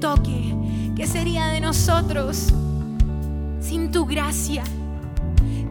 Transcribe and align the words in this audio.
toque? 0.00 0.54
¿Qué 0.96 1.06
sería 1.06 1.46
de 1.48 1.60
nosotros 1.60 2.52
sin 3.60 3.90
tu 3.90 4.06
gracia? 4.06 4.62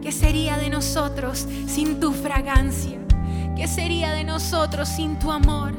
¿Qué 0.02 0.12
sería 0.12 0.58
de 0.58 0.68
nosotros 0.68 1.46
sin 1.66 2.00
tu 2.00 2.12
fragancia? 2.12 2.98
¿Qué 3.56 3.66
sería 3.66 4.12
de 4.12 4.24
nosotros 4.24 4.88
sin 4.88 5.18
tu 5.18 5.30
amor? 5.30 5.72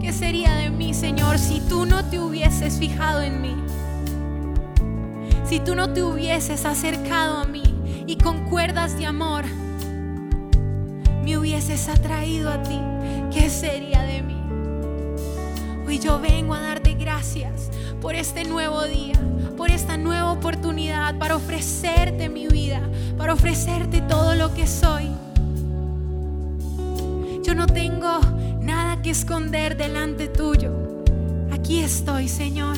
¿Qué 0.00 0.12
sería 0.12 0.54
de 0.54 0.70
mí, 0.70 0.94
Señor, 0.94 1.38
si 1.38 1.60
tú 1.60 1.86
no 1.86 2.04
te 2.04 2.20
hubieses 2.20 2.78
fijado 2.78 3.22
en 3.22 3.42
mí? 3.42 3.56
Si 5.44 5.60
tú 5.60 5.74
no 5.74 5.92
te 5.92 6.02
hubieses 6.02 6.64
acercado 6.64 7.38
a 7.38 7.44
mí 7.44 7.62
y 8.06 8.16
con 8.16 8.44
cuerdas 8.44 8.96
de 8.98 9.06
amor 9.06 9.44
me 11.24 11.38
hubieses 11.38 11.88
atraído 11.88 12.50
a 12.50 12.62
ti, 12.62 12.78
¿qué 13.32 13.50
sería 13.50 14.02
de 14.02 14.22
mí? 14.22 14.36
Hoy 15.86 15.98
yo 15.98 16.20
vengo 16.20 16.54
a 16.54 16.60
darte 16.60 16.85
gracias 16.98 17.70
por 18.00 18.14
este 18.14 18.44
nuevo 18.44 18.84
día, 18.84 19.14
por 19.56 19.70
esta 19.70 19.96
nueva 19.96 20.32
oportunidad 20.32 21.18
para 21.18 21.36
ofrecerte 21.36 22.28
mi 22.28 22.46
vida, 22.48 22.80
para 23.16 23.34
ofrecerte 23.34 24.00
todo 24.02 24.34
lo 24.34 24.54
que 24.54 24.66
soy. 24.66 25.10
Yo 27.44 27.54
no 27.54 27.66
tengo 27.66 28.20
nada 28.60 29.00
que 29.02 29.10
esconder 29.10 29.76
delante 29.76 30.28
tuyo. 30.28 30.72
Aquí 31.52 31.80
estoy, 31.80 32.28
Señor. 32.28 32.76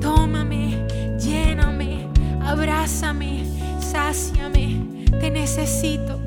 Tómame, 0.00 0.86
lléname, 1.18 2.08
abrázame, 2.42 3.44
sáciame. 3.80 5.04
Te 5.20 5.30
necesito. 5.30 6.20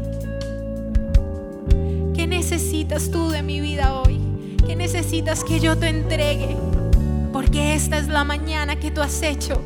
¿Qué 2.13 2.27
necesitas 2.27 3.09
tú 3.09 3.29
de 3.29 3.41
mi 3.41 3.61
vida 3.61 3.93
hoy? 3.99 4.30
¿Qué 4.65 4.75
necesitas 4.75 5.43
que 5.43 5.59
yo 5.59 5.77
te 5.77 5.89
entregue? 5.89 6.55
Porque 7.33 7.73
esta 7.73 7.97
es 7.97 8.07
la 8.07 8.23
mañana 8.23 8.75
que 8.75 8.91
tú 8.91 9.01
has 9.01 9.21
hecho 9.21 9.61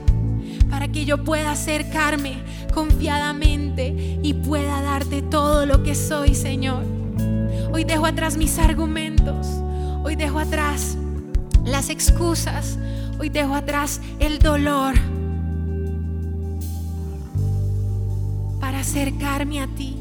para 0.69 0.88
que 0.88 1.06
yo 1.06 1.24
pueda 1.24 1.51
acercarme 1.51 2.38
confiadamente 2.74 4.19
y 4.21 4.33
pueda 4.33 4.81
darte 4.81 5.21
todo 5.21 5.65
lo 5.65 5.83
que 5.83 5.95
soy, 5.95 6.36
Señor. 6.36 6.83
Hoy 7.71 7.83
dejo 7.83 8.06
atrás 8.06 8.38
mis 8.38 8.57
argumentos, 8.57 9.47
hoy 10.03 10.15
dejo 10.15 10.39
atrás 10.39 10.98
las 11.65 11.89
excusas, 11.89 12.77
hoy 13.19 13.30
dejo 13.30 13.53
atrás 13.53 14.01
el 14.19 14.39
dolor 14.39 14.95
para 18.59 18.80
acercarme 18.80 19.62
a 19.62 19.68
ti, 19.68 19.98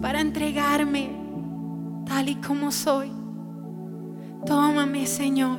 para 0.00 0.20
entregarme 0.20 1.17
tal 2.08 2.30
y 2.30 2.36
como 2.36 2.72
soy. 2.72 3.12
Tómame, 4.46 5.06
Señor. 5.06 5.58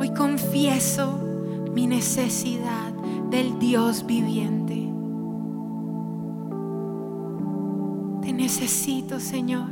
Hoy 0.00 0.10
confieso 0.14 1.18
mi 1.74 1.86
necesidad 1.86 2.92
del 3.30 3.58
Dios 3.58 4.06
viviente. 4.06 4.90
Te 8.22 8.32
necesito, 8.32 9.20
Señor. 9.20 9.70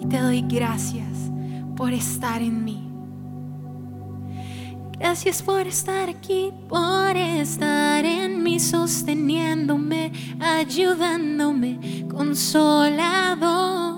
Y 0.00 0.06
te 0.06 0.18
doy 0.18 0.42
gracias 0.42 1.30
por 1.76 1.92
estar 1.92 2.42
en 2.42 2.64
mí. 2.64 2.88
Gracias 4.98 5.42
por 5.42 5.66
estar 5.66 6.08
aquí, 6.08 6.52
por 6.68 7.16
estar 7.16 8.04
en 8.04 8.42
mí, 8.42 8.58
sosteniéndome, 8.58 9.07
ayudándome, 10.58 12.04
consolador, 12.10 13.96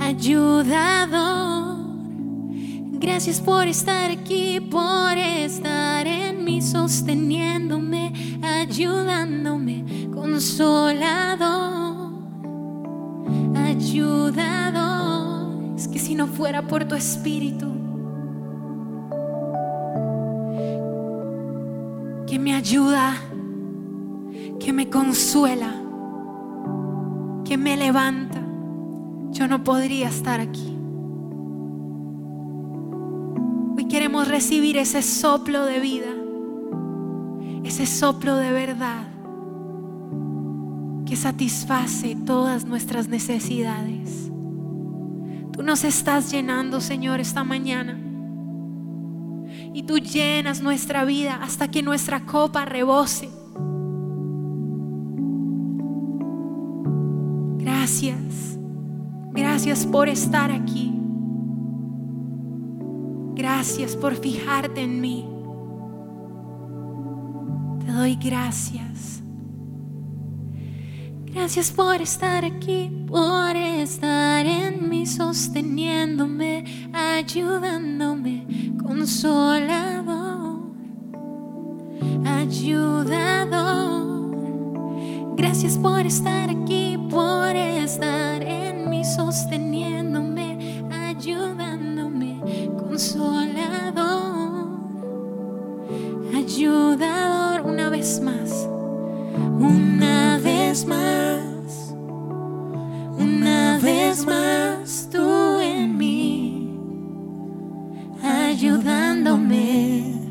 ayudador. 0.00 1.78
Gracias 2.92 3.40
por 3.40 3.66
estar 3.66 4.10
aquí, 4.10 4.60
por 4.60 5.16
estar 5.16 6.06
en 6.06 6.44
mí, 6.44 6.60
sosteniéndome, 6.60 8.12
ayudándome, 8.42 10.08
consolador, 10.12 12.12
ayudador. 13.56 15.74
Es 15.76 15.88
que 15.88 15.98
si 15.98 16.14
no 16.14 16.26
fuera 16.26 16.66
por 16.66 16.84
tu 16.84 16.94
espíritu, 16.94 17.70
que 22.26 22.38
me 22.38 22.54
ayuda, 22.54 23.14
que 24.60 24.72
me 24.72 24.90
consuela, 24.90 25.72
que 27.44 27.56
me 27.56 27.76
levanta, 27.76 28.40
yo 29.30 29.48
no 29.48 29.64
podría 29.64 30.08
estar 30.08 30.38
aquí. 30.38 30.76
Hoy 33.76 33.86
queremos 33.86 34.28
recibir 34.28 34.76
ese 34.76 35.02
soplo 35.02 35.64
de 35.64 35.80
vida, 35.80 36.14
ese 37.64 37.86
soplo 37.86 38.36
de 38.36 38.52
verdad 38.52 39.06
que 41.06 41.16
satisface 41.16 42.14
todas 42.24 42.66
nuestras 42.66 43.08
necesidades. 43.08 44.30
Tú 45.52 45.62
nos 45.62 45.82
estás 45.82 46.30
llenando, 46.30 46.80
Señor, 46.80 47.18
esta 47.18 47.42
mañana. 47.42 47.98
Y 49.74 49.82
tú 49.82 49.98
llenas 49.98 50.60
nuestra 50.60 51.04
vida 51.04 51.40
hasta 51.42 51.68
que 51.68 51.82
nuestra 51.82 52.26
copa 52.26 52.64
rebose. 52.64 53.39
Gracias. 57.90 58.56
Gracias 59.32 59.84
por 59.84 60.08
estar 60.08 60.52
aquí. 60.52 60.92
Gracias 63.34 63.96
por 63.96 64.14
fijarte 64.14 64.82
en 64.82 65.00
mí. 65.00 65.28
Te 67.84 67.90
doy 67.90 68.14
gracias. 68.14 69.24
Gracias 71.34 71.72
por 71.72 72.00
estar 72.00 72.44
aquí, 72.44 72.92
por 73.08 73.56
estar 73.56 74.46
en 74.46 74.88
mí, 74.88 75.04
sosteniéndome, 75.04 76.92
ayudándome, 76.92 78.46
consolador, 78.84 80.60
ayudador. 82.24 83.99
Gracias 85.40 85.78
por 85.78 86.04
estar 86.04 86.50
aquí, 86.50 86.98
por 87.08 87.56
estar 87.56 88.42
en 88.42 88.90
mí, 88.90 89.02
sosteniéndome, 89.02 90.84
ayudándome, 90.90 92.42
consolador, 92.78 94.68
ayudador, 96.36 97.62
una 97.62 97.88
vez 97.88 98.20
más, 98.20 98.68
una 99.58 100.38
vez 100.44 100.84
más, 100.84 101.94
una 103.18 103.78
vez 103.82 104.26
más, 104.26 105.08
tú 105.10 105.58
en 105.58 105.96
mí, 105.96 106.78
ayudándome. 108.22 110.29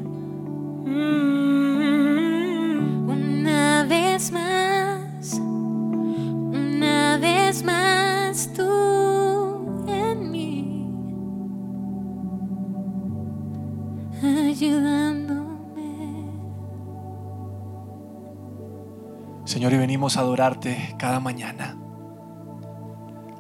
Señor, 19.60 19.74
y 19.74 19.78
venimos 19.78 20.16
a 20.16 20.22
adorarte 20.22 20.96
cada 20.98 21.20
mañana, 21.20 21.78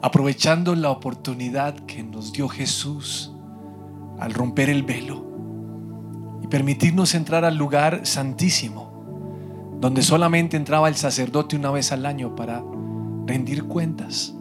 aprovechando 0.01 0.75
la 0.75 0.89
oportunidad 0.89 1.73
que 1.85 2.03
nos 2.03 2.33
dio 2.33 2.49
Jesús 2.49 3.33
al 4.19 4.33
romper 4.33 4.69
el 4.69 4.83
velo 4.83 5.25
y 6.43 6.47
permitirnos 6.47 7.15
entrar 7.15 7.45
al 7.45 7.55
lugar 7.55 8.01
santísimo, 8.05 9.77
donde 9.79 10.01
solamente 10.01 10.57
entraba 10.57 10.89
el 10.89 10.95
sacerdote 10.95 11.55
una 11.55 11.71
vez 11.71 11.93
al 11.93 12.05
año 12.05 12.35
para 12.35 12.61
rendir 13.25 13.63
cuentas. 13.63 14.35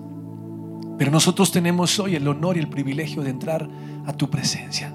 Pero 0.99 1.13
nosotros 1.13 1.53
tenemos 1.53 1.97
hoy 2.01 2.17
el 2.17 2.27
honor 2.27 2.57
y 2.57 2.61
el 2.61 2.69
privilegio 2.69 3.23
de 3.23 3.31
entrar 3.31 3.69
a 4.05 4.13
tu 4.15 4.29
presencia. 4.29 4.93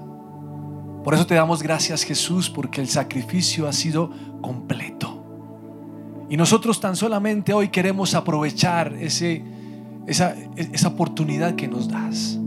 Por 1.02 1.14
eso 1.14 1.26
te 1.26 1.34
damos 1.34 1.62
gracias 1.62 2.02
Jesús, 2.02 2.50
porque 2.50 2.82
el 2.82 2.88
sacrificio 2.88 3.66
ha 3.68 3.72
sido 3.72 4.10
completo. 4.42 5.23
Y 6.34 6.36
nosotros 6.36 6.80
tan 6.80 6.96
solamente 6.96 7.52
hoy 7.52 7.68
queremos 7.68 8.12
aprovechar 8.16 8.92
ese, 8.94 9.40
esa, 10.08 10.34
esa 10.56 10.88
oportunidad 10.88 11.54
que 11.54 11.68
nos 11.68 11.86
das 11.86 12.40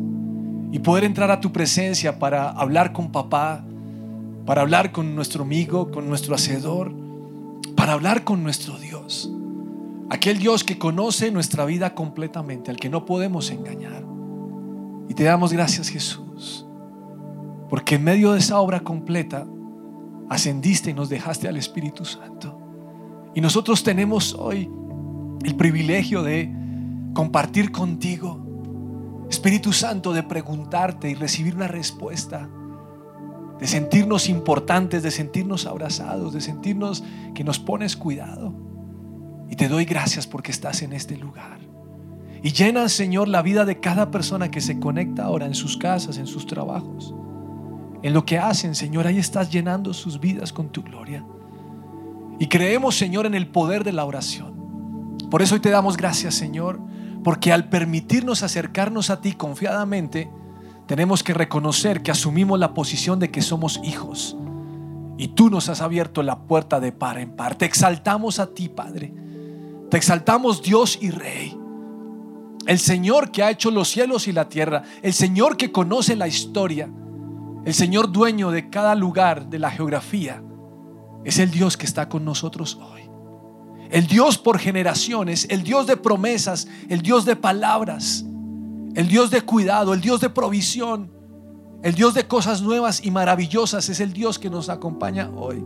y 0.74 0.80
poder 0.80 1.06
entrar 1.06 1.32
a 1.32 1.40
tu 1.40 1.54
presencia 1.54 2.20
para 2.20 2.50
hablar 2.50 2.92
con 2.92 3.14
papá, 3.14 3.64
para 4.46 4.64
hablar 4.64 4.92
con 4.92 5.16
nuestro 5.16 5.44
amigo, 5.44 5.90
con 5.90 6.10
nuestro 6.10 6.36
hacedor, 6.36 6.92
para 7.78 7.94
hablar 7.94 8.26
con 8.26 8.44
nuestro 8.44 8.78
Dios. 8.78 9.32
Aquel 10.10 10.38
Dios 10.38 10.66
que 10.66 10.78
conoce 10.78 11.32
nuestra 11.32 11.64
vida 11.64 11.96
completamente, 11.96 12.72
al 12.72 12.76
que 12.76 12.90
no 12.90 13.06
podemos 13.06 13.52
engañar. 13.52 14.04
Y 15.08 15.14
te 15.14 15.24
damos 15.24 15.54
gracias 15.54 15.88
Jesús, 15.88 16.66
porque 17.70 17.96
en 17.96 18.04
medio 18.04 18.34
de 18.34 18.40
esa 18.40 18.60
obra 18.60 18.82
completa 18.82 19.48
ascendiste 20.28 20.90
y 20.90 20.94
nos 20.94 21.08
dejaste 21.08 21.48
al 21.48 21.56
Espíritu 21.56 22.04
Santo. 22.04 22.67
Y 23.38 23.42
nosotros 23.42 23.84
tenemos 23.84 24.34
hoy 24.34 24.68
el 25.44 25.56
privilegio 25.56 26.24
de 26.24 26.52
compartir 27.14 27.72
contigo, 27.72 29.28
Espíritu 29.30 29.74
Santo, 29.74 30.12
de 30.12 30.24
preguntarte 30.24 31.12
y 31.12 31.14
recibir 31.14 31.54
una 31.54 31.68
respuesta, 31.68 32.50
de 33.60 33.68
sentirnos 33.68 34.28
importantes, 34.28 35.04
de 35.04 35.12
sentirnos 35.12 35.68
abrazados, 35.68 36.34
de 36.34 36.42
sentirnos 36.42 37.04
que 37.36 37.44
nos 37.44 37.60
pones 37.60 37.96
cuidado. 37.96 38.56
Y 39.52 39.56
te 39.56 39.68
doy 39.68 39.86
gracias 39.86 40.26
porque 40.26 40.50
estás 40.50 40.82
en 40.82 40.94
este 40.94 41.16
lugar. 41.16 41.60
Y 42.42 42.54
llena, 42.54 42.90
Señor, 42.90 43.28
la 43.28 43.44
vida 43.44 43.66
de 43.66 43.80
cada 43.80 44.10
persona 44.10 44.50
que 44.50 44.62
se 44.62 44.80
conecta 44.80 45.26
ahora 45.26 45.46
en 45.46 45.54
sus 45.54 45.78
casas, 45.78 46.18
en 46.18 46.26
sus 46.26 46.48
trabajos, 46.48 47.14
en 48.02 48.14
lo 48.16 48.26
que 48.26 48.40
hacen, 48.40 48.74
Señor. 48.74 49.06
Ahí 49.06 49.20
estás 49.20 49.52
llenando 49.52 49.94
sus 49.94 50.20
vidas 50.20 50.52
con 50.52 50.72
tu 50.72 50.82
gloria. 50.82 51.24
Y 52.40 52.48
creemos, 52.48 52.96
Señor, 52.96 53.26
en 53.26 53.36
el 53.36 53.48
poder 53.48 53.84
de 53.84 53.94
la 53.94 54.06
oración. 54.06 55.18
Por 55.30 55.42
eso 55.42 55.56
hoy 55.56 55.62
te 55.62 55.70
damos 55.70 55.98
gracias, 55.98 56.36
Señor, 56.36 56.80
porque 57.24 57.52
al 57.52 57.70
permitirnos 57.70 58.44
acercarnos 58.44 59.10
a 59.10 59.22
ti 59.22 59.34
confiadamente, 59.34 60.30
tenemos 60.86 61.24
que 61.24 61.34
reconocer 61.34 62.02
que 62.02 62.12
asumimos 62.12 62.60
la 62.60 62.74
posición 62.74 63.20
de 63.20 63.30
que 63.30 63.42
somos 63.42 63.80
hijos. 63.84 64.38
Y 65.18 65.30
tú 65.30 65.50
nos 65.50 65.68
has 65.68 65.82
abierto 65.82 66.24
la 66.24 66.40
puerta 66.40 66.80
de 66.80 66.92
par 66.92 67.18
en 67.18 67.32
par. 67.32 67.56
Te 67.56 67.66
exaltamos 67.66 68.40
a 68.40 68.54
ti, 68.54 68.70
Padre. 68.70 69.14
Te 69.90 69.98
exaltamos, 69.98 70.62
Dios 70.62 70.98
y 71.02 71.10
Rey. 71.10 71.58
El 72.68 72.80
Señor 72.80 73.32
que 73.32 73.44
ha 73.44 73.50
hecho 73.50 73.72
los 73.72 73.90
cielos 73.90 74.28
y 74.28 74.32
la 74.32 74.48
tierra. 74.48 74.84
El 75.02 75.14
Señor 75.14 75.58
que 75.58 75.72
conoce 75.72 76.16
la 76.16 76.28
historia. 76.28 76.90
El 77.66 77.74
Señor 77.74 78.12
dueño 78.12 78.52
de 78.52 78.70
cada 78.70 78.94
lugar 78.96 79.50
de 79.50 79.60
la 79.60 79.72
geografía. 79.72 80.42
Es 81.28 81.40
el 81.40 81.52
Dios 81.52 81.76
que 81.76 81.86
está 81.86 82.08
con 82.08 82.24
nosotros 82.24 82.80
hoy. 82.82 83.02
El 83.92 84.08
Dios 84.08 84.38
por 84.38 84.60
generaciones, 84.60 85.46
el 85.50 85.62
Dios 85.62 85.86
de 85.86 85.98
promesas, 85.98 86.70
el 86.88 87.02
Dios 87.02 87.26
de 87.26 87.36
palabras, 87.36 88.24
el 88.96 89.10
Dios 89.10 89.30
de 89.30 89.42
cuidado, 89.42 89.94
el 89.94 90.00
Dios 90.00 90.22
de 90.22 90.30
provisión, 90.30 91.12
el 91.84 91.96
Dios 91.96 92.14
de 92.14 92.28
cosas 92.30 92.62
nuevas 92.62 93.04
y 93.04 93.12
maravillosas 93.12 93.90
es 93.90 94.00
el 94.00 94.14
Dios 94.14 94.40
que 94.40 94.50
nos 94.50 94.70
acompaña 94.70 95.30
hoy. 95.36 95.62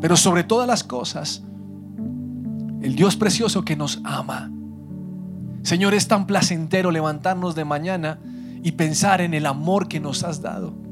Pero 0.00 0.16
sobre 0.16 0.44
todas 0.44 0.66
las 0.66 0.82
cosas, 0.82 1.42
el 2.80 2.96
Dios 2.96 3.16
precioso 3.16 3.66
que 3.66 3.76
nos 3.76 4.00
ama. 4.02 4.50
Señor, 5.62 5.92
es 5.92 6.08
tan 6.08 6.26
placentero 6.26 6.90
levantarnos 6.90 7.54
de 7.54 7.66
mañana 7.66 8.18
y 8.62 8.72
pensar 8.72 9.20
en 9.20 9.34
el 9.34 9.44
amor 9.44 9.88
que 9.88 10.00
nos 10.00 10.24
has 10.24 10.40
dado. 10.40 10.87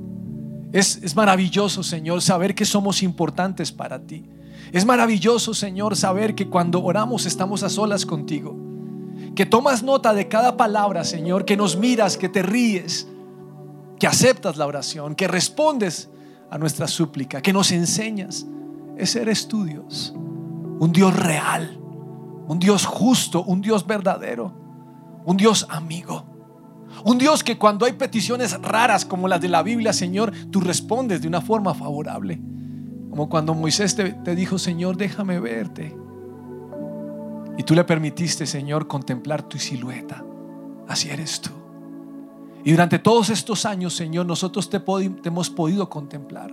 Es, 0.73 0.96
es 1.02 1.14
maravilloso, 1.16 1.82
Señor, 1.82 2.23
saber 2.23 2.54
que 2.54 2.64
somos 2.64 3.02
importantes 3.02 3.73
para 3.73 4.00
ti. 4.00 4.25
Es 4.73 4.85
maravilloso, 4.85 5.54
Señor, 5.54 5.96
saber 5.96 6.35
que 6.35 6.49
cuando 6.49 6.82
oramos 6.82 7.26
estamos 7.26 7.62
a 7.62 7.68
solas 7.68 8.04
contigo. 8.04 8.56
Que 9.35 9.46
tomas 9.46 9.82
nota 9.82 10.12
de 10.12 10.28
cada 10.28 10.56
palabra, 10.56 11.04
Señor, 11.04 11.44
que 11.44 11.56
nos 11.56 11.76
miras, 11.76 12.16
que 12.16 12.28
te 12.28 12.42
ríes, 12.42 13.06
que 13.99 14.06
aceptas 14.06 14.56
la 14.56 14.66
oración, 14.66 15.14
que 15.14 15.28
respondes 15.28 16.11
a 16.50 16.58
nuestra 16.58 16.88
súplica, 16.88 17.40
que 17.40 17.52
nos 17.52 17.70
enseñas. 17.73 18.46
Ese 18.96 19.23
eres 19.23 19.46
tu 19.46 19.64
Dios, 19.64 20.14
un 20.14 20.92
Dios 20.92 21.14
real, 21.14 21.78
un 22.49 22.58
Dios 22.58 22.87
justo, 22.87 23.42
un 23.44 23.61
Dios 23.61 23.87
verdadero, 23.87 24.52
un 25.25 25.37
Dios 25.37 25.66
amigo. 25.68 26.36
Un 27.04 27.18
Dios 27.18 27.44
que 27.44 27.58
cuando 27.58 27.86
hay 27.86 27.92
peticiones 27.92 28.60
raras 28.60 29.04
como 29.04 29.28
las 29.28 29.40
de 29.40 29.48
la 29.48 29.62
Biblia, 29.62 29.92
Señor, 29.92 30.32
tú 30.50 30.60
respondes 30.60 31.20
de 31.22 31.28
una 31.28 31.40
forma 31.40 31.74
favorable. 31.74 32.40
Como 33.10 33.28
cuando 33.28 33.54
Moisés 33.54 33.94
te, 33.96 34.36
dijo, 34.36 34.58
Señor, 34.58 34.96
déjame 34.96 35.40
verte. 35.40 35.96
Y 37.58 37.62
tú 37.62 37.74
le 37.74 37.84
permitiste, 37.84 38.46
Señor, 38.46 38.86
contemplar 38.86 39.42
tu 39.42 39.58
silueta. 39.58 40.24
Así 40.88 41.08
eres 41.08 41.40
tú. 41.40 41.50
Y 42.64 42.72
durante 42.72 42.98
todos 42.98 43.30
estos 43.30 43.64
años, 43.64 43.94
Señor, 43.94 44.26
nosotros 44.26 44.68
te, 44.68 44.80
te 44.80 45.28
hemos 45.28 45.50
podido 45.50 45.88
contemplar. 45.88 46.52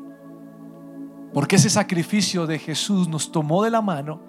Porque 1.34 1.56
ese 1.56 1.70
sacrificio 1.70 2.46
de 2.46 2.60
Jesús 2.60 3.08
nos 3.08 3.32
tomó 3.32 3.64
de 3.64 3.72
la 3.72 3.82
mano 3.82 4.22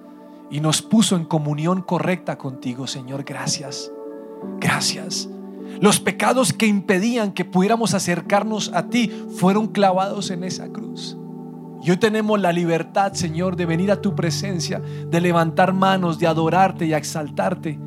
y 0.50 0.61
nos 0.61 0.80
puso 0.80 1.16
en 1.16 1.25
comunión 1.25 1.83
correcta 1.83 2.38
contigo, 2.38 2.87
Señor. 2.87 3.25
Gracias. 3.25 3.92
Gracias. 4.59 5.28
Los 5.81 6.00
pecados 6.00 6.52
que 6.52 6.66
impedían 6.66 7.33
que 7.33 7.45
pudiéramos 7.45 7.95
acercarnos 7.95 8.73
a 8.75 8.88
ti 8.88 9.11
fueron 9.37 9.69
clavados 9.69 10.31
en 10.31 10.45
esa 10.45 10.69
cruz. 10.69 11.16
Y 11.83 11.90
hoy 11.90 11.99
tenemos 11.99 12.40
la 12.40 12.52
libertad, 12.52 13.12
Señor, 13.12 13.57
de 13.57 13.66
venir 13.66 13.90
a 13.90 14.00
tu 14.00 14.14
presencia, 14.14 14.81
de 14.81 15.21
levantar 15.21 15.75
manos, 15.75 16.19
de 16.19 16.26
adorarte 16.26 16.87
y 16.87 16.95
exaltarte 16.95 17.78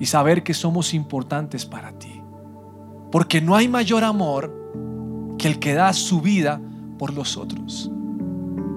y 0.00 0.06
saber 0.06 0.42
que 0.42 0.54
somos 0.54 0.94
importantes 0.94 1.66
para 1.66 1.92
ti. 1.98 2.22
Porque 3.12 3.42
no 3.42 3.54
hay 3.54 3.68
mayor 3.68 4.04
amor 4.04 4.54
que 5.38 5.48
el 5.48 5.58
que 5.58 5.74
da 5.74 5.92
su 5.92 6.22
vida 6.22 6.60
por 6.98 7.12
los 7.12 7.36
otros. 7.36 7.90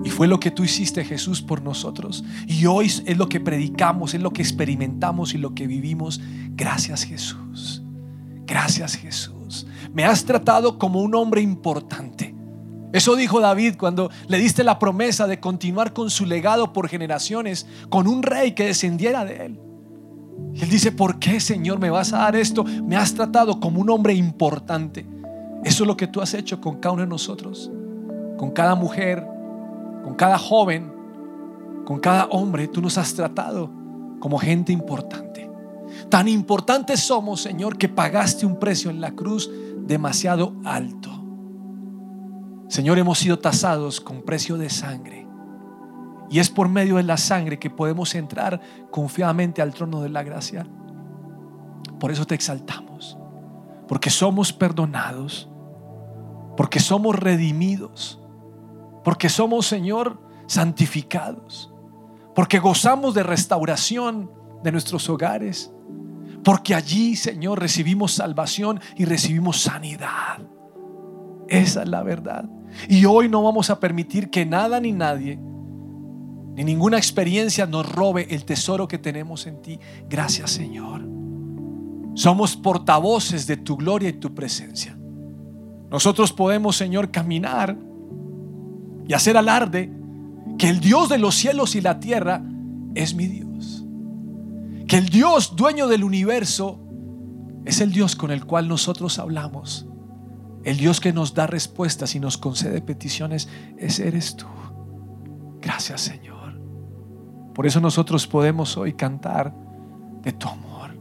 Y 0.03 0.10
fue 0.10 0.27
lo 0.27 0.39
que 0.39 0.51
tú 0.51 0.63
hiciste, 0.63 1.03
Jesús, 1.03 1.41
por 1.41 1.62
nosotros. 1.62 2.24
Y 2.48 2.65
hoy 2.65 2.88
es 2.88 3.18
lo 3.18 3.29
que 3.29 3.39
predicamos, 3.39 4.13
es 4.13 4.22
lo 4.22 4.32
que 4.32 4.41
experimentamos 4.41 5.34
y 5.34 5.38
lo 5.38 5.53
que 5.53 5.68
vivimos. 5.68 6.22
Gracias, 6.56 7.03
Jesús. 7.03 7.84
Gracias, 8.50 8.96
Jesús. 8.96 9.68
Me 9.94 10.06
has 10.06 10.25
tratado 10.25 10.79
como 10.79 11.01
un 11.01 11.13
hombre 11.13 11.39
importante. 11.39 12.34
Eso 12.91 13.15
dijo 13.15 13.39
David 13.39 13.75
cuando 13.77 14.10
le 14.27 14.39
diste 14.39 14.63
la 14.63 14.79
promesa 14.79 15.27
de 15.27 15.39
continuar 15.39 15.94
con 15.94 16.10
su 16.10 16.25
legado 16.25 16.74
por 16.74 16.89
generaciones, 16.89 17.68
con 17.89 18.08
un 18.08 18.24
rey 18.24 18.53
que 18.53 18.65
descendiera 18.65 19.24
de 19.24 19.46
él. 19.46 19.60
Y 20.56 20.63
él 20.63 20.70
dice, 20.70 20.91
¿por 20.91 21.20
qué, 21.20 21.39
Señor, 21.39 21.79
me 21.79 21.91
vas 21.91 22.12
a 22.12 22.20
dar 22.20 22.36
esto? 22.36 22.63
Me 22.63 22.96
has 22.96 23.13
tratado 23.13 23.60
como 23.60 23.82
un 23.82 23.89
hombre 23.91 24.15
importante. 24.15 25.06
Eso 25.63 25.84
es 25.84 25.88
lo 25.88 25.96
que 25.96 26.08
tú 26.08 26.20
has 26.20 26.34
hecho 26.34 26.60
con 26.60 26.77
cada 26.79 26.94
uno 26.94 27.03
de 27.03 27.10
nosotros, 27.10 27.70
con 28.38 28.50
cada 28.50 28.74
mujer, 28.74 29.24
con 30.03 30.15
cada 30.15 30.39
joven, 30.39 30.91
con 31.86 32.00
cada 32.00 32.25
hombre. 32.25 32.68
Tú 32.68 32.82
nos 32.82 32.98
has 32.98 33.13
tratado 33.13 33.70
como 34.20 34.39
gente 34.39 34.74
importante. 34.74 35.49
Tan 36.10 36.28
importantes 36.28 37.01
somos, 37.01 37.42
Señor, 37.42 37.78
que 37.78 37.88
pagaste 37.88 38.46
un 38.46 38.58
precio 38.58 38.89
en 38.89 39.00
la 39.00 39.12
cruz 39.12 39.50
demasiado 39.78 40.56
alto. 40.66 41.12
Señor, 42.68 42.98
hemos 43.00 43.20
sido 43.20 43.39
tasados 43.39 44.01
con 44.01 44.24
precio 44.24 44.58
de 44.58 44.70
sangre. 44.70 45.28
Y 46.30 46.39
es 46.39 46.50
por 46.50 46.70
medio 46.70 46.98
de 46.98 47.04
la 47.04 47.18
sangre 47.18 47.58
que 47.58 47.70
podemos 47.70 48.13
entrar 48.13 48.62
confiadamente 48.92 49.62
al 49.62 49.74
trono 49.74 50.01
de 50.01 50.10
la 50.10 50.24
gracia. 50.24 50.68
Por 52.00 52.12
eso 52.12 52.25
te 52.25 52.36
exaltamos. 52.36 53.18
Porque 53.88 54.12
somos 54.12 54.54
perdonados. 54.54 55.50
Porque 56.56 56.80
somos 56.80 57.16
redimidos. 57.16 58.22
Porque 59.04 59.30
somos, 59.30 59.66
Señor, 59.66 60.22
santificados. 60.46 61.74
Porque 62.36 62.60
gozamos 62.60 63.16
de 63.16 63.24
restauración 63.24 64.32
de 64.63 64.72
nuestros 64.72 65.10
hogares. 65.10 65.74
Porque 66.43 66.74
allí, 66.74 67.15
Señor, 67.15 67.60
recibimos 67.60 68.13
salvación 68.13 68.79
y 68.96 69.05
recibimos 69.05 69.62
sanidad. 69.62 70.39
Esa 71.48 71.84
es 71.84 71.89
la 71.89 72.03
verdad. 72.03 72.50
Y 72.88 73.05
hoy 73.05 73.27
no 73.29 73.43
vamos 73.43 73.69
a 73.69 73.79
permitir 73.79 74.29
que 74.29 74.46
nada 74.46 74.79
ni 74.79 74.91
nadie, 74.91 75.39
ni 76.55 76.63
ninguna 76.63 76.98
experiencia 76.98 77.65
nos 77.65 77.91
robe 77.91 78.27
el 78.29 78.46
tesoro 78.46 78.88
que 78.88 78.98
tenemos 78.98 79.48
en 79.48 79.62
ti. 79.62 79.79
Gracias 80.10 80.51
Señor. 80.51 81.08
Somos 82.13 82.55
portavoces 82.55 83.48
de 83.48 83.58
tu 83.58 83.77
gloria 83.77 84.10
y 84.10 84.13
tu 84.13 84.34
presencia. 84.34 84.98
Nosotros 85.89 86.31
podemos, 86.31 86.75
Señor, 86.75 87.12
caminar 87.12 87.77
y 89.08 89.13
hacer 89.13 89.38
alarde 89.38 89.91
que 90.58 90.69
el 90.69 90.79
Dios 90.79 91.10
de 91.10 91.17
los 91.17 91.36
cielos 91.36 91.75
y 91.75 91.81
la 91.81 92.00
tierra 92.00 92.43
es 92.93 93.15
mi 93.15 93.25
Dios. 93.25 93.49
Que 94.89 94.98
el 94.98 95.08
Dios 95.08 95.55
dueño 95.55 95.88
del 95.88 96.03
universo 96.03 96.81
es 97.63 97.79
el 97.79 97.93
Dios 97.93 98.17
con 98.17 98.31
el 98.31 98.46
cual 98.46 98.67
nosotros 98.67 99.19
hablamos 99.19 99.86
el 100.63 100.77
Dios 100.77 101.00
que 101.00 101.13
nos 101.13 101.34
da 101.34 101.48
respuestas 101.48 102.15
y 102.15 102.19
nos 102.19 102.38
concede 102.38 102.81
peticiones, 102.81 103.48
ese 103.77 104.08
eres 104.08 104.36
tú. 104.36 104.46
Gracias 105.62 106.01
Señor. 106.01 106.60
Por 107.53 107.65
eso 107.65 107.79
nosotros 107.79 108.27
podemos 108.27 108.77
hoy 108.77 108.93
cantar 108.93 109.53
de 110.22 110.31
tu 110.34 110.48
amor. 110.48 110.98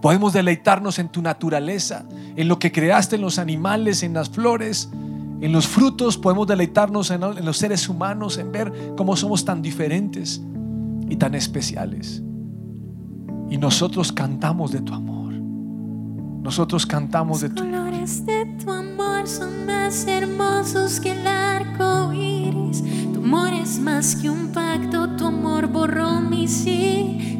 Podemos 0.00 0.32
deleitarnos 0.32 0.98
en 0.98 1.08
tu 1.08 1.22
naturaleza, 1.22 2.06
en 2.36 2.48
lo 2.48 2.58
que 2.58 2.72
creaste 2.72 3.16
en 3.16 3.22
los 3.22 3.38
animales, 3.38 4.02
en 4.02 4.12
las 4.12 4.28
flores, 4.28 4.90
en 4.92 5.50
los 5.50 5.66
frutos. 5.66 6.18
Podemos 6.18 6.46
deleitarnos 6.46 7.10
en 7.10 7.20
los 7.20 7.56
seres 7.56 7.88
humanos, 7.88 8.36
en 8.36 8.52
ver 8.52 8.72
cómo 8.96 9.16
somos 9.16 9.44
tan 9.46 9.62
diferentes 9.62 10.42
y 11.08 11.16
tan 11.16 11.34
especiales. 11.34 12.22
Y 13.50 13.58
nosotros 13.58 14.12
cantamos 14.12 14.72
de 14.72 14.80
tu 14.80 14.94
amor. 14.94 15.32
Nosotros 16.42 16.84
cantamos 16.86 17.40
de 17.40 17.48
tu 17.48 17.62
colores 17.64 18.26
de 18.26 18.44
tu 18.62 18.70
amor 18.70 19.26
son 19.26 19.64
más 19.64 20.06
hermosos 20.06 21.00
que 21.00 21.12
el 21.12 21.26
arco 21.26 22.12
iris. 22.12 22.84
Tu 23.14 23.20
amor 23.20 23.54
es 23.54 23.78
más 23.78 24.16
que 24.16 24.28
un 24.28 24.48
pacto, 24.52 25.08
tu 25.16 25.26
amor 25.26 25.68
borró 25.68 26.20
mis 26.20 26.50
cicatrices. 26.50 27.38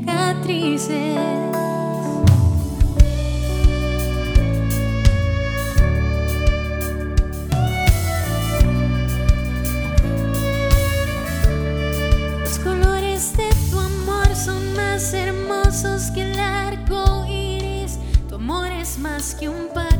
Amor 19.06 19.18
es 19.18 19.24
más 19.24 19.34
que 19.34 19.48
un 19.48 19.68
pacto, 19.68 19.93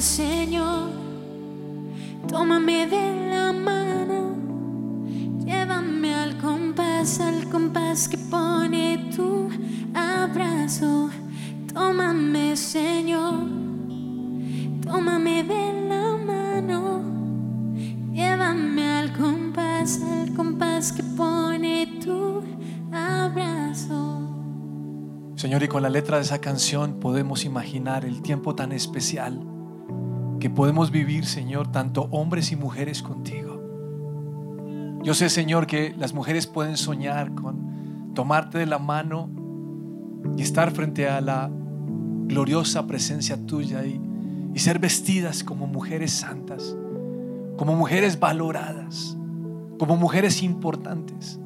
Señor, 0.00 0.90
tómame 2.28 2.86
de 2.86 3.30
la 3.30 3.52
mano, 3.52 4.36
llévame 5.44 6.14
al 6.14 6.38
compás, 6.38 7.18
al 7.18 7.48
compás 7.48 8.08
que 8.08 8.16
pone 8.16 9.10
tu 9.16 9.48
abrazo. 9.92 11.10
Tómame, 11.74 12.56
Señor, 12.56 13.34
tómame 14.86 15.42
de 15.42 15.88
la 15.88 16.16
mano, 16.16 17.02
llévame 18.12 18.88
al 18.88 19.12
compás, 19.14 20.00
al 20.00 20.32
compás 20.32 20.92
que 20.92 21.02
pone 21.02 21.98
tu 22.04 22.44
abrazo. 22.92 24.20
Señor, 25.34 25.64
y 25.64 25.68
con 25.68 25.82
la 25.82 25.90
letra 25.90 26.18
de 26.18 26.22
esa 26.22 26.40
canción 26.40 27.00
podemos 27.00 27.44
imaginar 27.44 28.04
el 28.04 28.22
tiempo 28.22 28.54
tan 28.54 28.70
especial 28.70 29.57
que 30.38 30.50
podemos 30.50 30.90
vivir, 30.90 31.26
Señor, 31.26 31.72
tanto 31.72 32.08
hombres 32.10 32.52
y 32.52 32.56
mujeres 32.56 33.02
contigo. 33.02 33.58
Yo 35.02 35.14
sé, 35.14 35.28
Señor, 35.28 35.66
que 35.66 35.94
las 35.96 36.12
mujeres 36.12 36.46
pueden 36.46 36.76
soñar 36.76 37.34
con 37.34 38.12
tomarte 38.14 38.58
de 38.58 38.66
la 38.66 38.78
mano 38.78 39.28
y 40.36 40.42
estar 40.42 40.70
frente 40.70 41.08
a 41.08 41.20
la 41.20 41.50
gloriosa 42.26 42.86
presencia 42.86 43.36
tuya 43.46 43.84
y, 43.84 44.00
y 44.54 44.58
ser 44.58 44.78
vestidas 44.78 45.44
como 45.44 45.66
mujeres 45.66 46.12
santas, 46.12 46.76
como 47.56 47.74
mujeres 47.74 48.18
valoradas, 48.18 49.16
como 49.78 49.96
mujeres 49.96 50.42
importantes. 50.42 51.40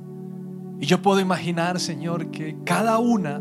Y 0.80 0.86
yo 0.86 1.00
puedo 1.00 1.20
imaginar, 1.20 1.78
Señor, 1.78 2.30
que 2.30 2.56
cada 2.64 2.98
una 2.98 3.40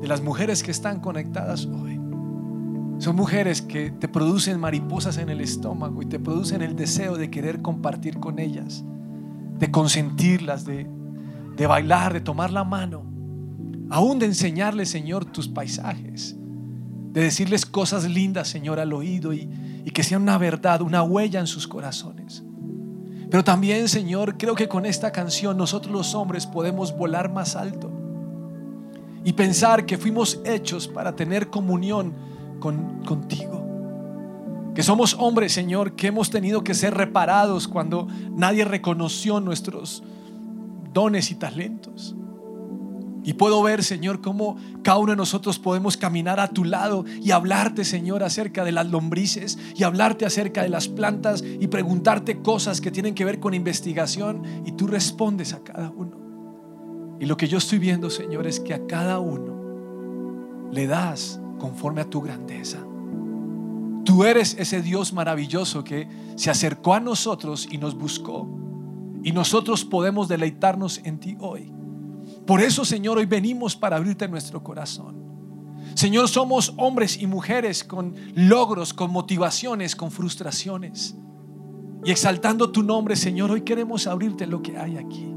de 0.00 0.06
las 0.06 0.22
mujeres 0.22 0.62
que 0.62 0.70
están 0.70 1.00
conectadas 1.00 1.66
hoy 1.66 1.97
son 2.98 3.14
mujeres 3.14 3.62
que 3.62 3.90
te 3.90 4.08
producen 4.08 4.58
mariposas 4.58 5.18
en 5.18 5.28
el 5.28 5.40
estómago 5.40 6.02
y 6.02 6.06
te 6.06 6.18
producen 6.18 6.62
el 6.62 6.74
deseo 6.74 7.16
de 7.16 7.30
querer 7.30 7.62
compartir 7.62 8.18
con 8.18 8.40
ellas, 8.40 8.84
de 9.58 9.70
consentirlas, 9.70 10.64
de, 10.64 10.88
de 11.56 11.66
bailar, 11.66 12.12
de 12.12 12.20
tomar 12.20 12.50
la 12.50 12.64
mano, 12.64 13.04
aún 13.88 14.18
de 14.18 14.26
enseñarles, 14.26 14.90
Señor, 14.90 15.24
tus 15.24 15.46
paisajes, 15.46 16.36
de 17.12 17.22
decirles 17.22 17.64
cosas 17.64 18.08
lindas, 18.08 18.48
Señor, 18.48 18.80
al 18.80 18.92
oído 18.92 19.32
y, 19.32 19.48
y 19.84 19.90
que 19.90 20.02
sea 20.02 20.18
una 20.18 20.36
verdad, 20.36 20.82
una 20.82 21.02
huella 21.04 21.38
en 21.38 21.46
sus 21.46 21.68
corazones. 21.68 22.42
Pero 23.30 23.44
también, 23.44 23.88
Señor, 23.88 24.38
creo 24.38 24.54
que 24.54 24.68
con 24.68 24.86
esta 24.86 25.12
canción 25.12 25.56
nosotros 25.56 25.92
los 25.92 26.14
hombres 26.14 26.46
podemos 26.46 26.96
volar 26.96 27.32
más 27.32 27.54
alto 27.54 27.92
y 29.24 29.34
pensar 29.34 29.86
que 29.86 29.98
fuimos 29.98 30.40
hechos 30.44 30.88
para 30.88 31.14
tener 31.14 31.48
comunión 31.48 32.14
con, 32.58 33.04
contigo. 33.04 33.64
Que 34.74 34.82
somos 34.82 35.14
hombres, 35.18 35.52
Señor, 35.52 35.92
que 35.92 36.06
hemos 36.06 36.30
tenido 36.30 36.62
que 36.62 36.74
ser 36.74 36.94
reparados 36.94 37.66
cuando 37.66 38.06
nadie 38.30 38.64
reconoció 38.64 39.40
nuestros 39.40 40.02
dones 40.92 41.30
y 41.30 41.34
talentos. 41.34 42.14
Y 43.24 43.34
puedo 43.34 43.62
ver, 43.62 43.82
Señor, 43.82 44.20
cómo 44.20 44.56
cada 44.82 44.98
uno 44.98 45.12
de 45.12 45.16
nosotros 45.16 45.58
podemos 45.58 45.96
caminar 45.96 46.40
a 46.40 46.48
tu 46.48 46.64
lado 46.64 47.04
y 47.20 47.32
hablarte, 47.32 47.84
Señor, 47.84 48.22
acerca 48.22 48.64
de 48.64 48.72
las 48.72 48.86
lombrices 48.86 49.58
y 49.74 49.82
hablarte 49.82 50.24
acerca 50.24 50.62
de 50.62 50.68
las 50.68 50.88
plantas 50.88 51.42
y 51.42 51.66
preguntarte 51.66 52.40
cosas 52.40 52.80
que 52.80 52.90
tienen 52.90 53.14
que 53.14 53.24
ver 53.24 53.40
con 53.40 53.54
investigación 53.54 54.42
y 54.64 54.72
tú 54.72 54.86
respondes 54.86 55.52
a 55.52 55.62
cada 55.62 55.90
uno. 55.90 57.16
Y 57.20 57.26
lo 57.26 57.36
que 57.36 57.48
yo 57.48 57.58
estoy 57.58 57.78
viendo, 57.80 58.10
Señor, 58.10 58.46
es 58.46 58.60
que 58.60 58.74
a 58.74 58.86
cada 58.86 59.18
uno 59.18 60.70
le 60.70 60.86
das 60.86 61.40
conforme 61.58 62.00
a 62.00 62.08
tu 62.08 62.20
grandeza. 62.20 62.78
Tú 64.04 64.24
eres 64.24 64.56
ese 64.58 64.80
Dios 64.80 65.12
maravilloso 65.12 65.84
que 65.84 66.08
se 66.36 66.50
acercó 66.50 66.94
a 66.94 67.00
nosotros 67.00 67.68
y 67.70 67.78
nos 67.78 67.94
buscó. 67.94 68.48
Y 69.22 69.32
nosotros 69.32 69.84
podemos 69.84 70.28
deleitarnos 70.28 71.00
en 71.04 71.18
ti 71.18 71.36
hoy. 71.40 71.72
Por 72.46 72.60
eso, 72.60 72.84
Señor, 72.84 73.18
hoy 73.18 73.26
venimos 73.26 73.76
para 73.76 73.96
abrirte 73.96 74.26
nuestro 74.28 74.62
corazón. 74.62 75.16
Señor, 75.94 76.28
somos 76.28 76.72
hombres 76.76 77.20
y 77.20 77.26
mujeres 77.26 77.84
con 77.84 78.14
logros, 78.34 78.94
con 78.94 79.10
motivaciones, 79.10 79.96
con 79.96 80.10
frustraciones. 80.10 81.16
Y 82.04 82.10
exaltando 82.10 82.70
tu 82.70 82.82
nombre, 82.82 83.16
Señor, 83.16 83.50
hoy 83.50 83.62
queremos 83.62 84.06
abrirte 84.06 84.46
lo 84.46 84.62
que 84.62 84.78
hay 84.78 84.96
aquí. 84.96 85.34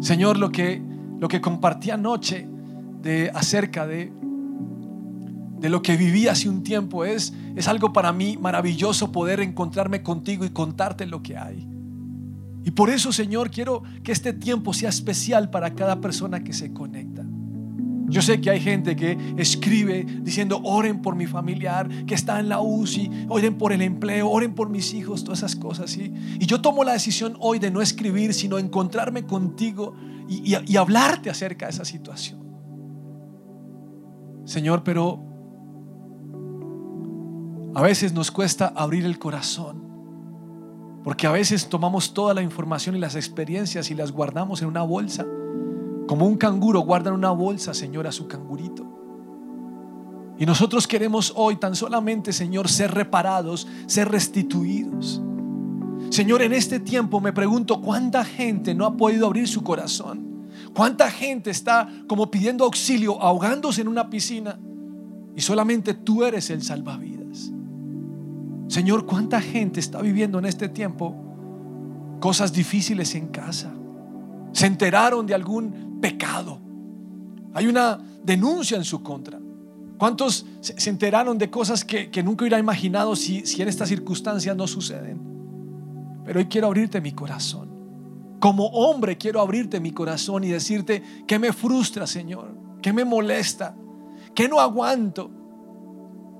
Señor, 0.00 0.38
lo 0.38 0.50
que, 0.50 0.82
lo 1.18 1.28
que 1.28 1.40
compartí 1.40 1.90
anoche 1.90 2.48
de, 3.02 3.30
acerca 3.34 3.86
de, 3.86 4.12
de 5.60 5.68
lo 5.68 5.82
que 5.82 5.96
viví 5.96 6.26
hace 6.26 6.48
un 6.48 6.62
tiempo 6.62 7.04
es, 7.04 7.34
es 7.54 7.68
algo 7.68 7.92
para 7.92 8.12
mí 8.12 8.38
maravilloso 8.40 9.12
poder 9.12 9.40
encontrarme 9.40 10.02
contigo 10.02 10.44
y 10.44 10.50
contarte 10.50 11.06
lo 11.06 11.22
que 11.22 11.36
hay. 11.36 11.68
Y 12.64 12.70
por 12.70 12.88
eso, 12.90 13.12
Señor, 13.12 13.50
quiero 13.50 13.82
que 14.02 14.12
este 14.12 14.32
tiempo 14.32 14.72
sea 14.72 14.88
especial 14.88 15.50
para 15.50 15.74
cada 15.74 16.00
persona 16.00 16.42
que 16.42 16.52
se 16.52 16.72
conecta. 16.72 17.24
Yo 18.08 18.22
sé 18.22 18.40
que 18.40 18.50
hay 18.50 18.60
gente 18.60 18.96
que 18.96 19.16
escribe 19.36 20.04
diciendo, 20.22 20.60
oren 20.64 21.00
por 21.00 21.14
mi 21.14 21.26
familiar 21.26 21.88
que 22.06 22.14
está 22.14 22.40
en 22.40 22.48
la 22.48 22.60
UCI, 22.60 23.26
oren 23.28 23.56
por 23.56 23.72
el 23.72 23.82
empleo, 23.82 24.28
oren 24.28 24.54
por 24.54 24.68
mis 24.68 24.92
hijos, 24.94 25.22
todas 25.22 25.40
esas 25.40 25.54
cosas. 25.54 25.96
Y 25.96 26.44
yo 26.46 26.60
tomo 26.60 26.82
la 26.84 26.92
decisión 26.92 27.36
hoy 27.38 27.60
de 27.60 27.70
no 27.70 27.80
escribir, 27.80 28.34
sino 28.34 28.58
encontrarme 28.58 29.26
contigo 29.26 29.94
y, 30.28 30.54
y, 30.54 30.58
y 30.66 30.76
hablarte 30.76 31.30
acerca 31.30 31.66
de 31.66 31.72
esa 31.72 31.84
situación. 31.84 32.40
Señor, 34.44 34.82
pero 34.82 35.29
a 37.74 37.82
veces 37.82 38.12
nos 38.12 38.30
cuesta 38.30 38.72
abrir 38.74 39.04
el 39.04 39.18
corazón. 39.18 39.88
Porque 41.04 41.26
a 41.26 41.32
veces 41.32 41.68
tomamos 41.68 42.12
toda 42.12 42.34
la 42.34 42.42
información 42.42 42.96
y 42.96 42.98
las 42.98 43.16
experiencias 43.16 43.90
y 43.90 43.94
las 43.94 44.12
guardamos 44.12 44.60
en 44.60 44.68
una 44.68 44.82
bolsa. 44.82 45.24
Como 46.06 46.26
un 46.26 46.36
canguro 46.36 46.80
guarda 46.80 47.10
en 47.10 47.16
una 47.16 47.30
bolsa, 47.30 47.72
Señor, 47.72 48.06
a 48.06 48.12
su 48.12 48.26
cangurito. 48.26 48.86
Y 50.38 50.46
nosotros 50.46 50.86
queremos 50.86 51.32
hoy 51.36 51.56
tan 51.56 51.76
solamente, 51.76 52.32
Señor, 52.32 52.68
ser 52.68 52.92
reparados, 52.92 53.68
ser 53.86 54.08
restituidos. 54.08 55.22
Señor, 56.10 56.42
en 56.42 56.52
este 56.52 56.80
tiempo 56.80 57.20
me 57.20 57.32
pregunto 57.32 57.80
cuánta 57.80 58.24
gente 58.24 58.74
no 58.74 58.84
ha 58.84 58.96
podido 58.96 59.26
abrir 59.26 59.46
su 59.46 59.62
corazón. 59.62 60.48
Cuánta 60.74 61.10
gente 61.10 61.50
está 61.50 61.88
como 62.08 62.30
pidiendo 62.30 62.64
auxilio, 62.64 63.20
ahogándose 63.22 63.80
en 63.80 63.88
una 63.88 64.10
piscina. 64.10 64.58
Y 65.36 65.40
solamente 65.40 65.94
tú 65.94 66.24
eres 66.24 66.50
el 66.50 66.62
salvavidas. 66.62 67.19
Señor, 68.70 69.04
¿cuánta 69.04 69.40
gente 69.40 69.80
está 69.80 70.00
viviendo 70.00 70.38
en 70.38 70.44
este 70.44 70.68
tiempo 70.68 71.16
cosas 72.20 72.52
difíciles 72.52 73.16
en 73.16 73.26
casa? 73.26 73.74
Se 74.52 74.66
enteraron 74.66 75.26
de 75.26 75.34
algún 75.34 75.98
pecado. 76.00 76.60
Hay 77.52 77.66
una 77.66 77.98
denuncia 78.22 78.76
en 78.76 78.84
su 78.84 79.02
contra. 79.02 79.40
¿Cuántos 79.98 80.46
se 80.60 80.88
enteraron 80.88 81.36
de 81.36 81.50
cosas 81.50 81.84
que, 81.84 82.12
que 82.12 82.22
nunca 82.22 82.44
hubiera 82.44 82.60
imaginado 82.60 83.16
si, 83.16 83.44
si 83.44 83.60
en 83.60 83.66
estas 83.66 83.88
circunstancias 83.88 84.56
no 84.56 84.68
suceden? 84.68 85.20
Pero 86.24 86.38
hoy 86.38 86.46
quiero 86.46 86.68
abrirte 86.68 87.00
mi 87.00 87.10
corazón. 87.10 87.70
Como 88.38 88.66
hombre 88.66 89.18
quiero 89.18 89.40
abrirte 89.40 89.80
mi 89.80 89.90
corazón 89.90 90.44
y 90.44 90.48
decirte 90.48 91.02
que 91.26 91.40
me 91.40 91.52
frustra, 91.52 92.06
Señor, 92.06 92.56
que 92.80 92.92
me 92.92 93.04
molesta, 93.04 93.74
que 94.32 94.48
no 94.48 94.60
aguanto. 94.60 95.28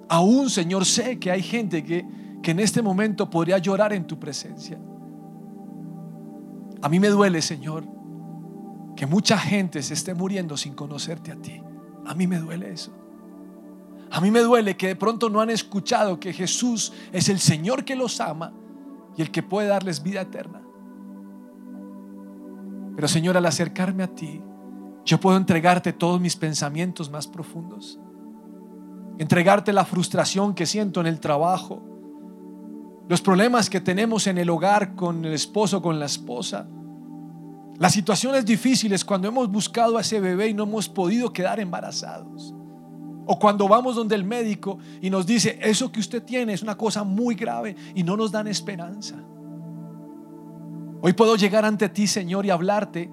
Aún, 0.08 0.48
Señor, 0.48 0.86
sé 0.86 1.18
que 1.18 1.32
hay 1.32 1.42
gente 1.42 1.84
que, 1.84 2.19
que 2.42 2.52
en 2.52 2.60
este 2.60 2.82
momento 2.82 3.28
podría 3.28 3.58
llorar 3.58 3.92
en 3.92 4.06
tu 4.06 4.18
presencia. 4.18 4.78
A 6.82 6.88
mí 6.88 6.98
me 6.98 7.08
duele, 7.08 7.42
Señor, 7.42 7.84
que 8.96 9.06
mucha 9.06 9.38
gente 9.38 9.82
se 9.82 9.94
esté 9.94 10.14
muriendo 10.14 10.56
sin 10.56 10.74
conocerte 10.74 11.32
a 11.32 11.36
ti. 11.36 11.62
A 12.06 12.14
mí 12.14 12.26
me 12.26 12.38
duele 12.38 12.72
eso. 12.72 12.92
A 14.10 14.20
mí 14.20 14.30
me 14.30 14.40
duele 14.40 14.76
que 14.76 14.88
de 14.88 14.96
pronto 14.96 15.28
no 15.28 15.40
han 15.40 15.50
escuchado 15.50 16.18
que 16.18 16.32
Jesús 16.32 16.92
es 17.12 17.28
el 17.28 17.38
Señor 17.38 17.84
que 17.84 17.94
los 17.94 18.20
ama 18.20 18.52
y 19.16 19.22
el 19.22 19.30
que 19.30 19.42
puede 19.42 19.68
darles 19.68 20.02
vida 20.02 20.22
eterna. 20.22 20.62
Pero 22.96 23.06
Señor, 23.08 23.36
al 23.36 23.46
acercarme 23.46 24.02
a 24.02 24.08
ti, 24.08 24.42
yo 25.04 25.20
puedo 25.20 25.36
entregarte 25.36 25.92
todos 25.92 26.20
mis 26.20 26.36
pensamientos 26.36 27.10
más 27.10 27.26
profundos. 27.26 28.00
Entregarte 29.18 29.72
la 29.72 29.84
frustración 29.84 30.54
que 30.54 30.66
siento 30.66 31.00
en 31.00 31.06
el 31.06 31.20
trabajo, 31.20 31.82
los 33.10 33.20
problemas 33.20 33.68
que 33.68 33.80
tenemos 33.80 34.28
en 34.28 34.38
el 34.38 34.48
hogar 34.48 34.94
con 34.94 35.24
el 35.24 35.32
esposo, 35.32 35.82
con 35.82 35.98
la 35.98 36.06
esposa, 36.06 36.68
las 37.76 37.92
situaciones 37.92 38.46
difíciles 38.46 39.04
cuando 39.04 39.26
hemos 39.26 39.50
buscado 39.50 39.98
a 39.98 40.02
ese 40.02 40.20
bebé 40.20 40.50
y 40.50 40.54
no 40.54 40.62
hemos 40.62 40.88
podido 40.88 41.32
quedar 41.32 41.58
embarazados. 41.58 42.54
O 43.26 43.36
cuando 43.36 43.66
vamos 43.66 43.96
donde 43.96 44.14
el 44.14 44.22
médico 44.22 44.78
y 45.02 45.10
nos 45.10 45.26
dice, 45.26 45.58
eso 45.60 45.90
que 45.90 45.98
usted 45.98 46.22
tiene 46.22 46.52
es 46.52 46.62
una 46.62 46.76
cosa 46.76 47.02
muy 47.02 47.34
grave 47.34 47.74
y 47.96 48.04
no 48.04 48.16
nos 48.16 48.30
dan 48.30 48.46
esperanza. 48.46 49.16
Hoy 51.02 51.12
puedo 51.12 51.34
llegar 51.34 51.64
ante 51.64 51.88
ti, 51.88 52.06
Señor, 52.06 52.46
y 52.46 52.50
hablarte 52.50 53.10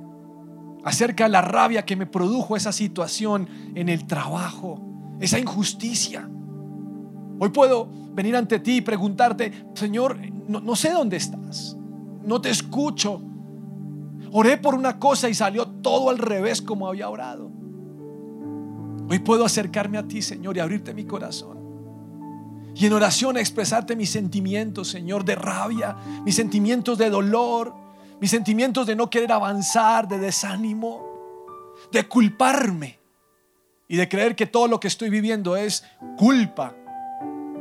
acerca 0.84 1.24
de 1.24 1.32
la 1.32 1.42
rabia 1.42 1.86
que 1.86 1.96
me 1.96 2.06
produjo 2.06 2.56
esa 2.56 2.72
situación 2.72 3.50
en 3.74 3.90
el 3.90 4.06
trabajo, 4.06 4.80
esa 5.20 5.40
injusticia. 5.40 6.30
Hoy 7.40 7.50
puedo 7.50 7.88
venir 8.14 8.36
ante 8.36 8.60
ti 8.60 8.78
y 8.78 8.82
preguntarte, 8.82 9.68
Señor, 9.76 10.18
no, 10.48 10.76
sé 10.76 10.92
dónde 10.92 11.18
estás, 11.18 11.78
no 12.24 12.42
te 12.42 12.50
escucho. 12.50 13.22
Oré 14.32 14.58
por 14.58 14.76
una 14.76 15.00
cosa 15.00 15.30
y 15.30 15.34
salió 15.34 15.68
todo 15.68 16.10
al 16.10 16.18
revés 16.18 16.62
como 16.62 16.88
había 16.88 17.10
orado. 17.10 17.52
Hoy 19.10 19.20
puedo 19.20 19.46
acercarme 19.46 19.98
a 19.98 20.08
ti, 20.08 20.22
Señor, 20.22 20.58
y 20.58 20.60
abrirte 20.60 20.94
mi 20.94 21.06
corazón. 21.06 21.58
Y 22.76 22.86
en 22.86 22.94
oración 22.94 23.38
expresarte 23.38 23.96
mis 23.96 24.10
sentimientos, 24.10 24.90
Señor, 24.90 25.24
de 25.24 25.36
rabia, 25.36 25.96
mis 26.26 26.36
sentimientos 26.36 26.98
de 26.98 27.10
dolor, 27.10 27.74
mis 28.20 28.32
sentimientos 28.32 28.86
de 28.86 28.96
no 28.96 29.10
querer 29.10 29.32
avanzar, 29.32 30.08
de 30.08 30.18
desánimo, 30.20 31.06
de 31.92 32.08
culparme 32.08 33.00
y 33.88 33.96
de 33.96 34.10
creer 34.10 34.36
que 34.36 34.46
todo 34.46 34.68
lo 34.68 34.80
que 34.80 34.88
estoy 34.88 35.10
viviendo 35.10 35.56
es 35.56 35.86
culpa 36.18 36.76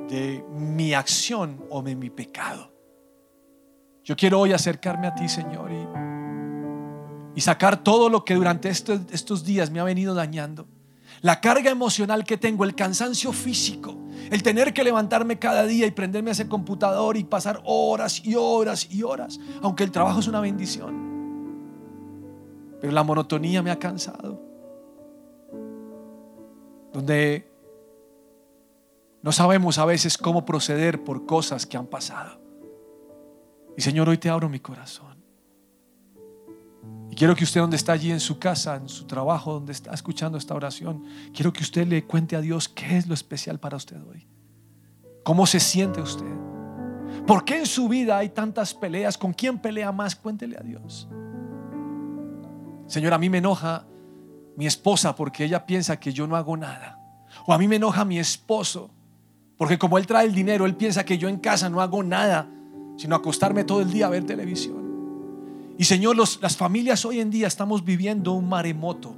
de 0.09 0.45
mi 0.51 0.95
acción 0.95 1.64
o 1.71 1.83
de 1.83 1.97
mi 1.97 2.11
pecado. 2.11 2.73
Yo 4.05 4.16
quiero 4.16 4.40
hoy 4.40 4.53
acercarme 4.53 5.09
a 5.09 5.14
ti, 5.14 5.29
Señor, 5.29 5.71
y, 7.35 7.40
sacar 7.40 7.83
todo 7.83 8.09
lo 8.09 8.25
que 8.25 8.35
durante 8.35 8.69
estos, 8.69 9.01
estos 9.11 9.45
días 9.45 9.71
me 9.71 9.81
ha 9.81 9.85
venido 9.85 10.14
dañando. 10.14 10.66
La 11.23 11.40
carga 11.40 11.71
emocional 11.71 12.25
que 12.25 12.37
tengo, 12.37 12.64
el 12.64 12.75
cansancio 12.75 13.33
físico, 13.33 13.97
el 14.31 14.42
tener 14.42 14.73
que 14.73 14.85
levantarme 14.85 15.38
cada 15.38 15.66
día 15.66 15.87
y 15.87 15.90
prenderme 15.90 16.31
a 16.31 16.33
ese 16.33 16.49
computador 16.49 17.16
y 17.16 17.25
pasar 17.25 17.61
horas 17.64 18.25
y 18.25 18.35
horas 18.35 18.88
y 18.90 19.03
horas, 19.03 19.38
aunque 19.62 19.85
el 19.85 19.90
trabajo 19.90 20.21
es 20.21 20.29
una 20.29 20.40
bendición. 20.40 21.07
Pero 22.81 22.92
la 22.92 23.03
monotonía 23.03 23.62
me 23.62 23.71
ha 23.71 23.79
cansado. 23.79 24.40
Donde 26.92 27.56
no 29.26 29.32
sabemos 29.32 29.76
a 29.78 29.84
veces 29.84 30.16
cómo 30.16 30.44
proceder 30.44 31.02
por 31.02 31.26
cosas 31.26 31.66
que 31.66 31.76
han 31.76 31.88
pasado. 31.88 32.40
Y 33.76 33.82
Señor, 33.82 34.08
hoy 34.08 34.18
te 34.18 34.30
abro 34.30 34.48
mi 34.48 34.60
corazón. 34.60 35.16
Y 37.10 37.16
quiero 37.16 37.34
que 37.34 37.42
usted 37.42 37.60
donde 37.60 37.74
está 37.74 37.90
allí 37.90 38.12
en 38.12 38.20
su 38.20 38.38
casa, 38.38 38.76
en 38.76 38.88
su 38.88 39.04
trabajo, 39.04 39.54
donde 39.54 39.72
está 39.72 39.92
escuchando 39.92 40.38
esta 40.38 40.54
oración, 40.54 41.02
quiero 41.34 41.52
que 41.52 41.64
usted 41.64 41.88
le 41.88 42.04
cuente 42.04 42.36
a 42.36 42.40
Dios 42.40 42.68
qué 42.68 42.98
es 42.98 43.08
lo 43.08 43.14
especial 43.14 43.58
para 43.58 43.76
usted 43.76 44.00
hoy. 44.00 44.28
¿Cómo 45.24 45.44
se 45.44 45.58
siente 45.58 46.00
usted? 46.00 46.32
¿Por 47.26 47.44
qué 47.44 47.58
en 47.58 47.66
su 47.66 47.88
vida 47.88 48.18
hay 48.18 48.28
tantas 48.28 48.74
peleas? 48.74 49.18
¿Con 49.18 49.32
quién 49.32 49.58
pelea 49.58 49.90
más? 49.90 50.14
Cuéntele 50.14 50.56
a 50.56 50.62
Dios. 50.62 51.08
Señor, 52.86 53.12
a 53.12 53.18
mí 53.18 53.28
me 53.28 53.38
enoja 53.38 53.88
mi 54.56 54.68
esposa 54.68 55.16
porque 55.16 55.42
ella 55.42 55.66
piensa 55.66 55.98
que 55.98 56.12
yo 56.12 56.28
no 56.28 56.36
hago 56.36 56.56
nada. 56.56 57.00
O 57.44 57.52
a 57.52 57.58
mí 57.58 57.66
me 57.66 57.74
enoja 57.74 58.04
mi 58.04 58.20
esposo 58.20 58.92
porque 59.57 59.79
como 59.79 59.99
Él 59.99 60.07
trae 60.07 60.27
el 60.27 60.35
dinero, 60.35 60.66
Él 60.66 60.77
piensa 60.77 61.05
que 61.05 61.19
yo 61.19 61.29
en 61.29 61.38
casa 61.38 61.71
no 61.71 61.81
hago 61.81 62.03
nada, 62.03 62.51
sino 62.97 63.16
acostarme 63.16 63.64
todo 63.64 63.81
el 63.81 63.90
día 63.90 64.07
a 64.07 64.11
ver 64.11 64.25
televisión. 64.25 64.85
Y 65.79 65.85
Señor, 65.85 66.16
las 66.16 66.57
familias 66.57 67.05
hoy 67.05 67.21
en 67.21 67.31
día 67.31 67.47
estamos 67.47 67.85
viviendo 67.85 68.33
un 68.33 68.49
maremoto. 68.49 69.14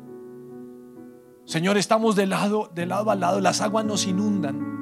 Señor, 1.45 1.79
estamos 1.79 2.15
de 2.15 2.27
lado, 2.27 2.71
de 2.75 2.87
lado 2.87 3.11
a 3.11 3.15
lado, 3.15 3.41
las 3.41 3.61
aguas 3.61 3.85
nos 3.85 4.07
inundan. 4.07 4.77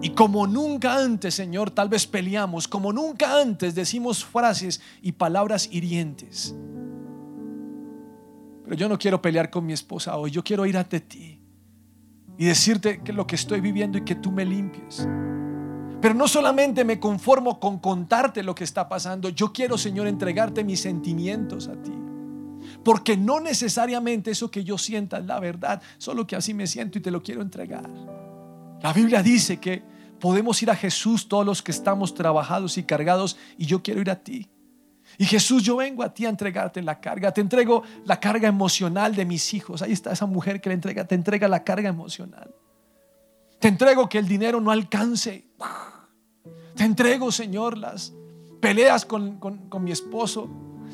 Y 0.00 0.10
como 0.10 0.46
nunca 0.48 0.96
antes, 0.96 1.34
Señor, 1.34 1.70
tal 1.70 1.88
vez 1.88 2.06
peleamos, 2.06 2.66
como 2.66 2.92
nunca 2.92 3.40
antes 3.40 3.74
decimos 3.74 4.24
frases 4.24 4.80
y 5.00 5.12
palabras 5.12 5.68
hirientes. 5.70 6.56
Pero 8.64 8.76
yo 8.76 8.88
no 8.88 8.98
quiero 8.98 9.22
pelear 9.22 9.50
con 9.50 9.66
mi 9.66 9.72
esposa 9.72 10.16
hoy, 10.16 10.30
yo 10.32 10.42
quiero 10.42 10.66
ir 10.66 10.76
ante 10.76 11.00
ti 11.00 11.31
y 12.38 12.46
decirte 12.46 13.00
que 13.02 13.12
lo 13.12 13.26
que 13.26 13.36
estoy 13.36 13.60
viviendo 13.60 13.98
y 13.98 14.04
que 14.04 14.14
tú 14.14 14.32
me 14.32 14.44
limpies. 14.44 15.06
Pero 16.00 16.14
no 16.14 16.26
solamente 16.26 16.84
me 16.84 16.98
conformo 16.98 17.60
con 17.60 17.78
contarte 17.78 18.42
lo 18.42 18.54
que 18.54 18.64
está 18.64 18.88
pasando, 18.88 19.28
yo 19.28 19.52
quiero, 19.52 19.78
Señor, 19.78 20.08
entregarte 20.08 20.64
mis 20.64 20.80
sentimientos 20.80 21.68
a 21.68 21.80
ti. 21.80 21.92
Porque 22.84 23.16
no 23.16 23.40
necesariamente 23.40 24.32
eso 24.32 24.50
que 24.50 24.64
yo 24.64 24.78
sienta 24.78 25.18
es 25.18 25.26
la 25.26 25.38
verdad, 25.38 25.80
solo 25.98 26.26
que 26.26 26.34
así 26.34 26.54
me 26.54 26.66
siento 26.66 26.98
y 26.98 27.02
te 27.02 27.10
lo 27.10 27.22
quiero 27.22 27.42
entregar. 27.42 27.88
La 28.82 28.92
Biblia 28.92 29.22
dice 29.22 29.58
que 29.58 29.84
podemos 30.18 30.60
ir 30.62 30.70
a 30.70 30.76
Jesús 30.76 31.28
todos 31.28 31.46
los 31.46 31.62
que 31.62 31.70
estamos 31.70 32.14
trabajados 32.14 32.78
y 32.78 32.82
cargados 32.82 33.36
y 33.56 33.66
yo 33.66 33.82
quiero 33.82 34.00
ir 34.00 34.10
a 34.10 34.16
ti. 34.16 34.48
Y 35.22 35.24
Jesús, 35.24 35.62
yo 35.62 35.76
vengo 35.76 36.02
a 36.02 36.12
ti 36.12 36.26
a 36.26 36.28
entregarte 36.28 36.82
la 36.82 36.98
carga. 36.98 37.30
Te 37.30 37.40
entrego 37.40 37.84
la 38.06 38.18
carga 38.18 38.48
emocional 38.48 39.14
de 39.14 39.24
mis 39.24 39.54
hijos. 39.54 39.80
Ahí 39.80 39.92
está 39.92 40.10
esa 40.10 40.26
mujer 40.26 40.60
que 40.60 40.68
le 40.68 40.74
entrega, 40.74 41.04
te 41.04 41.14
entrega 41.14 41.46
la 41.46 41.62
carga 41.62 41.88
emocional. 41.88 42.52
Te 43.60 43.68
entrego 43.68 44.08
que 44.08 44.18
el 44.18 44.26
dinero 44.26 44.60
no 44.60 44.72
alcance. 44.72 45.44
Te 46.74 46.82
entrego, 46.82 47.30
Señor, 47.30 47.78
las 47.78 48.12
peleas 48.60 49.06
con, 49.06 49.38
con 49.38 49.84
mi 49.84 49.92
esposo, 49.92 50.50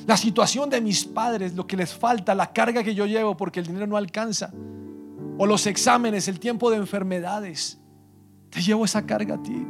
la 0.07 0.19
situación 0.19 0.69
de 0.69 0.83
mis 0.83 1.07
padres, 1.07 1.55
lo 1.55 1.67
que 1.67 1.79
les 1.79 1.95
falta, 1.95 2.35
la 2.35 2.53
carga 2.53 2.85
que 2.85 2.95
yo 2.95 3.07
llevo 3.07 3.35
porque 3.35 3.61
el 3.61 3.67
dinero 3.67 3.87
no 3.87 3.97
alcanza. 3.97 4.53
O 5.38 5.47
los 5.47 5.67
exámenes, 5.67 6.29
el 6.29 6.38
tiempo 6.38 6.71
de 6.71 6.77
enfermedades. 6.77 7.79
Te 8.51 8.61
llevo 8.61 8.85
esa 8.85 9.07
carga 9.07 9.37
a 9.37 9.43
ti. 9.43 9.67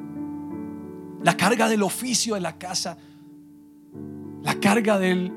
La 1.23 1.37
carga 1.37 1.69
del 1.69 1.85
oficio 1.85 2.35
de 2.35 2.41
la 2.41 2.59
casa 2.59 2.99
la 4.43 4.55
carga 4.61 4.99
de 4.99 5.31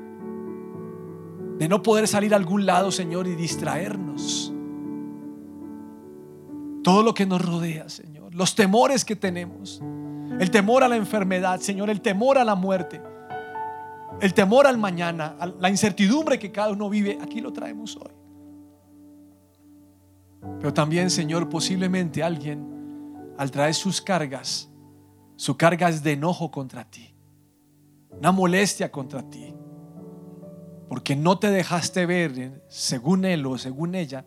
no 1.68 1.82
poder 1.82 2.08
salir 2.08 2.34
a 2.34 2.36
algún 2.36 2.66
lado, 2.66 2.90
Señor, 2.90 3.26
y 3.26 3.34
distraernos. 3.34 4.52
Todo 6.82 7.02
lo 7.02 7.14
que 7.14 7.26
nos 7.26 7.44
rodea, 7.44 7.88
Señor. 7.88 8.34
Los 8.34 8.54
temores 8.54 9.04
que 9.04 9.14
tenemos. 9.14 9.80
El 10.38 10.50
temor 10.50 10.82
a 10.82 10.88
la 10.88 10.96
enfermedad, 10.96 11.60
Señor. 11.60 11.90
El 11.90 12.00
temor 12.00 12.38
a 12.38 12.44
la 12.44 12.54
muerte. 12.54 13.00
El 14.20 14.34
temor 14.34 14.66
al 14.66 14.78
mañana. 14.78 15.36
La 15.60 15.70
incertidumbre 15.70 16.38
que 16.38 16.50
cada 16.50 16.72
uno 16.72 16.88
vive. 16.88 17.18
Aquí 17.22 17.40
lo 17.40 17.52
traemos 17.52 17.96
hoy. 17.96 18.12
Pero 20.58 20.74
también, 20.74 21.10
Señor, 21.10 21.48
posiblemente 21.48 22.22
alguien, 22.22 23.34
al 23.38 23.50
traer 23.52 23.74
sus 23.74 24.00
cargas, 24.00 24.68
su 25.36 25.56
carga 25.56 25.88
es 25.88 26.02
de 26.02 26.12
enojo 26.12 26.50
contra 26.50 26.84
ti 26.84 27.11
una 28.18 28.32
molestia 28.32 28.90
contra 28.90 29.22
ti, 29.28 29.54
porque 30.88 31.16
no 31.16 31.38
te 31.38 31.50
dejaste 31.50 32.06
ver, 32.06 32.62
según 32.68 33.24
él 33.24 33.46
o 33.46 33.58
según 33.58 33.94
ella, 33.94 34.24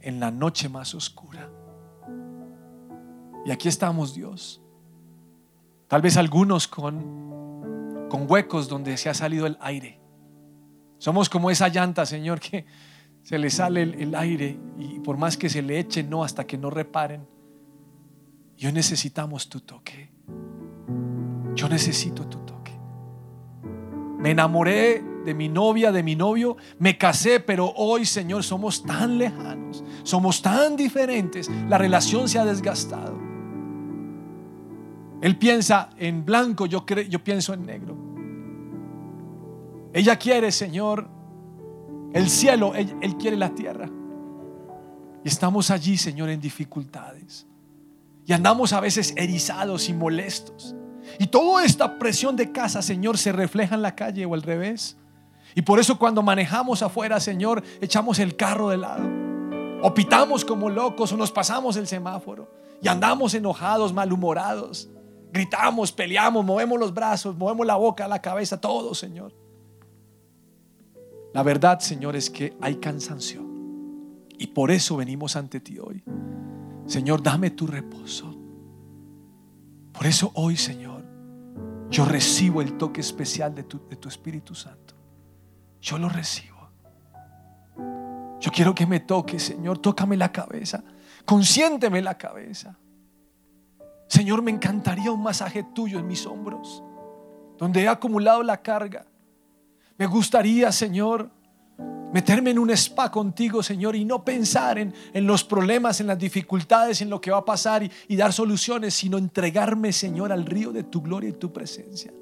en 0.00 0.20
la 0.20 0.30
noche 0.30 0.68
más 0.68 0.94
oscura. 0.94 1.50
Y 3.44 3.50
aquí 3.50 3.68
estamos, 3.68 4.14
Dios. 4.14 4.62
Tal 5.88 6.02
vez 6.02 6.16
algunos 6.16 6.68
con, 6.68 8.06
con 8.08 8.30
huecos 8.30 8.68
donde 8.68 8.96
se 8.96 9.08
ha 9.08 9.14
salido 9.14 9.46
el 9.46 9.56
aire. 9.60 10.00
Somos 10.98 11.28
como 11.28 11.50
esa 11.50 11.68
llanta, 11.68 12.06
Señor, 12.06 12.40
que 12.40 12.66
se 13.22 13.38
le 13.38 13.50
sale 13.50 13.82
el, 13.82 13.94
el 13.94 14.14
aire 14.14 14.58
y 14.78 15.00
por 15.00 15.16
más 15.16 15.36
que 15.36 15.48
se 15.48 15.62
le 15.62 15.78
eche, 15.78 16.02
no, 16.02 16.22
hasta 16.22 16.46
que 16.46 16.58
no 16.58 16.70
reparen. 16.70 17.26
Yo 18.56 18.70
necesitamos 18.72 19.48
tu 19.48 19.60
toque. 19.60 20.10
Yo 21.54 21.68
necesito 21.68 22.28
tu 22.28 22.38
toque. 22.40 22.49
Me 24.20 24.30
enamoré 24.30 25.02
de 25.24 25.34
mi 25.34 25.48
novia, 25.48 25.92
de 25.92 26.02
mi 26.02 26.16
novio, 26.16 26.56
me 26.78 26.96
casé, 26.98 27.40
pero 27.40 27.72
hoy, 27.76 28.04
Señor, 28.04 28.42
somos 28.42 28.82
tan 28.82 29.18
lejanos, 29.18 29.82
somos 30.02 30.42
tan 30.42 30.76
diferentes, 30.76 31.50
la 31.68 31.78
relación 31.78 32.28
se 32.28 32.38
ha 32.38 32.44
desgastado. 32.44 33.18
Él 35.20 35.36
piensa 35.36 35.90
en 35.98 36.24
blanco, 36.24 36.66
yo, 36.66 36.84
yo 36.86 37.22
pienso 37.22 37.52
en 37.54 37.66
negro. 37.66 37.96
Ella 39.92 40.16
quiere, 40.16 40.52
Señor, 40.52 41.08
el 42.12 42.28
cielo, 42.28 42.74
él, 42.74 42.94
él 43.02 43.16
quiere 43.16 43.36
la 43.36 43.54
tierra. 43.54 43.88
Y 45.22 45.28
estamos 45.28 45.70
allí, 45.70 45.96
Señor, 45.96 46.30
en 46.30 46.40
dificultades. 46.40 47.46
Y 48.26 48.32
andamos 48.32 48.72
a 48.72 48.80
veces 48.80 49.12
erizados 49.16 49.88
y 49.88 49.94
molestos. 49.94 50.74
Y 51.18 51.26
toda 51.26 51.64
esta 51.64 51.98
presión 51.98 52.36
de 52.36 52.52
casa, 52.52 52.82
Señor, 52.82 53.18
se 53.18 53.32
refleja 53.32 53.74
en 53.74 53.82
la 53.82 53.94
calle 53.94 54.24
o 54.26 54.34
al 54.34 54.42
revés. 54.42 54.96
Y 55.54 55.62
por 55.62 55.80
eso 55.80 55.98
cuando 55.98 56.22
manejamos 56.22 56.82
afuera, 56.82 57.20
Señor, 57.20 57.62
echamos 57.80 58.18
el 58.18 58.36
carro 58.36 58.68
de 58.68 58.76
lado. 58.76 59.08
O 59.82 59.94
pitamos 59.94 60.44
como 60.44 60.70
locos 60.70 61.12
o 61.12 61.16
nos 61.16 61.32
pasamos 61.32 61.76
el 61.76 61.86
semáforo. 61.86 62.50
Y 62.82 62.88
andamos 62.88 63.34
enojados, 63.34 63.92
malhumorados. 63.92 64.88
Gritamos, 65.32 65.92
peleamos, 65.92 66.44
movemos 66.44 66.78
los 66.78 66.92
brazos, 66.92 67.36
movemos 67.36 67.66
la 67.66 67.76
boca, 67.76 68.08
la 68.08 68.20
cabeza, 68.20 68.60
todo, 68.60 68.94
Señor. 68.94 69.32
La 71.32 71.42
verdad, 71.42 71.78
Señor, 71.78 72.16
es 72.16 72.28
que 72.30 72.56
hay 72.60 72.76
cansancio. 72.76 73.42
Y 74.38 74.48
por 74.48 74.70
eso 74.70 74.96
venimos 74.96 75.36
ante 75.36 75.60
ti 75.60 75.78
hoy. 75.78 76.02
Señor, 76.86 77.22
dame 77.22 77.50
tu 77.50 77.66
reposo. 77.66 78.34
Por 79.92 80.06
eso 80.06 80.32
hoy, 80.34 80.56
Señor, 80.56 80.99
Yo 81.90 82.04
recibo 82.04 82.62
el 82.62 82.78
toque 82.78 83.00
especial 83.00 83.54
de 83.54 83.64
tu, 83.64 83.86
de 83.88 83.96
tu 83.96 84.08
Espíritu 84.08 84.54
Santo. 84.54 84.94
Yo 85.80 85.98
lo 85.98 86.08
recibo. 86.08 86.70
Yo 88.40 88.50
quiero 88.50 88.74
que 88.74 88.86
me 88.86 89.00
toque, 89.00 89.38
Señor. 89.38 89.78
Tócame 89.78 90.16
la 90.16 90.30
cabeza. 90.32 90.82
Consiénteme 91.24 92.00
la 92.00 92.16
cabeza. 92.16 92.78
Señor, 94.08 94.42
me 94.42 94.50
encantaría 94.50 95.12
un 95.12 95.22
masaje 95.22 95.62
tuyo 95.74 95.98
en 95.98 96.06
mis 96.06 96.26
hombros, 96.26 96.82
donde 97.58 97.82
he 97.82 97.88
acumulado 97.88 98.42
la 98.42 98.60
carga. 98.60 99.06
Me 99.98 100.06
gustaría, 100.06 100.72
Señor, 100.72 101.30
meterme 102.12 102.50
en 102.50 102.58
un 102.58 102.70
spa 102.70 103.10
contigo, 103.10 103.62
Señor, 103.62 103.96
y 103.96 104.04
no 104.04 104.24
pensar 104.24 104.78
en, 104.78 104.92
los 105.14 105.44
problemas, 105.44 106.00
en 106.00 106.06
las 106.06 106.18
dificultades, 106.18 107.00
en 107.02 107.10
lo 107.10 107.20
que 107.20 107.30
va 107.30 107.38
a 107.38 107.44
pasar 107.44 107.88
y, 108.08 108.16
dar 108.16 108.32
soluciones, 108.32 108.94
sino 108.94 109.18
entregarme, 109.18 109.92
Señor, 109.92 110.32
al 110.32 110.46
río 110.46 110.72
de 110.72 110.84
tu 110.84 111.02
gloria 111.02 111.30
y 111.30 111.34
tu 111.34 111.52
presencia. 111.52 112.12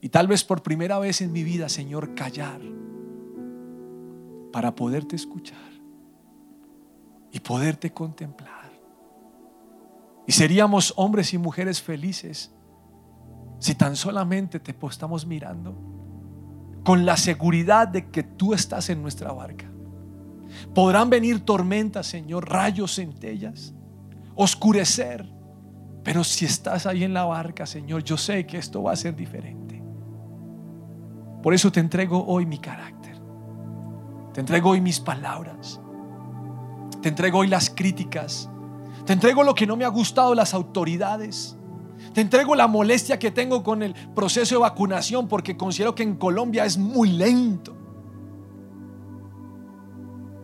Y 0.00 0.08
tal 0.08 0.26
vez 0.26 0.44
por 0.44 0.62
primera 0.62 0.98
vez 0.98 1.20
en 1.20 1.32
mi 1.32 1.42
vida, 1.44 1.68
Señor, 1.68 2.14
callar 2.14 2.60
para 4.52 4.74
poderte 4.74 5.16
escuchar 5.16 5.72
y 7.32 7.40
poderte 7.40 7.92
contemplar. 7.92 8.72
Y 10.26 10.32
seríamos 10.32 10.92
hombres 10.96 11.32
y 11.34 11.38
mujeres 11.38 11.80
felices 11.80 12.50
si 13.58 13.74
tan 13.74 13.96
solamente 13.96 14.60
te 14.60 14.74
estamos 14.88 15.26
mirando 15.26 15.93
con 16.84 17.06
la 17.06 17.16
seguridad 17.16 17.88
de 17.88 18.10
que 18.10 18.22
tú 18.22 18.54
estás 18.54 18.90
en 18.90 19.02
nuestra 19.02 19.32
barca. 19.32 19.70
Podrán 20.74 21.10
venir 21.10 21.40
tormentas, 21.40 22.06
Señor, 22.06 22.48
rayos, 22.48 22.96
centellas, 22.96 23.74
oscurecer. 24.34 25.28
Pero 26.04 26.22
si 26.22 26.44
estás 26.44 26.86
ahí 26.86 27.02
en 27.02 27.14
la 27.14 27.24
barca, 27.24 27.64
Señor, 27.64 28.04
yo 28.04 28.16
sé 28.16 28.46
que 28.46 28.58
esto 28.58 28.82
va 28.82 28.92
a 28.92 28.96
ser 28.96 29.16
diferente. 29.16 29.82
Por 31.42 31.54
eso 31.54 31.72
te 31.72 31.80
entrego 31.80 32.24
hoy 32.26 32.44
mi 32.44 32.58
carácter. 32.58 33.18
Te 34.34 34.40
entrego 34.40 34.70
hoy 34.70 34.80
mis 34.80 35.00
palabras. 35.00 35.80
Te 37.00 37.08
entrego 37.08 37.38
hoy 37.38 37.48
las 37.48 37.70
críticas. 37.70 38.50
Te 39.06 39.14
entrego 39.14 39.42
lo 39.42 39.54
que 39.54 39.66
no 39.66 39.76
me 39.76 39.84
ha 39.84 39.88
gustado 39.88 40.34
las 40.34 40.52
autoridades. 40.52 41.56
Te 42.14 42.20
entrego 42.20 42.54
la 42.54 42.68
molestia 42.68 43.18
que 43.18 43.32
tengo 43.32 43.64
con 43.64 43.82
el 43.82 43.92
proceso 44.14 44.54
de 44.54 44.60
vacunación 44.60 45.26
porque 45.26 45.56
considero 45.56 45.96
que 45.96 46.04
en 46.04 46.14
Colombia 46.14 46.64
es 46.64 46.78
muy 46.78 47.10
lento. 47.10 47.76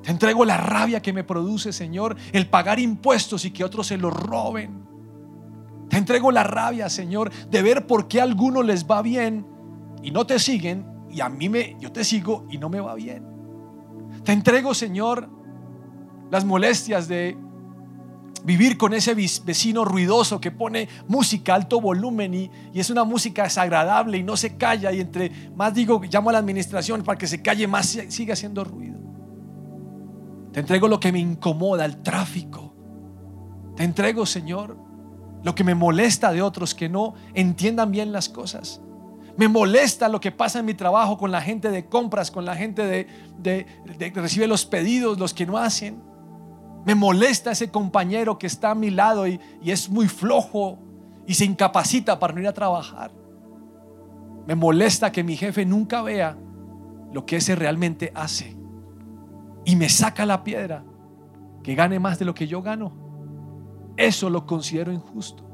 Te 0.02 0.10
entrego 0.10 0.44
la 0.44 0.56
rabia 0.56 1.00
que 1.00 1.12
me 1.12 1.22
produce, 1.22 1.72
Señor, 1.72 2.16
el 2.32 2.48
pagar 2.48 2.80
impuestos 2.80 3.44
y 3.44 3.52
que 3.52 3.62
otros 3.62 3.86
se 3.86 3.98
los 3.98 4.12
roben. 4.12 4.82
Te 5.88 5.96
entrego 5.96 6.32
la 6.32 6.42
rabia, 6.42 6.88
Señor, 6.88 7.30
de 7.48 7.62
ver 7.62 7.86
por 7.86 8.08
qué 8.08 8.20
a 8.20 8.24
algunos 8.24 8.64
les 8.64 8.86
va 8.86 9.00
bien 9.00 9.46
y 10.02 10.10
no 10.10 10.26
te 10.26 10.40
siguen 10.40 10.86
y 11.08 11.20
a 11.20 11.28
mí 11.28 11.48
me 11.48 11.76
yo 11.78 11.92
te 11.92 12.02
sigo 12.02 12.46
y 12.50 12.58
no 12.58 12.68
me 12.68 12.80
va 12.80 12.96
bien. 12.96 13.24
Te 14.24 14.32
entrego, 14.32 14.74
Señor, 14.74 15.28
las 16.30 16.44
molestias 16.44 17.06
de 17.06 17.36
vivir 18.44 18.76
con 18.76 18.94
ese 18.94 19.14
vecino 19.14 19.84
ruidoso 19.84 20.40
que 20.40 20.50
pone 20.50 20.88
música 21.08 21.54
alto 21.54 21.80
volumen 21.80 22.34
y, 22.34 22.50
es 22.74 22.90
una 22.90 23.04
música 23.04 23.44
desagradable 23.44 24.18
y 24.18 24.22
no 24.22 24.36
se 24.36 24.56
calla 24.56 24.92
y 24.92 25.00
entre 25.00 25.30
más 25.54 25.74
digo, 25.74 26.00
llamo 26.10 26.30
a 26.30 26.34
la 26.34 26.38
administración 26.38 27.02
para 27.02 27.18
que 27.18 27.26
se 27.26 27.42
calle 27.42 27.66
más 27.66 27.86
siga 28.08 28.34
haciendo 28.34 28.64
ruido. 28.64 28.98
Te 30.52 30.60
entrego 30.60 30.88
lo 30.88 30.98
que 30.98 31.12
me 31.12 31.20
incomoda, 31.20 31.84
el 31.84 32.02
tráfico. 32.02 32.74
Te 33.76 33.84
entrego, 33.84 34.26
Señor, 34.26 34.76
lo 35.42 35.54
que 35.54 35.64
me 35.64 35.74
molesta 35.74 36.32
de 36.32 36.42
otros 36.42 36.74
que 36.74 36.88
no 36.88 37.14
entiendan 37.34 37.92
bien 37.92 38.12
las 38.12 38.28
cosas. 38.28 38.80
Me 39.36 39.48
molesta 39.48 40.08
lo 40.08 40.20
que 40.20 40.32
pasa 40.32 40.58
en 40.58 40.66
mi 40.66 40.74
trabajo 40.74 41.16
con 41.16 41.30
la 41.30 41.40
gente 41.40 41.70
de 41.70 41.86
compras, 41.86 42.30
con 42.30 42.44
la 42.44 42.56
gente 42.56 42.82
de, 42.84 43.06
de, 43.38 43.66
de 43.96 44.10
recibe 44.10 44.46
los 44.46 44.66
pedidos, 44.66 45.18
los 45.18 45.32
que 45.32 45.46
no 45.46 45.56
hacen. 45.56 46.09
Me 46.84 46.94
molesta 46.94 47.52
ese 47.52 47.70
compañero 47.70 48.38
que 48.38 48.46
está 48.46 48.70
a 48.70 48.74
mi 48.74 48.90
lado 48.90 49.26
y, 49.26 49.40
es 49.64 49.90
muy 49.90 50.08
flojo 50.08 50.78
y 51.26 51.34
se 51.34 51.44
incapacita 51.44 52.18
para 52.18 52.32
no 52.32 52.40
ir 52.40 52.48
a 52.48 52.54
trabajar. 52.54 53.12
Me 54.46 54.54
molesta 54.54 55.12
que 55.12 55.22
mi 55.22 55.36
jefe 55.36 55.66
nunca 55.66 56.02
vea 56.02 56.36
lo 57.12 57.26
que 57.26 57.36
ese 57.36 57.54
realmente 57.54 58.12
hace 58.14 58.56
y 59.64 59.76
me 59.76 59.88
saca 59.88 60.24
la 60.24 60.42
piedra 60.42 60.84
que 61.62 61.74
gane 61.74 61.98
más 61.98 62.18
de 62.18 62.24
lo 62.24 62.34
que 62.34 62.46
yo 62.46 62.62
gano. 62.62 62.92
Eso 63.96 64.30
lo 64.30 64.46
considero 64.46 64.92
injusto. 64.92 65.44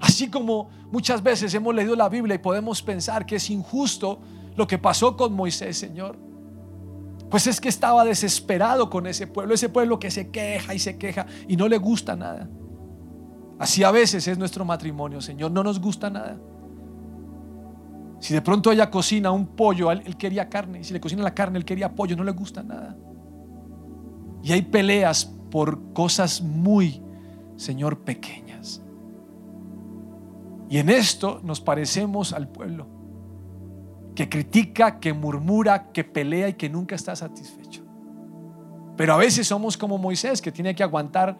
Así 0.00 0.28
como 0.28 0.68
muchas 0.90 1.22
veces 1.22 1.54
hemos 1.54 1.74
leído 1.74 1.94
la 1.94 2.08
Biblia 2.08 2.34
y 2.34 2.38
podemos 2.38 2.82
pensar 2.82 3.24
que 3.24 3.36
es 3.36 3.50
injusto 3.50 4.18
lo 4.56 4.66
que 4.66 4.78
pasó 4.78 5.16
con 5.16 5.32
Moisés, 5.32 5.78
Señor. 5.78 6.18
Pues 7.30 7.46
es 7.46 7.60
que 7.60 7.68
estaba 7.68 8.04
desesperado 8.04 8.90
con 8.90 9.06
ese 9.06 9.28
pueblo, 9.28 9.54
ese 9.54 9.68
pueblo 9.68 10.00
que 10.00 10.10
se 10.10 10.30
queja 10.30 10.74
y 10.74 10.80
se 10.80 10.98
queja 10.98 11.26
y 11.46 11.56
no 11.56 11.68
le 11.68 11.78
gusta 11.78 12.16
nada. 12.16 12.48
Así 13.58 13.84
a 13.84 13.92
veces 13.92 14.26
es 14.26 14.36
nuestro 14.36 14.64
matrimonio, 14.64 15.20
Señor, 15.20 15.52
no 15.52 15.62
nos 15.62 15.80
gusta 15.80 16.10
nada. 16.10 16.38
Si 18.18 18.34
de 18.34 18.42
pronto 18.42 18.72
ella 18.72 18.90
cocina 18.90 19.30
un 19.30 19.46
pollo, 19.46 19.92
él 19.92 20.16
quería 20.16 20.48
carne. 20.48 20.82
Si 20.82 20.92
le 20.92 21.00
cocina 21.00 21.22
la 21.22 21.32
carne, 21.32 21.58
él 21.58 21.64
quería 21.64 21.94
pollo, 21.94 22.16
no 22.16 22.24
le 22.24 22.32
gusta 22.32 22.62
nada. 22.62 22.96
Y 24.42 24.52
hay 24.52 24.62
peleas 24.62 25.24
por 25.24 25.92
cosas 25.92 26.42
muy, 26.42 27.00
Señor, 27.56 28.00
pequeñas. 28.00 28.82
Y 30.68 30.78
en 30.78 30.90
esto 30.90 31.40
nos 31.44 31.60
parecemos 31.60 32.32
al 32.32 32.48
pueblo 32.48 32.99
que 34.14 34.28
critica, 34.28 34.98
que 34.98 35.12
murmura, 35.12 35.92
que 35.92 36.04
pelea 36.04 36.48
y 36.48 36.54
que 36.54 36.68
nunca 36.68 36.94
está 36.94 37.14
satisfecho. 37.14 37.82
Pero 38.96 39.14
a 39.14 39.16
veces 39.16 39.46
somos 39.46 39.76
como 39.76 39.98
Moisés, 39.98 40.42
que 40.42 40.52
tiene 40.52 40.74
que 40.74 40.82
aguantar 40.82 41.38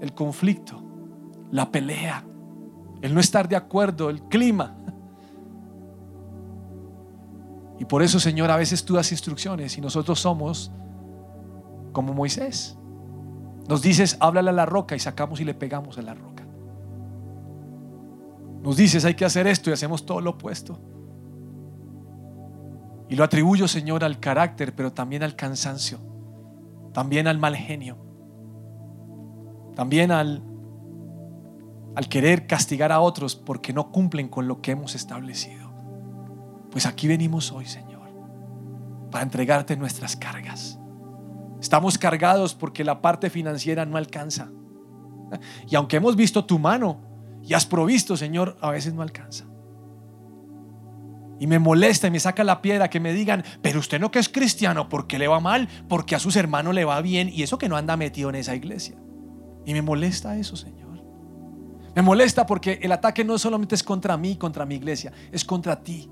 el 0.00 0.12
conflicto, 0.14 0.82
la 1.50 1.70
pelea, 1.70 2.24
el 3.02 3.14
no 3.14 3.20
estar 3.20 3.48
de 3.48 3.56
acuerdo, 3.56 4.10
el 4.10 4.22
clima. 4.22 4.76
Y 7.78 7.84
por 7.84 8.02
eso, 8.02 8.20
Señor, 8.20 8.50
a 8.50 8.56
veces 8.56 8.84
tú 8.84 8.94
das 8.94 9.10
instrucciones 9.12 9.76
y 9.78 9.80
nosotros 9.80 10.20
somos 10.20 10.70
como 11.92 12.12
Moisés. 12.12 12.76
Nos 13.68 13.82
dices, 13.82 14.16
háblale 14.20 14.50
a 14.50 14.52
la 14.52 14.66
roca 14.66 14.96
y 14.96 14.98
sacamos 14.98 15.40
y 15.40 15.44
le 15.44 15.54
pegamos 15.54 15.98
a 15.98 16.02
la 16.02 16.14
roca. 16.14 16.44
Nos 18.62 18.76
dices, 18.76 19.04
hay 19.04 19.14
que 19.14 19.24
hacer 19.24 19.46
esto 19.46 19.70
y 19.70 19.72
hacemos 19.72 20.04
todo 20.04 20.20
lo 20.20 20.30
opuesto. 20.30 20.78
Y 23.08 23.16
lo 23.16 23.24
atribuyo, 23.24 23.66
Señor, 23.68 24.04
al 24.04 24.20
carácter, 24.20 24.74
pero 24.74 24.92
también 24.92 25.22
al 25.22 25.34
cansancio, 25.34 25.98
también 26.92 27.26
al 27.26 27.38
mal 27.38 27.56
genio, 27.56 27.96
también 29.74 30.10
al, 30.10 30.42
al 31.94 32.08
querer 32.08 32.46
castigar 32.46 32.92
a 32.92 33.00
otros 33.00 33.34
porque 33.34 33.72
no 33.72 33.90
cumplen 33.90 34.28
con 34.28 34.46
lo 34.46 34.60
que 34.60 34.72
hemos 34.72 34.94
establecido. 34.94 35.72
Pues 36.70 36.84
aquí 36.84 37.08
venimos 37.08 37.50
hoy, 37.50 37.64
Señor, 37.64 38.10
para 39.10 39.24
entregarte 39.24 39.76
nuestras 39.76 40.14
cargas. 40.14 40.78
Estamos 41.60 41.96
cargados 41.96 42.54
porque 42.54 42.84
la 42.84 43.00
parte 43.00 43.30
financiera 43.30 43.86
no 43.86 43.96
alcanza. 43.96 44.50
Y 45.66 45.76
aunque 45.76 45.96
hemos 45.96 46.14
visto 46.14 46.44
tu 46.44 46.58
mano 46.58 47.00
y 47.42 47.54
has 47.54 47.66
provisto, 47.66 48.16
Señor, 48.16 48.56
a 48.60 48.70
veces 48.70 48.92
no 48.94 49.02
alcanza. 49.02 49.46
Y 51.40 51.46
me 51.46 51.58
molesta 51.58 52.08
y 52.08 52.10
me 52.10 52.20
saca 52.20 52.42
la 52.42 52.60
piedra 52.62 52.90
que 52.90 53.00
me 53.00 53.12
digan, 53.12 53.44
pero 53.62 53.78
usted 53.78 54.00
no 54.00 54.10
que 54.10 54.18
es 54.18 54.28
cristiano, 54.28 54.88
¿por 54.88 55.06
qué 55.06 55.18
le 55.18 55.28
va 55.28 55.40
mal? 55.40 55.68
Porque 55.88 56.16
a 56.16 56.18
sus 56.18 56.36
hermanos 56.36 56.74
le 56.74 56.84
va 56.84 57.00
bien 57.00 57.30
y 57.32 57.42
eso 57.42 57.58
que 57.58 57.68
no 57.68 57.76
anda 57.76 57.96
metido 57.96 58.28
en 58.28 58.34
esa 58.36 58.56
iglesia. 58.56 58.96
Y 59.64 59.72
me 59.72 59.82
molesta 59.82 60.36
eso, 60.36 60.56
Señor. 60.56 60.88
Me 61.94 62.02
molesta 62.02 62.46
porque 62.46 62.78
el 62.82 62.92
ataque 62.92 63.24
no 63.24 63.38
solamente 63.38 63.74
es 63.74 63.82
contra 63.82 64.16
mí, 64.16 64.36
contra 64.36 64.64
mi 64.64 64.76
iglesia, 64.76 65.12
es 65.32 65.44
contra 65.44 65.82
ti. 65.82 66.10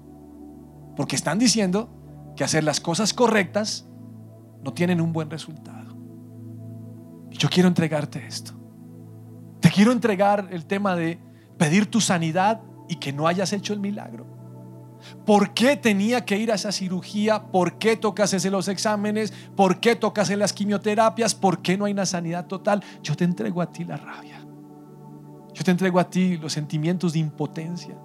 Porque 0.97 1.17
están 1.17 1.39
diciendo 1.39 2.33
que 2.37 2.45
hacer 2.45 2.65
las 2.65 2.81
cosas 2.81 3.13
correctas 3.13 3.89
no 4.63 4.73
tienen 4.73 5.01
un 5.01 5.13
buen 5.13 5.31
resultado. 5.31 5.97
Y 7.31 7.37
yo 7.37 7.49
quiero 7.49 7.69
entregarte 7.69 8.27
esto. 8.27 8.53
Te 9.61 9.71
quiero 9.71 9.93
entregar 9.93 10.49
el 10.51 10.67
tema 10.67 10.97
de 10.97 11.19
pedir 11.57 11.91
tu 11.91 12.01
sanidad 12.01 12.63
y 12.89 12.97
que 12.97 13.13
no 13.13 13.27
hayas 13.27 13.53
hecho 13.53 13.73
el 13.73 13.81
milagro. 13.81 14.36
¿Por 15.25 15.55
qué 15.55 15.77
tenía 15.77 16.25
que 16.25 16.39
ir 16.39 16.53
a 16.53 16.55
esa 16.55 16.73
cirugía? 16.73 17.45
¿Por 17.45 17.79
qué 17.79 17.97
toca 17.97 18.25
hacerse 18.25 18.51
los 18.51 18.69
exámenes? 18.69 19.33
¿Por 19.55 19.81
qué 19.81 19.97
toca 19.97 20.23
hacer 20.23 20.39
las 20.39 20.53
quimioterapias? 20.53 21.35
¿Por 21.35 21.63
qué 21.63 21.77
no 21.77 21.85
hay 21.85 21.93
una 21.93 22.07
sanidad 22.07 22.47
total? 22.47 22.83
Yo 23.03 23.17
te 23.17 23.25
entrego 23.25 23.61
a 23.63 23.71
ti 23.71 23.85
la 23.85 23.97
rabia. 23.97 24.41
Yo 25.53 25.65
te 25.65 25.71
entrego 25.71 25.99
a 25.99 26.11
ti 26.11 26.37
los 26.37 26.53
sentimientos 26.53 27.15
de 27.15 27.21
impotencia. 27.21 27.97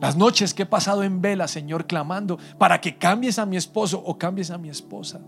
Las 0.00 0.16
noches 0.16 0.52
que 0.52 0.64
he 0.64 0.66
pasado 0.66 1.02
en 1.02 1.22
vela, 1.22 1.48
Señor, 1.48 1.86
clamando 1.86 2.38
para 2.58 2.80
que 2.80 2.98
cambies 2.98 3.38
a 3.38 3.46
mi 3.46 3.56
esposo 3.56 4.02
o 4.04 4.18
cambies 4.18 4.50
a 4.50 4.58
mi 4.58 4.68
esposa. 4.68 5.20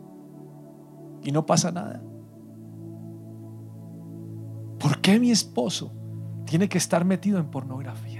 Y 1.22 1.32
no 1.32 1.46
pasa 1.46 1.70
nada. 1.70 2.02
¿Por 4.78 5.00
qué 5.00 5.18
mi 5.18 5.30
esposo 5.30 5.92
tiene 6.44 6.68
que 6.68 6.76
estar 6.76 7.06
metido 7.06 7.38
en 7.38 7.46
pornografía? 7.46 8.13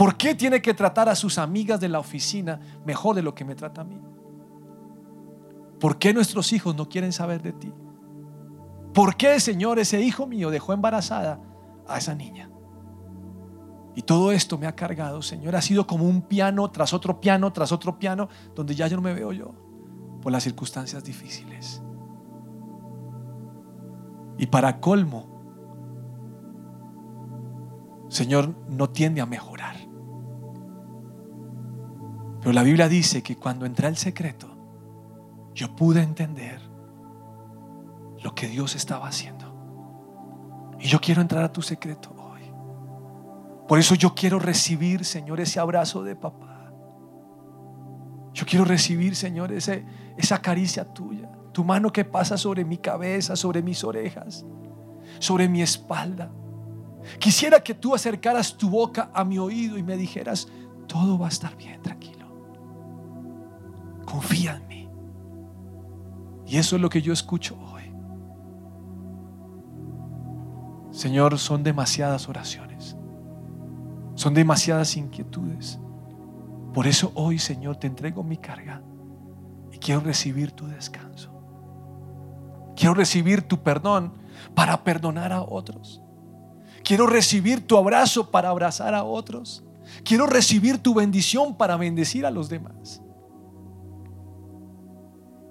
¿Por 0.00 0.16
qué 0.16 0.34
tiene 0.34 0.62
que 0.62 0.72
tratar 0.72 1.10
a 1.10 1.14
sus 1.14 1.36
amigas 1.36 1.78
de 1.78 1.90
la 1.90 1.98
oficina 1.98 2.58
mejor 2.86 3.14
de 3.14 3.20
lo 3.20 3.34
que 3.34 3.44
me 3.44 3.54
trata 3.54 3.82
a 3.82 3.84
mí? 3.84 4.00
¿Por 5.78 5.98
qué 5.98 6.14
nuestros 6.14 6.54
hijos 6.54 6.74
no 6.74 6.88
quieren 6.88 7.12
saber 7.12 7.42
de 7.42 7.52
ti? 7.52 7.70
¿Por 8.94 9.14
qué, 9.16 9.38
Señor, 9.40 9.78
ese 9.78 10.00
hijo 10.00 10.26
mío 10.26 10.48
dejó 10.48 10.72
embarazada 10.72 11.38
a 11.86 11.98
esa 11.98 12.14
niña? 12.14 12.48
Y 13.94 14.00
todo 14.00 14.32
esto 14.32 14.56
me 14.56 14.66
ha 14.66 14.74
cargado, 14.74 15.20
Señor. 15.20 15.54
Ha 15.54 15.60
sido 15.60 15.86
como 15.86 16.06
un 16.06 16.22
piano 16.22 16.70
tras 16.70 16.94
otro 16.94 17.20
piano, 17.20 17.52
tras 17.52 17.70
otro 17.70 17.98
piano, 17.98 18.30
donde 18.54 18.74
ya 18.74 18.86
yo 18.86 18.96
no 18.96 19.02
me 19.02 19.12
veo 19.12 19.32
yo 19.32 19.52
por 20.22 20.32
las 20.32 20.44
circunstancias 20.44 21.04
difíciles. 21.04 21.82
Y 24.38 24.46
para 24.46 24.80
colmo, 24.80 25.26
Señor, 28.08 28.54
no 28.66 28.88
tiende 28.88 29.20
a 29.20 29.26
mejorar. 29.26 29.79
Pero 32.40 32.52
la 32.52 32.62
Biblia 32.62 32.88
dice 32.88 33.22
que 33.22 33.36
cuando 33.36 33.66
entré 33.66 33.86
al 33.86 33.96
secreto, 33.96 34.48
yo 35.54 35.74
pude 35.76 36.02
entender 36.02 36.60
lo 38.22 38.34
que 38.34 38.48
Dios 38.48 38.74
estaba 38.74 39.06
haciendo. 39.06 39.50
Y 40.78 40.86
yo 40.86 41.00
quiero 41.00 41.20
entrar 41.20 41.44
a 41.44 41.52
tu 41.52 41.60
secreto 41.60 42.14
hoy. 42.16 42.42
Por 43.68 43.78
eso 43.78 43.94
yo 43.94 44.14
quiero 44.14 44.38
recibir, 44.38 45.04
Señor, 45.04 45.40
ese 45.40 45.60
abrazo 45.60 46.02
de 46.02 46.16
papá. 46.16 46.72
Yo 48.32 48.46
quiero 48.46 48.64
recibir, 48.64 49.16
Señor, 49.16 49.52
ese, 49.52 49.84
esa 50.16 50.40
caricia 50.40 50.84
tuya. 50.84 51.30
Tu 51.52 51.64
mano 51.64 51.92
que 51.92 52.04
pasa 52.04 52.38
sobre 52.38 52.64
mi 52.64 52.78
cabeza, 52.78 53.36
sobre 53.36 53.60
mis 53.62 53.84
orejas, 53.84 54.46
sobre 55.18 55.48
mi 55.48 55.60
espalda. 55.60 56.30
Quisiera 57.18 57.62
que 57.62 57.74
tú 57.74 57.94
acercaras 57.94 58.56
tu 58.56 58.70
boca 58.70 59.10
a 59.12 59.24
mi 59.24 59.38
oído 59.38 59.76
y 59.76 59.82
me 59.82 59.96
dijeras, 59.96 60.48
todo 60.86 61.18
va 61.18 61.26
a 61.26 61.30
estar 61.30 61.56
bien, 61.56 61.82
tranquilo. 61.82 62.09
Confía 64.10 64.56
en 64.56 64.66
mí. 64.66 64.88
Y 66.46 66.56
eso 66.56 66.74
es 66.74 66.82
lo 66.82 66.88
que 66.88 67.00
yo 67.00 67.12
escucho 67.12 67.56
hoy. 67.60 67.82
Señor, 70.90 71.38
son 71.38 71.62
demasiadas 71.62 72.28
oraciones. 72.28 72.96
Son 74.16 74.34
demasiadas 74.34 74.96
inquietudes. 74.96 75.78
Por 76.74 76.88
eso 76.88 77.12
hoy, 77.14 77.38
Señor, 77.38 77.76
te 77.76 77.86
entrego 77.86 78.24
mi 78.24 78.36
carga 78.36 78.82
y 79.70 79.78
quiero 79.78 80.00
recibir 80.00 80.50
tu 80.50 80.66
descanso. 80.66 81.30
Quiero 82.74 82.94
recibir 82.94 83.42
tu 83.42 83.62
perdón 83.62 84.14
para 84.56 84.82
perdonar 84.82 85.32
a 85.32 85.42
otros. 85.42 86.02
Quiero 86.82 87.06
recibir 87.06 87.64
tu 87.64 87.76
abrazo 87.76 88.30
para 88.30 88.48
abrazar 88.48 88.92
a 88.94 89.04
otros. 89.04 89.62
Quiero 90.02 90.26
recibir 90.26 90.78
tu 90.78 90.94
bendición 90.94 91.54
para 91.54 91.76
bendecir 91.76 92.26
a 92.26 92.30
los 92.30 92.48
demás. 92.48 93.02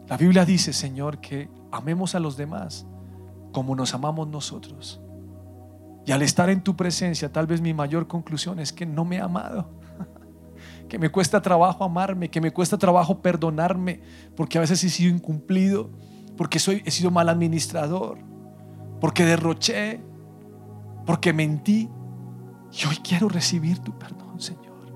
La 0.09 0.17
Biblia 0.17 0.43
dice, 0.43 0.73
Señor, 0.73 1.19
que 1.19 1.49
amemos 1.71 2.15
a 2.15 2.19
los 2.19 2.35
demás 2.35 2.87
como 3.51 3.75
nos 3.75 3.93
amamos 3.93 4.27
nosotros. 4.27 4.99
Y 6.05 6.11
al 6.11 6.23
estar 6.23 6.49
en 6.49 6.63
tu 6.63 6.75
presencia, 6.75 7.31
tal 7.31 7.45
vez 7.45 7.61
mi 7.61 7.73
mayor 7.73 8.07
conclusión 8.07 8.59
es 8.59 8.73
que 8.73 8.85
no 8.85 9.05
me 9.05 9.17
he 9.17 9.21
amado. 9.21 9.69
Que 10.89 10.97
me 10.97 11.11
cuesta 11.11 11.39
trabajo 11.39 11.83
amarme, 11.83 12.31
que 12.31 12.41
me 12.41 12.51
cuesta 12.51 12.75
trabajo 12.75 13.21
perdonarme, 13.21 14.01
porque 14.35 14.57
a 14.57 14.61
veces 14.61 14.83
he 14.83 14.89
sido 14.89 15.13
incumplido, 15.13 15.91
porque 16.35 16.57
soy, 16.57 16.81
he 16.83 16.89
sido 16.89 17.11
mal 17.11 17.29
administrador, 17.29 18.17
porque 18.99 19.23
derroché, 19.23 20.01
porque 21.05 21.31
mentí. 21.31 21.91
Y 22.71 22.87
hoy 22.87 22.95
quiero 23.03 23.29
recibir 23.29 23.77
tu 23.77 23.99
perdón, 23.99 24.41
Señor. 24.41 24.91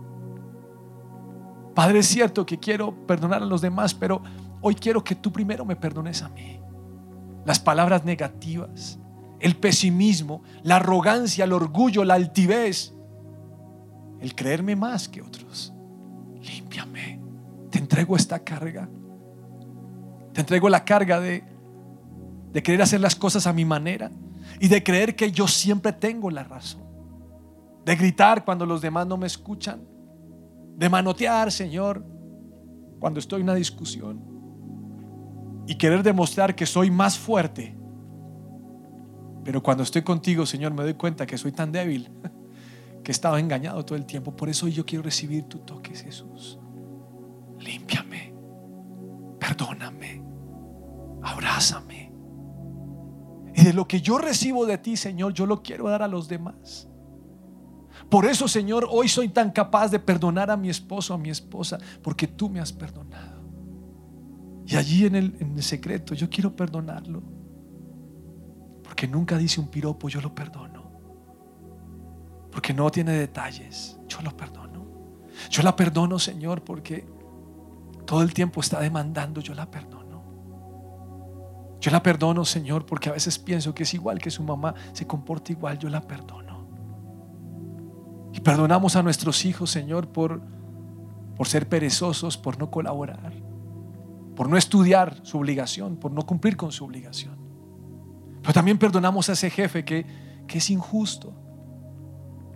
Padre, 1.75 1.99
es 1.99 2.07
cierto 2.07 2.43
que 2.43 2.57
quiero 2.57 3.05
perdonar 3.05 3.43
a 3.43 3.45
los 3.45 3.61
demás, 3.61 3.93
pero 3.93 4.23
hoy 4.63 4.75
quiero 4.75 5.03
que 5.03 5.13
tú 5.13 5.31
primero 5.31 5.65
me 5.65 5.75
perdones 5.75 6.23
a 6.23 6.29
mí. 6.29 6.59
Las 7.45 7.59
palabras 7.59 8.05
negativas, 8.05 8.97
el 9.41 9.57
pesimismo, 9.57 10.41
la 10.63 10.77
arrogancia, 10.77 11.43
el 11.43 11.51
orgullo, 11.51 12.05
la 12.05 12.13
altivez, 12.13 12.93
el 14.21 14.33
creerme 14.33 14.77
más 14.77 15.09
que 15.09 15.21
otros. 15.21 15.73
Límpiame. 16.41 17.19
Te 17.69 17.77
entrego 17.77 18.15
esta 18.15 18.39
carga. 18.39 18.89
Te 20.31 20.39
entrego 20.39 20.69
la 20.69 20.85
carga 20.85 21.19
de, 21.19 21.43
de 22.53 22.63
querer 22.63 22.81
hacer 22.81 23.01
las 23.01 23.17
cosas 23.17 23.45
a 23.45 23.53
mi 23.53 23.65
manera 23.65 24.09
y 24.61 24.69
de 24.69 24.81
creer 24.81 25.17
que 25.17 25.29
yo 25.29 25.45
siempre 25.45 25.91
tengo 25.91 26.31
la 26.31 26.45
razón. 26.45 26.83
De 27.83 27.97
gritar 27.97 28.45
cuando 28.45 28.65
los 28.65 28.81
demás 28.81 29.07
no 29.07 29.17
me 29.17 29.27
escuchan. 29.27 29.81
De 30.77 30.87
manotear, 30.87 31.51
Señor, 31.51 32.05
cuando 33.01 33.19
estoy 33.19 33.41
en 33.41 33.47
una 33.47 33.55
discusión. 33.55 34.32
Y 35.65 35.75
querer 35.75 36.03
demostrar 36.03 36.55
que 36.55 36.65
soy 36.65 36.91
más 36.91 37.17
fuerte 37.17 37.75
pero 39.43 39.61
cuando 39.61 39.83
estoy 39.83 40.03
contigo, 40.03 40.45
Señor, 40.45 40.73
me 40.73 40.83
doy 40.83 40.93
cuenta 40.93 41.25
que 41.25 41.37
soy 41.37 41.51
tan 41.51 41.71
débil 41.71 42.09
que 43.03 43.11
he 43.11 43.13
estado 43.13 43.37
engañado 43.37 43.83
todo 43.83 43.97
el 43.97 44.05
tiempo. 44.05 44.35
Por 44.35 44.49
eso 44.49 44.67
yo 44.67 44.85
quiero 44.85 45.03
recibir 45.03 45.43
tu 45.43 45.59
toque, 45.59 45.93
Jesús. 45.93 46.57
Límpiame, 47.59 48.33
perdóname, 49.39 50.23
abrázame. 51.21 52.11
Y 53.55 53.63
de 53.63 53.73
lo 53.73 53.87
que 53.87 54.01
yo 54.01 54.17
recibo 54.17 54.65
de 54.65 54.77
ti, 54.77 54.95
Señor, 54.95 55.33
yo 55.33 55.45
lo 55.45 55.61
quiero 55.61 55.89
dar 55.89 56.01
a 56.01 56.07
los 56.07 56.27
demás. 56.27 56.87
Por 58.09 58.25
eso, 58.25 58.47
Señor, 58.47 58.87
hoy 58.89 59.07
soy 59.07 59.29
tan 59.29 59.51
capaz 59.51 59.89
de 59.89 59.99
perdonar 59.99 60.49
a 60.49 60.57
mi 60.57 60.69
esposo, 60.69 61.13
a 61.13 61.17
mi 61.17 61.29
esposa, 61.29 61.77
porque 62.01 62.27
tú 62.27 62.49
me 62.49 62.59
has 62.59 62.71
perdonado. 62.71 63.32
Y 64.65 64.75
allí 64.75 65.05
en 65.05 65.15
el, 65.15 65.35
en 65.39 65.55
el 65.57 65.63
secreto 65.63 66.13
yo 66.13 66.29
quiero 66.29 66.55
perdonarlo 66.55 67.21
porque 68.93 69.07
nunca 69.07 69.39
dice 69.39 69.59
un 69.59 69.69
piropo, 69.69 70.07
yo 70.07 70.21
lo 70.21 70.35
perdono. 70.35 70.83
Porque 72.51 72.75
no 72.75 72.91
tiene 72.91 73.13
detalles, 73.13 73.97
yo 74.07 74.21
lo 74.21 74.37
perdono. 74.37 74.85
Yo 75.49 75.63
la 75.63 75.75
perdono, 75.75 76.19
Señor, 76.19 76.63
porque 76.63 77.03
todo 78.05 78.21
el 78.21 78.35
tiempo 78.35 78.61
está 78.61 78.79
demandando, 78.79 79.41
yo 79.41 79.55
la 79.55 79.71
perdono. 79.71 80.03
Yo 81.81 81.89
la 81.89 82.03
perdono, 82.03 82.45
Señor, 82.45 82.85
porque 82.85 83.09
a 83.09 83.13
veces 83.13 83.39
pienso 83.39 83.73
que 83.73 83.81
es 83.81 83.93
igual 83.95 84.19
que 84.19 84.29
su 84.29 84.43
mamá, 84.43 84.75
se 84.91 85.07
comporta 85.07 85.51
igual, 85.51 85.79
yo 85.79 85.89
la 85.89 86.01
perdono. 86.01 86.67
Y 88.31 88.41
perdonamos 88.41 88.95
a 88.95 89.01
nuestros 89.01 89.43
hijos, 89.43 89.71
Señor, 89.71 90.09
por, 90.09 90.39
por 91.35 91.47
ser 91.47 91.67
perezosos, 91.67 92.37
por 92.37 92.59
no 92.59 92.69
colaborar, 92.69 93.33
por 94.35 94.49
no 94.49 94.57
estudiar 94.57 95.19
su 95.23 95.37
obligación, 95.37 95.97
por 95.97 96.11
no 96.11 96.25
cumplir 96.25 96.57
con 96.57 96.71
su 96.71 96.85
obligación. 96.85 97.37
Pero 98.41 98.53
también 98.53 98.77
perdonamos 98.77 99.29
a 99.29 99.33
ese 99.33 99.49
jefe 99.49 99.85
que, 99.85 100.05
que 100.47 100.57
es 100.57 100.69
injusto, 100.69 101.33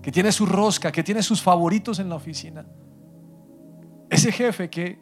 que 0.02 0.12
tiene 0.12 0.32
su 0.32 0.46
rosca, 0.46 0.92
que 0.92 1.04
tiene 1.04 1.24
sus 1.24 1.42
favoritos 1.42 2.00
en 2.00 2.10
la 2.10 2.16
oficina. 2.16 2.66
Ese 4.10 4.32
jefe 4.32 4.70
que, 4.70 5.00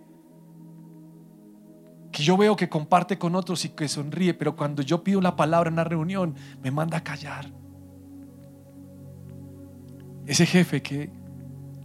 que 2.11 2.23
yo 2.23 2.37
veo 2.37 2.55
que 2.55 2.69
comparte 2.69 3.17
con 3.17 3.35
otros 3.35 3.65
y 3.65 3.69
que 3.69 3.87
sonríe, 3.87 4.33
pero 4.33 4.55
cuando 4.55 4.81
yo 4.81 5.03
pido 5.03 5.21
la 5.21 5.35
palabra 5.35 5.69
en 5.69 5.75
la 5.75 5.83
reunión 5.83 6.35
me 6.61 6.71
manda 6.71 6.97
a 6.97 7.03
callar. 7.03 7.51
Ese 10.25 10.45
jefe 10.45 10.81
que 10.81 11.11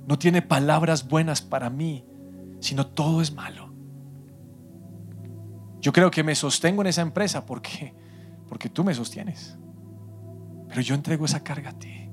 no 0.06 0.18
tiene 0.18 0.42
palabras 0.42 1.06
buenas 1.06 1.42
para 1.42 1.68
mí, 1.68 2.04
sino 2.60 2.86
todo 2.86 3.20
es 3.20 3.32
malo. 3.32 3.69
Yo 5.80 5.92
creo 5.92 6.10
que 6.10 6.22
me 6.22 6.34
sostengo 6.34 6.82
en 6.82 6.88
esa 6.88 7.02
empresa 7.02 7.46
porque 7.46 7.94
porque 8.50 8.68
tú 8.68 8.82
me 8.82 8.92
sostienes. 8.92 9.56
Pero 10.68 10.80
yo 10.80 10.96
entrego 10.96 11.24
esa 11.24 11.44
carga 11.44 11.70
a 11.70 11.78
ti. 11.78 12.10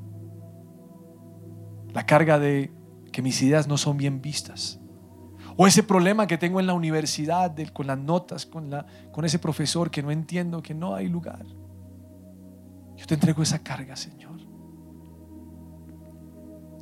La 1.93 2.05
carga 2.05 2.38
de 2.38 2.72
que 3.11 3.24
mis 3.24 3.41
ideas 3.41 3.68
no 3.68 3.76
son 3.76 3.97
bien 3.97 4.22
vistas. 4.22 4.80
O 5.57 5.65
ese 5.65 5.82
problema 5.82 6.28
que 6.28 6.38
tengo 6.38 6.59
en 6.59 6.68
la 6.68 6.76
universidad 6.76 7.55
con 7.74 7.88
las 7.88 7.97
notas, 7.97 8.45
con, 8.45 8.70
la, 8.70 8.86
con 9.11 9.26
ese 9.26 9.39
profesor 9.39 9.89
que 9.89 10.03
no 10.03 10.11
entiendo, 10.11 10.61
que 10.61 10.76
no 10.76 10.93
hay 10.93 11.07
lugar. 11.07 11.43
Yo 12.95 13.07
te 13.07 13.15
entrego 13.15 13.41
esa 13.41 13.63
carga, 13.63 13.95
Señor. 13.95 14.38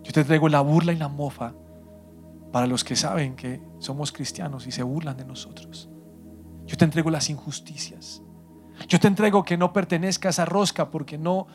Yo 0.04 0.12
te 0.12 0.20
entrego 0.20 0.50
la 0.50 0.60
burla 0.60 0.92
y 0.92 0.98
la 0.98 1.08
mofa 1.08 1.54
para 2.52 2.68
los 2.68 2.84
que 2.84 2.98
saben 2.98 3.38
que 3.38 3.62
somos 3.80 4.12
cristianos 4.12 4.68
y 4.68 4.72
se 4.72 4.84
burlan 4.84 5.16
de 5.16 5.24
nosotros. 5.24 5.90
Yo 6.66 6.78
te 6.78 6.86
entrego 6.86 7.10
las 7.10 7.30
injusticias. 7.30 8.22
Yo 8.88 9.00
te 9.00 9.08
entrego 9.08 9.44
que 9.44 9.58
no 9.58 9.72
pertenezca 9.72 10.30
a 10.30 10.32
esa 10.32 10.46
rosca 10.46 10.92
porque 10.92 11.18
no, 11.18 11.48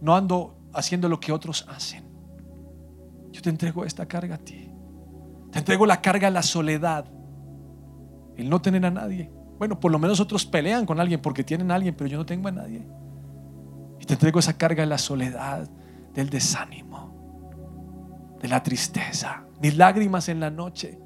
no 0.00 0.16
ando 0.16 0.58
haciendo 0.74 1.08
lo 1.08 1.20
que 1.20 1.32
otros 1.32 1.66
hacen. 1.68 2.04
Yo 3.32 3.42
te 3.42 3.50
entrego 3.50 3.84
esta 3.84 4.06
carga 4.06 4.36
a 4.36 4.38
ti. 4.38 4.70
Te 5.50 5.58
entrego 5.58 5.86
la 5.86 6.00
carga 6.00 6.28
a 6.28 6.30
la 6.30 6.42
soledad. 6.42 7.06
El 8.36 8.50
no 8.50 8.60
tener 8.60 8.84
a 8.84 8.90
nadie. 8.90 9.30
Bueno, 9.58 9.80
por 9.80 9.90
lo 9.90 9.98
menos 9.98 10.20
otros 10.20 10.44
pelean 10.44 10.84
con 10.84 11.00
alguien 11.00 11.20
porque 11.20 11.42
tienen 11.42 11.70
a 11.70 11.76
alguien, 11.76 11.94
pero 11.94 12.08
yo 12.08 12.18
no 12.18 12.26
tengo 12.26 12.48
a 12.48 12.52
nadie. 12.52 12.86
Y 14.00 14.04
te 14.04 14.14
entrego 14.14 14.38
esa 14.38 14.58
carga 14.58 14.82
a 14.82 14.86
la 14.86 14.98
soledad, 14.98 15.68
del 16.12 16.30
desánimo, 16.30 18.36
de 18.40 18.48
la 18.48 18.62
tristeza, 18.62 19.44
mis 19.60 19.76
lágrimas 19.76 20.28
en 20.28 20.40
la 20.40 20.50
noche, 20.50 20.98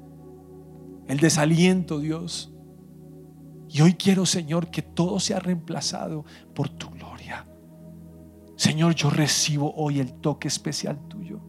el 1.07 1.19
desaliento, 1.19 1.99
Dios. 1.99 2.50
Y 3.71 3.81
hoy 3.81 3.93
quiero, 3.93 4.25
Señor, 4.25 4.69
que 4.69 4.81
todo 4.81 5.17
sea 5.21 5.39
reemplazado 5.39 6.25
por 6.53 6.67
tu 6.67 6.89
gloria. 6.89 7.45
Señor, 8.57 8.93
yo 8.95 9.09
recibo 9.09 9.73
hoy 9.75 10.01
el 10.01 10.11
toque 10.13 10.49
especial 10.49 10.99
tuyo. 11.07 11.39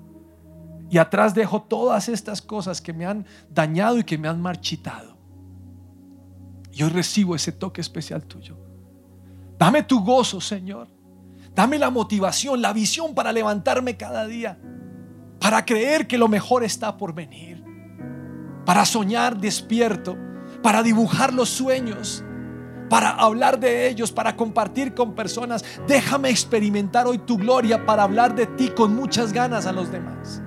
Y 0.88 0.98
atrás 0.98 1.34
dejo 1.34 1.62
todas 1.62 2.08
estas 2.08 2.40
cosas 2.40 2.80
que 2.80 2.92
me 2.92 3.06
han 3.06 3.26
dañado 3.50 3.98
y 3.98 4.04
que 4.04 4.18
me 4.18 4.28
han 4.28 4.40
marchitado. 4.40 5.16
Y 6.70 6.84
hoy 6.84 6.90
recibo 6.90 7.34
ese 7.34 7.50
toque 7.50 7.80
especial 7.80 8.22
tuyo. 8.22 8.56
Dame 9.58 9.82
tu 9.82 10.04
gozo, 10.04 10.40
Señor. 10.40 10.88
Dame 11.56 11.76
la 11.76 11.90
motivación, 11.90 12.62
la 12.62 12.72
visión 12.72 13.14
para 13.14 13.32
levantarme 13.32 13.96
cada 13.96 14.26
día. 14.28 14.58
Para 15.40 15.64
creer 15.64 16.06
que 16.06 16.18
lo 16.18 16.28
mejor 16.28 16.62
está 16.62 16.96
por 16.96 17.12
venir. 17.12 17.64
Para 18.64 18.84
soñar 18.84 19.38
despierto. 19.38 20.16
Para 20.62 20.82
dibujar 20.82 21.32
los 21.32 21.48
sueños. 21.48 22.24
Para 22.88 23.10
hablar 23.10 23.58
de 23.58 23.88
ellos. 23.88 24.12
Para 24.12 24.36
compartir 24.36 24.94
con 24.94 25.14
personas. 25.14 25.64
Déjame 25.86 26.30
experimentar 26.30 27.06
hoy 27.06 27.18
tu 27.18 27.36
gloria 27.36 27.84
para 27.84 28.04
hablar 28.04 28.34
de 28.34 28.46
ti 28.46 28.68
con 28.68 28.94
muchas 28.94 29.32
ganas 29.32 29.66
a 29.66 29.72
los 29.72 29.90
demás. 29.90 30.42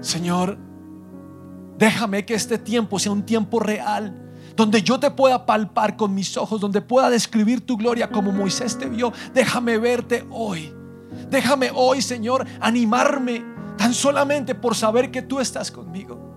Señor, 0.00 0.58
déjame 1.78 2.26
que 2.26 2.34
este 2.34 2.58
tiempo 2.58 2.98
sea 2.98 3.12
un 3.12 3.24
tiempo 3.24 3.58
real 3.58 4.24
donde 4.56 4.82
yo 4.82 5.00
te 5.00 5.10
pueda 5.10 5.46
palpar 5.46 5.96
con 5.96 6.14
mis 6.14 6.36
ojos, 6.36 6.60
donde 6.60 6.80
pueda 6.80 7.10
describir 7.10 7.64
tu 7.64 7.76
gloria 7.76 8.10
como 8.10 8.32
Moisés 8.32 8.78
te 8.78 8.88
vio. 8.88 9.12
Déjame 9.32 9.78
verte 9.78 10.24
hoy. 10.30 10.72
Déjame 11.30 11.70
hoy, 11.74 12.02
Señor, 12.02 12.46
animarme 12.60 13.44
tan 13.76 13.94
solamente 13.94 14.54
por 14.54 14.74
saber 14.74 15.10
que 15.10 15.22
tú 15.22 15.40
estás 15.40 15.70
conmigo. 15.70 16.33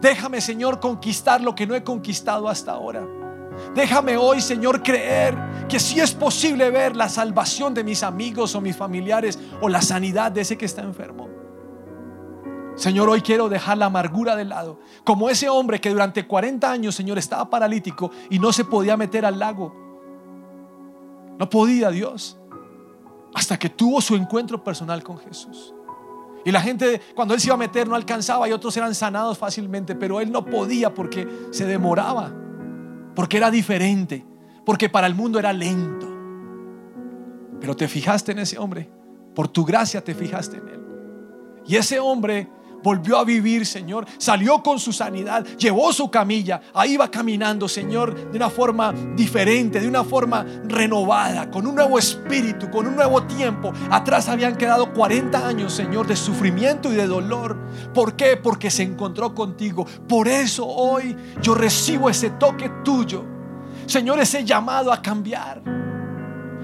Déjame, 0.00 0.40
Señor, 0.40 0.80
conquistar 0.80 1.40
lo 1.40 1.54
que 1.54 1.66
no 1.66 1.74
he 1.74 1.82
conquistado 1.82 2.48
hasta 2.48 2.72
ahora. 2.72 3.06
Déjame 3.74 4.16
hoy, 4.16 4.40
Señor, 4.40 4.82
creer 4.82 5.34
que 5.68 5.80
si 5.80 6.00
es 6.00 6.12
posible 6.12 6.70
ver 6.70 6.94
la 6.94 7.08
salvación 7.08 7.74
de 7.74 7.84
mis 7.84 8.02
amigos 8.02 8.54
o 8.54 8.60
mis 8.60 8.76
familiares 8.76 9.38
o 9.60 9.68
la 9.68 9.80
sanidad 9.80 10.30
de 10.32 10.42
ese 10.42 10.58
que 10.58 10.66
está 10.66 10.82
enfermo. 10.82 11.28
Señor, 12.76 13.08
hoy 13.08 13.22
quiero 13.22 13.48
dejar 13.48 13.78
la 13.78 13.86
amargura 13.86 14.36
de 14.36 14.44
lado. 14.44 14.78
Como 15.02 15.30
ese 15.30 15.48
hombre 15.48 15.80
que 15.80 15.88
durante 15.88 16.26
40 16.26 16.70
años, 16.70 16.94
Señor, 16.94 17.16
estaba 17.16 17.48
paralítico 17.48 18.10
y 18.28 18.38
no 18.38 18.52
se 18.52 18.64
podía 18.64 18.98
meter 18.98 19.24
al 19.24 19.38
lago. 19.38 19.74
No 21.38 21.48
podía 21.48 21.90
Dios. 21.90 22.38
Hasta 23.34 23.58
que 23.58 23.70
tuvo 23.70 24.02
su 24.02 24.14
encuentro 24.14 24.62
personal 24.62 25.02
con 25.02 25.18
Jesús. 25.18 25.74
Y 26.46 26.52
la 26.52 26.60
gente, 26.60 27.00
cuando 27.16 27.34
él 27.34 27.40
se 27.40 27.48
iba 27.48 27.56
a 27.56 27.58
meter, 27.58 27.88
no 27.88 27.96
alcanzaba 27.96 28.48
y 28.48 28.52
otros 28.52 28.76
eran 28.76 28.94
sanados 28.94 29.36
fácilmente. 29.36 29.96
Pero 29.96 30.20
él 30.20 30.30
no 30.30 30.44
podía 30.44 30.94
porque 30.94 31.26
se 31.50 31.66
demoraba. 31.66 32.32
Porque 33.16 33.38
era 33.38 33.50
diferente. 33.50 34.24
Porque 34.64 34.88
para 34.88 35.08
el 35.08 35.16
mundo 35.16 35.40
era 35.40 35.52
lento. 35.52 36.06
Pero 37.60 37.74
te 37.74 37.88
fijaste 37.88 38.30
en 38.30 38.38
ese 38.38 38.60
hombre. 38.60 38.88
Por 39.34 39.48
tu 39.48 39.64
gracia 39.64 40.04
te 40.04 40.14
fijaste 40.14 40.58
en 40.58 40.68
él. 40.68 40.80
Y 41.66 41.74
ese 41.74 41.98
hombre 41.98 42.48
volvió 42.82 43.18
a 43.18 43.24
vivir, 43.24 43.66
Señor. 43.66 44.06
Salió 44.18 44.62
con 44.62 44.78
su 44.78 44.92
sanidad, 44.92 45.44
llevó 45.56 45.92
su 45.92 46.10
camilla, 46.10 46.60
ahí 46.74 46.96
va 46.96 47.10
caminando, 47.10 47.68
Señor, 47.68 48.30
de 48.30 48.36
una 48.36 48.50
forma 48.50 48.92
diferente, 49.14 49.80
de 49.80 49.88
una 49.88 50.04
forma 50.04 50.44
renovada, 50.64 51.50
con 51.50 51.66
un 51.66 51.74
nuevo 51.74 51.98
espíritu, 51.98 52.70
con 52.70 52.86
un 52.86 52.96
nuevo 52.96 53.22
tiempo. 53.24 53.72
Atrás 53.90 54.28
habían 54.28 54.56
quedado 54.56 54.92
40 54.92 55.46
años, 55.46 55.72
Señor, 55.72 56.06
de 56.06 56.16
sufrimiento 56.16 56.92
y 56.92 56.96
de 56.96 57.06
dolor. 57.06 57.58
¿Por 57.92 58.16
qué? 58.16 58.36
Porque 58.36 58.70
se 58.70 58.82
encontró 58.82 59.34
contigo. 59.34 59.86
Por 60.08 60.28
eso 60.28 60.66
hoy 60.66 61.16
yo 61.42 61.54
recibo 61.54 62.10
ese 62.10 62.30
toque 62.30 62.70
tuyo. 62.84 63.24
Señor, 63.86 64.18
ese 64.18 64.44
llamado 64.44 64.92
a 64.92 65.00
cambiar. 65.00 65.62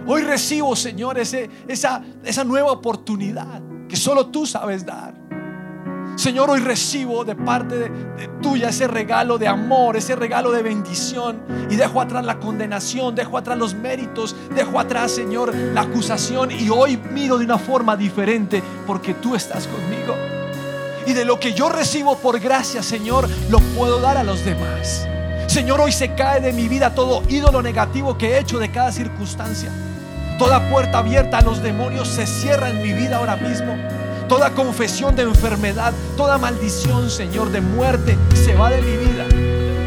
Hoy 0.06 0.22
recibo, 0.22 0.74
Señor, 0.74 1.18
ese, 1.18 1.48
esa, 1.68 2.02
esa 2.24 2.44
nueva 2.44 2.72
oportunidad 2.72 3.62
que 3.88 3.96
solo 3.96 4.26
tú 4.26 4.46
sabes 4.46 4.84
dar. 4.84 5.21
Señor, 6.16 6.50
hoy 6.50 6.60
recibo 6.60 7.24
de 7.24 7.34
parte 7.34 7.78
de, 7.78 8.28
tuya 8.42 8.68
ese 8.68 8.86
regalo 8.86 9.38
de 9.38 9.48
amor, 9.48 9.96
ese 9.96 10.14
regalo 10.14 10.52
de 10.52 10.62
bendición. 10.62 11.42
Y 11.70 11.76
dejo 11.76 12.00
atrás 12.00 12.24
la 12.24 12.38
condenación, 12.38 13.14
dejo 13.14 13.38
atrás 13.38 13.58
los 13.58 13.74
méritos, 13.74 14.36
dejo 14.54 14.78
atrás, 14.78 15.12
Señor, 15.12 15.54
la 15.54 15.82
acusación. 15.82 16.50
Y 16.50 16.68
hoy 16.68 16.96
miro 16.96 17.38
de 17.38 17.44
una 17.44 17.58
forma 17.58 17.96
diferente 17.96 18.62
porque 18.86 19.14
tú 19.14 19.34
estás 19.34 19.66
conmigo. 19.66 20.14
Y 21.06 21.14
de 21.14 21.24
lo 21.24 21.40
que 21.40 21.52
yo 21.54 21.68
recibo 21.68 22.16
por 22.16 22.38
gracia, 22.38 22.82
Señor, 22.82 23.28
lo 23.50 23.58
puedo 23.76 24.00
dar 24.00 24.18
a 24.18 24.22
los 24.22 24.44
demás. 24.44 25.08
Señor, 25.48 25.80
hoy 25.80 25.92
se 25.92 26.14
cae 26.14 26.40
de 26.40 26.52
mi 26.52 26.68
vida 26.68 26.94
todo 26.94 27.22
ídolo 27.28 27.62
negativo 27.62 28.16
que 28.16 28.30
he 28.30 28.38
hecho 28.38 28.58
de 28.58 28.70
cada 28.70 28.92
circunstancia. 28.92 29.70
Toda 30.38 30.70
puerta 30.70 30.98
abierta 30.98 31.38
a 31.38 31.42
los 31.42 31.62
demonios 31.62 32.08
se 32.08 32.26
cierra 32.26 32.70
en 32.70 32.82
mi 32.82 32.92
vida 32.92 33.16
ahora 33.16 33.36
mismo. 33.36 33.76
Toda 34.32 34.54
confesión 34.54 35.14
de 35.14 35.24
enfermedad, 35.24 35.92
toda 36.16 36.38
maldición, 36.38 37.10
Señor, 37.10 37.50
de 37.50 37.60
muerte, 37.60 38.16
se 38.34 38.54
va 38.54 38.70
de 38.70 38.80
mi 38.80 38.96
vida. 38.96 39.26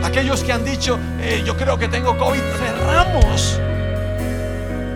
Aquellos 0.06 0.44
que 0.44 0.54
han 0.54 0.64
dicho, 0.64 1.00
eh, 1.20 1.42
yo 1.44 1.58
creo 1.58 1.80
que 1.80 1.88
tengo 1.88 2.16
COVID, 2.16 2.42
cerramos 2.60 3.60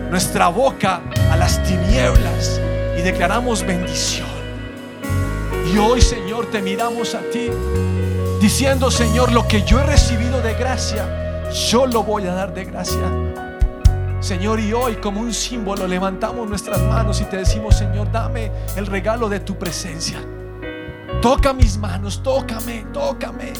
nuestra 0.08 0.46
boca 0.46 1.00
a 1.32 1.36
las 1.36 1.60
tinieblas 1.64 2.60
y 2.96 3.02
declaramos 3.02 3.66
bendición. 3.66 4.28
Y 5.74 5.78
hoy, 5.78 6.00
Señor, 6.00 6.48
te 6.52 6.62
miramos 6.62 7.16
a 7.16 7.20
ti, 7.32 7.50
diciendo, 8.40 8.88
Señor, 8.88 9.32
lo 9.32 9.48
que 9.48 9.64
yo 9.64 9.80
he 9.80 9.84
recibido 9.84 10.40
de 10.42 10.54
gracia, 10.54 11.50
yo 11.68 11.86
lo 11.86 12.04
voy 12.04 12.24
a 12.28 12.34
dar 12.34 12.54
de 12.54 12.66
gracia 12.66 13.02
Señor, 14.20 14.60
y 14.60 14.74
hoy 14.74 14.96
como 14.96 15.20
un 15.20 15.32
símbolo 15.32 15.86
levantamos 15.86 16.46
nuestras 16.46 16.80
manos 16.82 17.22
y 17.22 17.24
te 17.24 17.38
decimos, 17.38 17.78
Señor, 17.78 18.12
dame 18.12 18.52
el 18.76 18.86
regalo 18.86 19.30
de 19.30 19.40
tu 19.40 19.56
presencia. 19.56 20.22
Toca 21.22 21.54
mis 21.54 21.78
manos, 21.78 22.22
tócame, 22.22 22.84
tócame. 22.92 23.54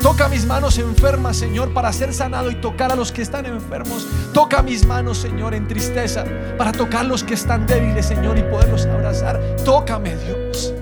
Toca 0.00 0.28
mis 0.28 0.44
manos 0.44 0.76
enfermas, 0.78 1.36
Señor, 1.36 1.72
para 1.72 1.92
ser 1.92 2.12
sanado 2.12 2.50
y 2.50 2.56
tocar 2.56 2.90
a 2.90 2.96
los 2.96 3.12
que 3.12 3.22
están 3.22 3.46
enfermos. 3.46 4.06
Toca 4.34 4.60
mis 4.60 4.84
manos, 4.84 5.18
Señor, 5.18 5.54
en 5.54 5.68
tristeza, 5.68 6.24
para 6.58 6.72
tocar 6.72 7.02
a 7.02 7.08
los 7.08 7.22
que 7.22 7.34
están 7.34 7.66
débiles, 7.66 8.06
Señor, 8.06 8.38
y 8.38 8.42
poderlos 8.42 8.86
abrazar. 8.86 9.40
Tócame, 9.64 10.16
Dios. 10.16 10.74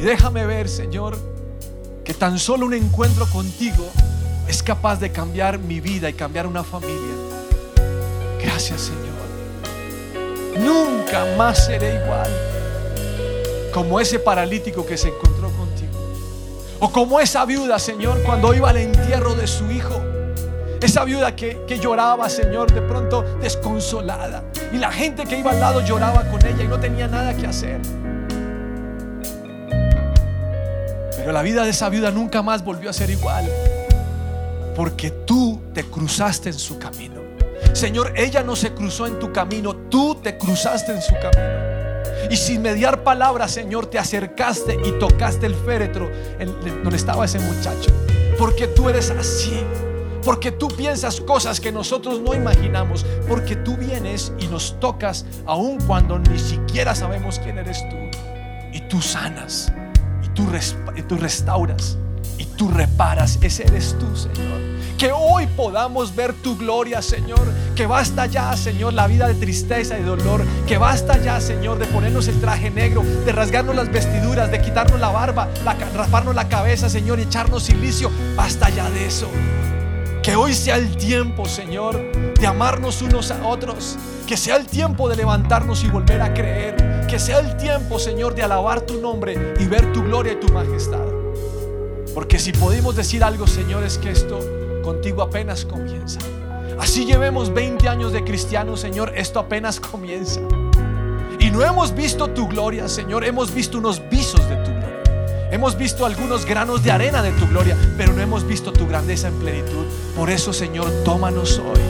déjame 0.00 0.46
ver, 0.46 0.68
Señor, 0.68 1.16
que 2.04 2.12
tan 2.12 2.40
solo 2.40 2.66
un 2.66 2.74
encuentro 2.74 3.24
contigo 3.26 3.88
es 4.48 4.62
capaz 4.62 4.96
de 5.00 5.12
cambiar 5.12 5.58
mi 5.58 5.80
vida 5.80 6.10
y 6.10 6.12
cambiar 6.12 6.46
una 6.46 6.64
familia. 6.64 7.25
Gracias 8.42 8.82
Señor. 8.82 9.06
Nunca 10.58 11.24
más 11.36 11.66
seré 11.66 12.02
igual 12.02 12.30
como 13.76 14.00
ese 14.00 14.18
paralítico 14.18 14.86
que 14.86 14.96
se 14.96 15.08
encontró 15.08 15.50
contigo. 15.50 15.92
O 16.80 16.90
como 16.90 17.20
esa 17.20 17.44
viuda, 17.44 17.78
Señor, 17.78 18.22
cuando 18.22 18.54
iba 18.54 18.70
al 18.70 18.78
entierro 18.78 19.34
de 19.34 19.46
su 19.46 19.70
hijo. 19.70 20.02
Esa 20.80 21.04
viuda 21.04 21.36
que, 21.36 21.60
que, 21.68 21.78
lloraba, 21.78 22.30
Señor, 22.30 22.72
de 22.72 22.80
pronto 22.80 23.22
desconsolada. 23.42 24.44
Y 24.72 24.78
la 24.78 24.90
gente 24.90 25.24
que 25.24 25.38
iba 25.38 25.50
al 25.50 25.60
lado 25.60 25.82
lloraba 25.82 26.24
con 26.30 26.42
ella 26.46 26.64
y 26.64 26.68
no 26.68 26.80
tenía 26.80 27.06
nada 27.06 27.36
que 27.36 27.46
hacer. 27.46 27.78
Pero 31.18 31.32
la 31.32 31.42
vida 31.42 31.64
de 31.64 31.70
esa 31.70 31.90
viuda 31.90 32.10
nunca 32.10 32.40
más 32.40 32.64
volvió 32.64 32.88
a 32.88 32.94
ser 32.94 33.10
igual. 33.10 33.46
Porque 34.74 35.10
tú 35.10 35.60
te 35.74 35.84
cruzaste 35.84 36.48
en 36.48 36.58
su 36.58 36.78
camino. 36.78 37.25
Señor, 37.76 38.14
ella 38.16 38.42
no 38.42 38.56
se 38.56 38.72
cruzó 38.72 39.06
en 39.06 39.18
tu 39.18 39.34
camino, 39.34 39.76
tú 39.76 40.14
te 40.14 40.38
cruzaste 40.38 40.92
en 40.92 41.02
su 41.02 41.12
camino. 41.12 42.30
Y 42.30 42.36
sin 42.38 42.62
mediar 42.62 43.04
palabras, 43.04 43.50
Señor, 43.50 43.84
te 43.84 43.98
acercaste 43.98 44.78
y 44.82 44.98
tocaste 44.98 45.44
el 45.44 45.54
féretro 45.54 46.10
donde 46.82 46.96
estaba 46.96 47.26
ese 47.26 47.38
muchacho. 47.38 47.90
Porque 48.38 48.66
tú 48.66 48.88
eres 48.88 49.10
así. 49.10 49.62
Porque 50.24 50.52
tú 50.52 50.68
piensas 50.68 51.20
cosas 51.20 51.60
que 51.60 51.70
nosotros 51.70 52.18
no 52.18 52.32
imaginamos. 52.32 53.04
Porque 53.28 53.56
tú 53.56 53.76
vienes 53.76 54.32
y 54.38 54.46
nos 54.46 54.80
tocas 54.80 55.26
aun 55.44 55.78
cuando 55.86 56.18
ni 56.18 56.38
siquiera 56.38 56.94
sabemos 56.94 57.38
quién 57.40 57.58
eres 57.58 57.78
tú. 57.90 58.18
Y 58.72 58.80
tú 58.88 59.02
sanas. 59.02 59.70
Y 60.24 60.28
tú, 60.30 60.46
y 60.96 61.02
tú 61.02 61.18
restauras. 61.18 61.98
Y 62.38 62.44
tú 62.44 62.68
reparas. 62.68 63.38
Ese 63.42 63.64
eres 63.64 63.96
tú, 63.98 64.16
Señor. 64.16 64.60
Que 64.98 65.12
hoy 65.12 65.46
podamos 65.46 66.16
ver 66.16 66.32
tu 66.32 66.56
gloria, 66.56 67.02
Señor. 67.02 67.52
Que 67.74 67.86
basta 67.86 68.24
ya, 68.26 68.56
Señor, 68.56 68.94
la 68.94 69.06
vida 69.06 69.28
de 69.28 69.34
tristeza 69.34 69.98
y 69.98 70.02
dolor. 70.02 70.42
Que 70.66 70.78
basta 70.78 71.22
ya, 71.22 71.38
Señor, 71.40 71.78
de 71.78 71.84
ponernos 71.86 72.28
el 72.28 72.40
traje 72.40 72.70
negro, 72.70 73.02
de 73.02 73.32
rasgarnos 73.32 73.76
las 73.76 73.92
vestiduras, 73.92 74.50
de 74.50 74.62
quitarnos 74.62 74.98
la 74.98 75.10
barba, 75.10 75.48
la, 75.64 75.76
la 76.32 76.48
cabeza, 76.48 76.88
Señor, 76.88 77.18
y 77.18 77.22
echarnos 77.22 77.64
silicio. 77.64 78.10
Basta 78.36 78.70
ya 78.70 78.88
de 78.88 79.06
eso. 79.06 79.28
Que 80.22 80.34
hoy 80.34 80.54
sea 80.54 80.76
el 80.76 80.96
tiempo, 80.96 81.44
Señor, 81.44 82.34
de 82.40 82.46
amarnos 82.46 83.02
unos 83.02 83.30
a 83.30 83.46
otros. 83.46 83.98
Que 84.26 84.36
sea 84.36 84.56
el 84.56 84.66
tiempo 84.66 85.08
de 85.08 85.16
levantarnos 85.16 85.84
y 85.84 85.88
volver 85.88 86.20
a 86.20 86.34
creer 86.34 87.06
Que 87.08 87.20
sea 87.20 87.38
el 87.38 87.56
tiempo, 87.56 88.00
Señor, 88.00 88.34
de 88.34 88.42
alabar 88.42 88.80
tu 88.80 89.00
nombre 89.00 89.54
y 89.60 89.66
ver 89.66 89.92
tu 89.92 90.02
gloria 90.02 90.32
y 90.32 90.40
tu 90.40 90.52
majestad. 90.52 91.15
Porque 92.16 92.38
si 92.38 92.52
podemos 92.52 92.96
decir 92.96 93.22
algo, 93.22 93.46
Señor, 93.46 93.84
es 93.84 93.98
que 93.98 94.10
esto 94.10 94.40
contigo 94.82 95.20
apenas 95.20 95.66
comienza. 95.66 96.18
Así 96.80 97.04
llevemos 97.04 97.52
20 97.52 97.86
años 97.90 98.10
de 98.10 98.24
cristianos, 98.24 98.80
Señor, 98.80 99.12
esto 99.14 99.38
apenas 99.38 99.78
comienza. 99.78 100.40
Y 101.38 101.50
no 101.50 101.62
hemos 101.62 101.94
visto 101.94 102.28
tu 102.28 102.48
gloria, 102.48 102.88
Señor, 102.88 103.22
hemos 103.22 103.52
visto 103.52 103.76
unos 103.76 104.00
visos 104.08 104.40
de 104.48 104.56
tu 104.56 104.70
gloria. 104.70 105.02
Hemos 105.50 105.76
visto 105.76 106.06
algunos 106.06 106.46
granos 106.46 106.82
de 106.82 106.90
arena 106.90 107.20
de 107.20 107.32
tu 107.32 107.46
gloria, 107.48 107.76
pero 107.98 108.14
no 108.14 108.22
hemos 108.22 108.46
visto 108.46 108.72
tu 108.72 108.86
grandeza 108.86 109.28
en 109.28 109.34
plenitud. 109.34 109.84
Por 110.16 110.30
eso, 110.30 110.54
Señor, 110.54 110.90
tómanos 111.04 111.58
hoy. 111.58 111.80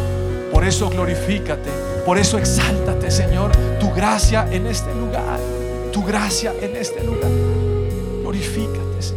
Por 0.53 0.65
eso 0.65 0.91
glorifícate. 0.91 1.71
Por 2.05 2.19
eso 2.19 2.37
exáltate, 2.37 3.13
Señor, 3.13 3.53
tu 3.79 3.93
gracia 3.93 4.49
en 4.51 4.67
este 4.67 4.93
lugar. 4.93 5.39
Tu 5.93 6.03
gracia 6.03 6.53
en 6.61 6.75
este 6.75 7.05
lugar. 7.05 7.31
Glorifícate, 8.23 9.03
Señor. 9.03 9.16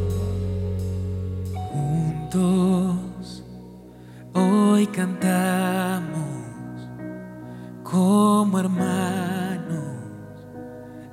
Juntos 2.32 3.43
hoy 4.34 4.86
cantamos 4.88 6.13
como 7.84 8.59
hermanos. 8.59 9.65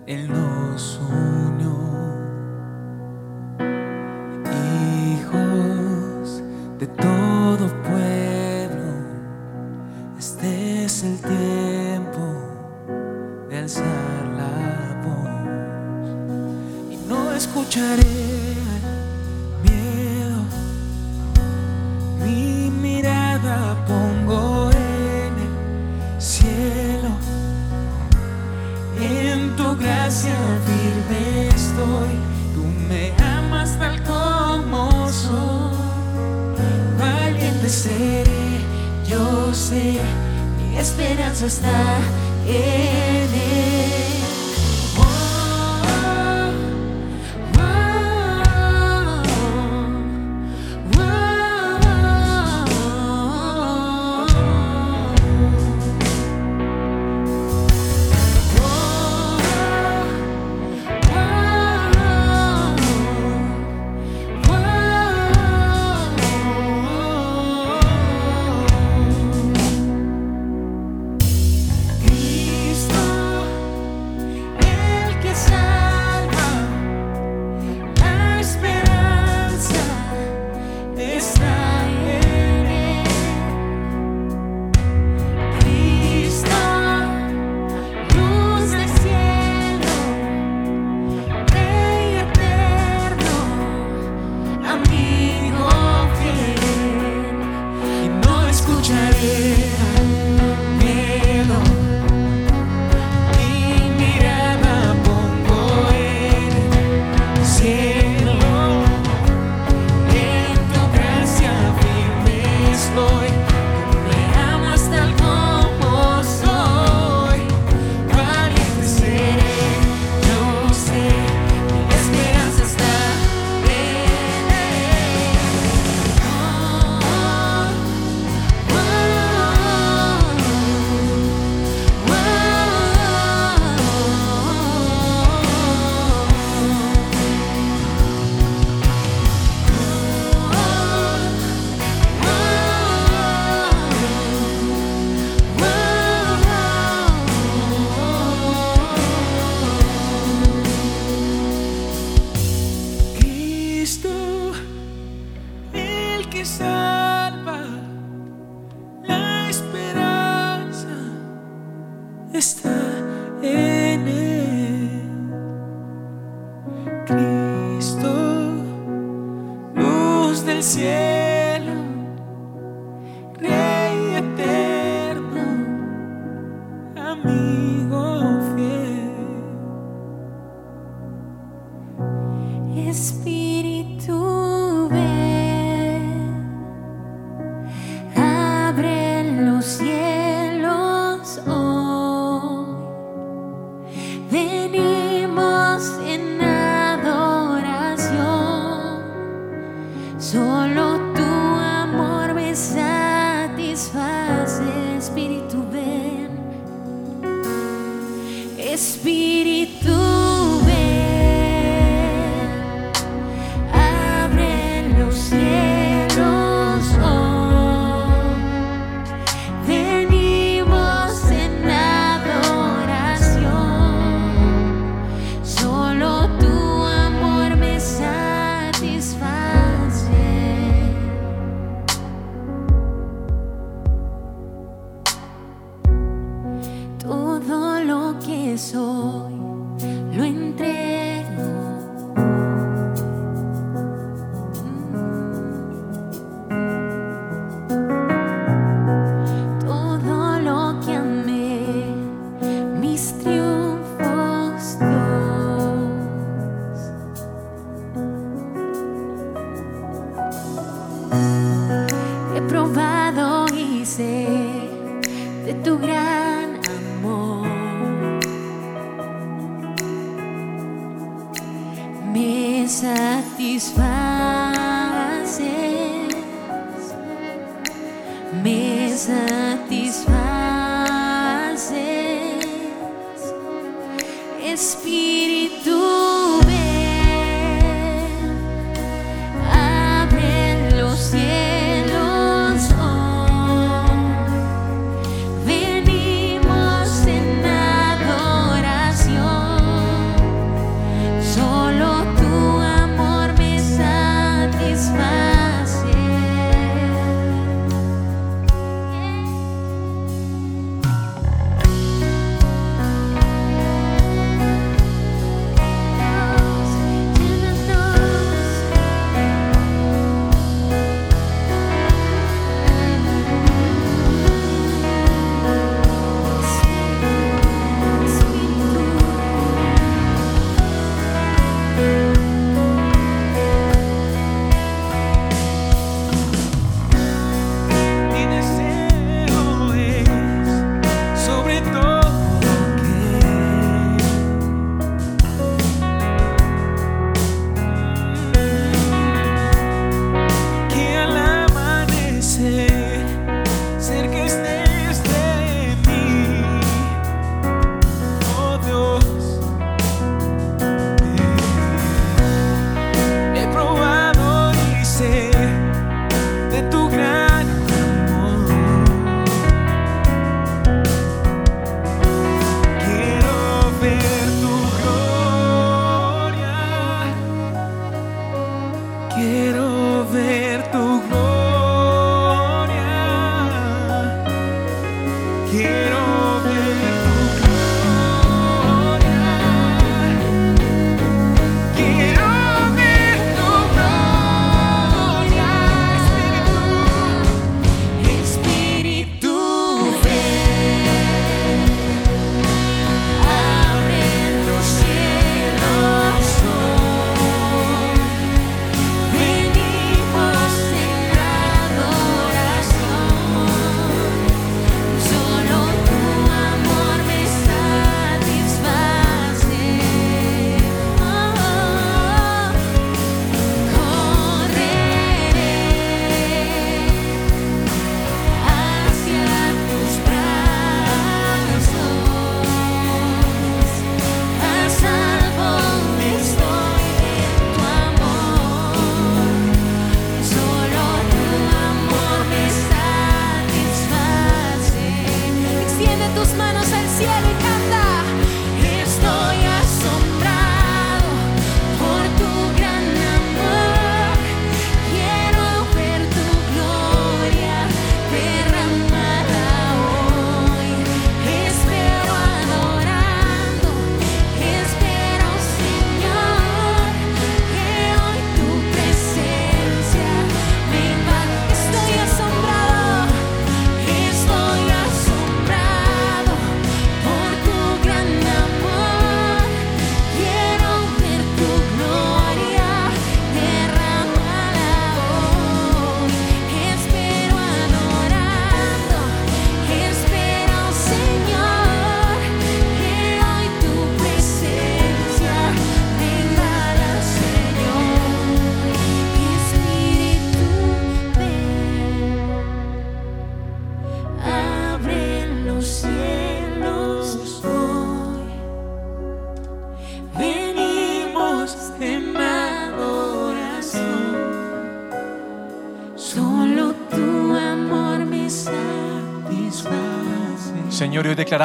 Él 0.06 0.28
nos 0.28 1.00
unió. 1.08 1.74
Hijos 5.14 6.42
de 6.78 6.86
todo 6.86 7.66
pueblo, 7.82 8.92
este 10.18 10.84
es 10.84 11.02
el 11.02 11.18
tiempo 11.20 12.20
de 13.48 13.58
alzar 13.58 14.26
la 14.36 15.00
voz. 15.02 16.90
Y 16.90 16.96
no 17.08 17.32
escucharé 17.32 18.15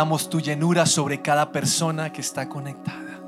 declaramos 0.02 0.30
tu 0.32 0.40
llenura 0.40 0.88
sobre 0.88 1.22
cada 1.22 1.52
persona 1.52 2.12
que 2.12 2.22
está 2.22 2.50
conectada. 2.50 3.20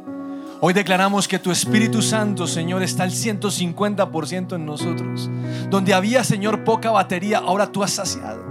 Hoy 0.59 0.73
declaramos 0.73 1.27
que 1.27 1.37
tu 1.37 1.51
Espíritu 1.51 2.01
Santo, 2.01 2.47
Señor, 2.47 2.81
está 2.81 3.03
al 3.03 3.11
150% 3.11 4.55
en 4.55 4.65
nosotros. 4.65 5.29
Donde 5.69 5.93
había, 5.93 6.23
Señor, 6.23 6.63
poca 6.63 6.89
batería, 6.89 7.37
ahora 7.37 7.71
tú 7.71 7.83
has 7.83 7.91
saciado. 7.91 8.43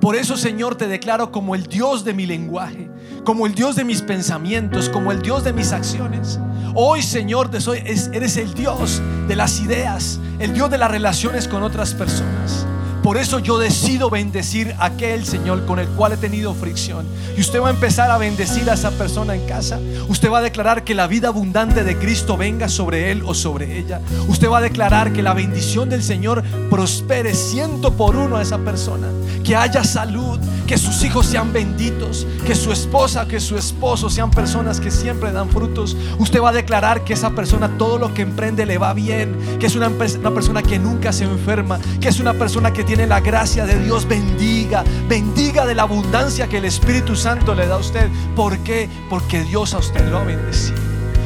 Por 0.00 0.14
eso, 0.14 0.36
Señor, 0.36 0.76
te 0.76 0.86
declaro 0.86 1.32
como 1.32 1.56
el 1.56 1.64
Dios 1.66 2.04
de 2.04 2.14
mi 2.14 2.26
lenguaje, 2.26 2.88
como 3.24 3.44
el 3.44 3.56
Dios 3.56 3.74
de 3.74 3.82
mis 3.82 4.02
pensamientos, 4.02 4.88
como 4.88 5.10
el 5.10 5.20
Dios 5.20 5.42
de 5.42 5.52
mis 5.52 5.72
acciones. 5.72 6.38
Hoy, 6.76 7.02
Señor, 7.02 7.50
te 7.50 7.60
soy, 7.60 7.82
es- 7.84 8.08
eres 8.12 8.36
el 8.36 8.54
Dios 8.54 9.02
de 9.26 9.34
las 9.34 9.58
ideas, 9.58 10.20
el 10.38 10.54
Dios 10.54 10.70
de 10.70 10.78
las 10.78 10.92
relaciones 10.92 11.48
con 11.48 11.64
otras 11.64 11.92
personas. 11.94 12.66
Por 13.04 13.18
eso 13.18 13.38
yo 13.38 13.58
decido 13.58 14.08
bendecir 14.08 14.74
a 14.78 14.86
aquel 14.86 15.26
Señor 15.26 15.66
con 15.66 15.78
el 15.78 15.88
cual 15.88 16.14
he 16.14 16.16
tenido 16.16 16.54
fricción. 16.54 17.04
Y 17.36 17.40
usted 17.42 17.60
va 17.60 17.68
a 17.68 17.70
empezar 17.70 18.10
a 18.10 18.16
bendecir 18.16 18.70
a 18.70 18.72
esa 18.72 18.92
persona 18.92 19.34
en 19.34 19.46
casa. 19.46 19.78
Usted 20.08 20.30
va 20.30 20.38
a 20.38 20.40
declarar 20.40 20.84
que 20.84 20.94
la 20.94 21.06
vida 21.06 21.28
abundante 21.28 21.84
de 21.84 21.98
Cristo 21.98 22.38
venga 22.38 22.66
sobre 22.66 23.10
él 23.10 23.22
o 23.26 23.34
sobre 23.34 23.78
ella. 23.78 24.00
Usted 24.26 24.48
va 24.48 24.56
a 24.56 24.62
declarar 24.62 25.12
que 25.12 25.22
la 25.22 25.34
bendición 25.34 25.90
del 25.90 26.02
Señor 26.02 26.42
prospere 26.70 27.34
ciento 27.34 27.92
por 27.92 28.16
uno 28.16 28.38
a 28.38 28.42
esa 28.42 28.56
persona. 28.56 29.08
Que 29.44 29.54
haya 29.54 29.84
salud, 29.84 30.40
que 30.66 30.78
sus 30.78 31.02
hijos 31.04 31.26
sean 31.26 31.52
benditos, 31.52 32.26
que 32.46 32.54
su 32.54 32.72
esposa, 32.72 33.26
que 33.28 33.40
su 33.40 33.56
esposo 33.56 34.08
sean 34.08 34.30
personas 34.30 34.80
que 34.80 34.90
siempre 34.90 35.32
dan 35.32 35.50
frutos. 35.50 35.96
Usted 36.18 36.40
va 36.40 36.50
a 36.50 36.52
declarar 36.52 37.04
que 37.04 37.12
esa 37.12 37.30
persona 37.30 37.76
todo 37.78 37.98
lo 37.98 38.14
que 38.14 38.22
emprende 38.22 38.66
le 38.66 38.78
va 38.78 38.94
bien, 38.94 39.36
que 39.60 39.66
es 39.66 39.76
una, 39.76 39.88
una 39.88 40.30
persona 40.30 40.62
que 40.62 40.78
nunca 40.78 41.12
se 41.12 41.24
enferma, 41.24 41.78
que 42.00 42.08
es 42.08 42.20
una 42.20 42.34
persona 42.34 42.72
que 42.72 42.84
tiene 42.84 43.06
la 43.06 43.20
gracia 43.20 43.66
de 43.66 43.78
Dios. 43.78 44.06
Bendiga, 44.08 44.84
bendiga 45.08 45.66
de 45.66 45.74
la 45.74 45.82
abundancia 45.82 46.48
que 46.48 46.58
el 46.58 46.64
Espíritu 46.64 47.16
Santo 47.16 47.54
le 47.54 47.66
da 47.66 47.74
a 47.74 47.78
usted. 47.78 48.08
¿Por 48.34 48.58
qué? 48.58 48.88
Porque 49.10 49.42
Dios 49.44 49.74
a 49.74 49.78
usted 49.78 50.08
lo 50.08 50.18
ha 50.18 50.24
bendecido. 50.24 50.78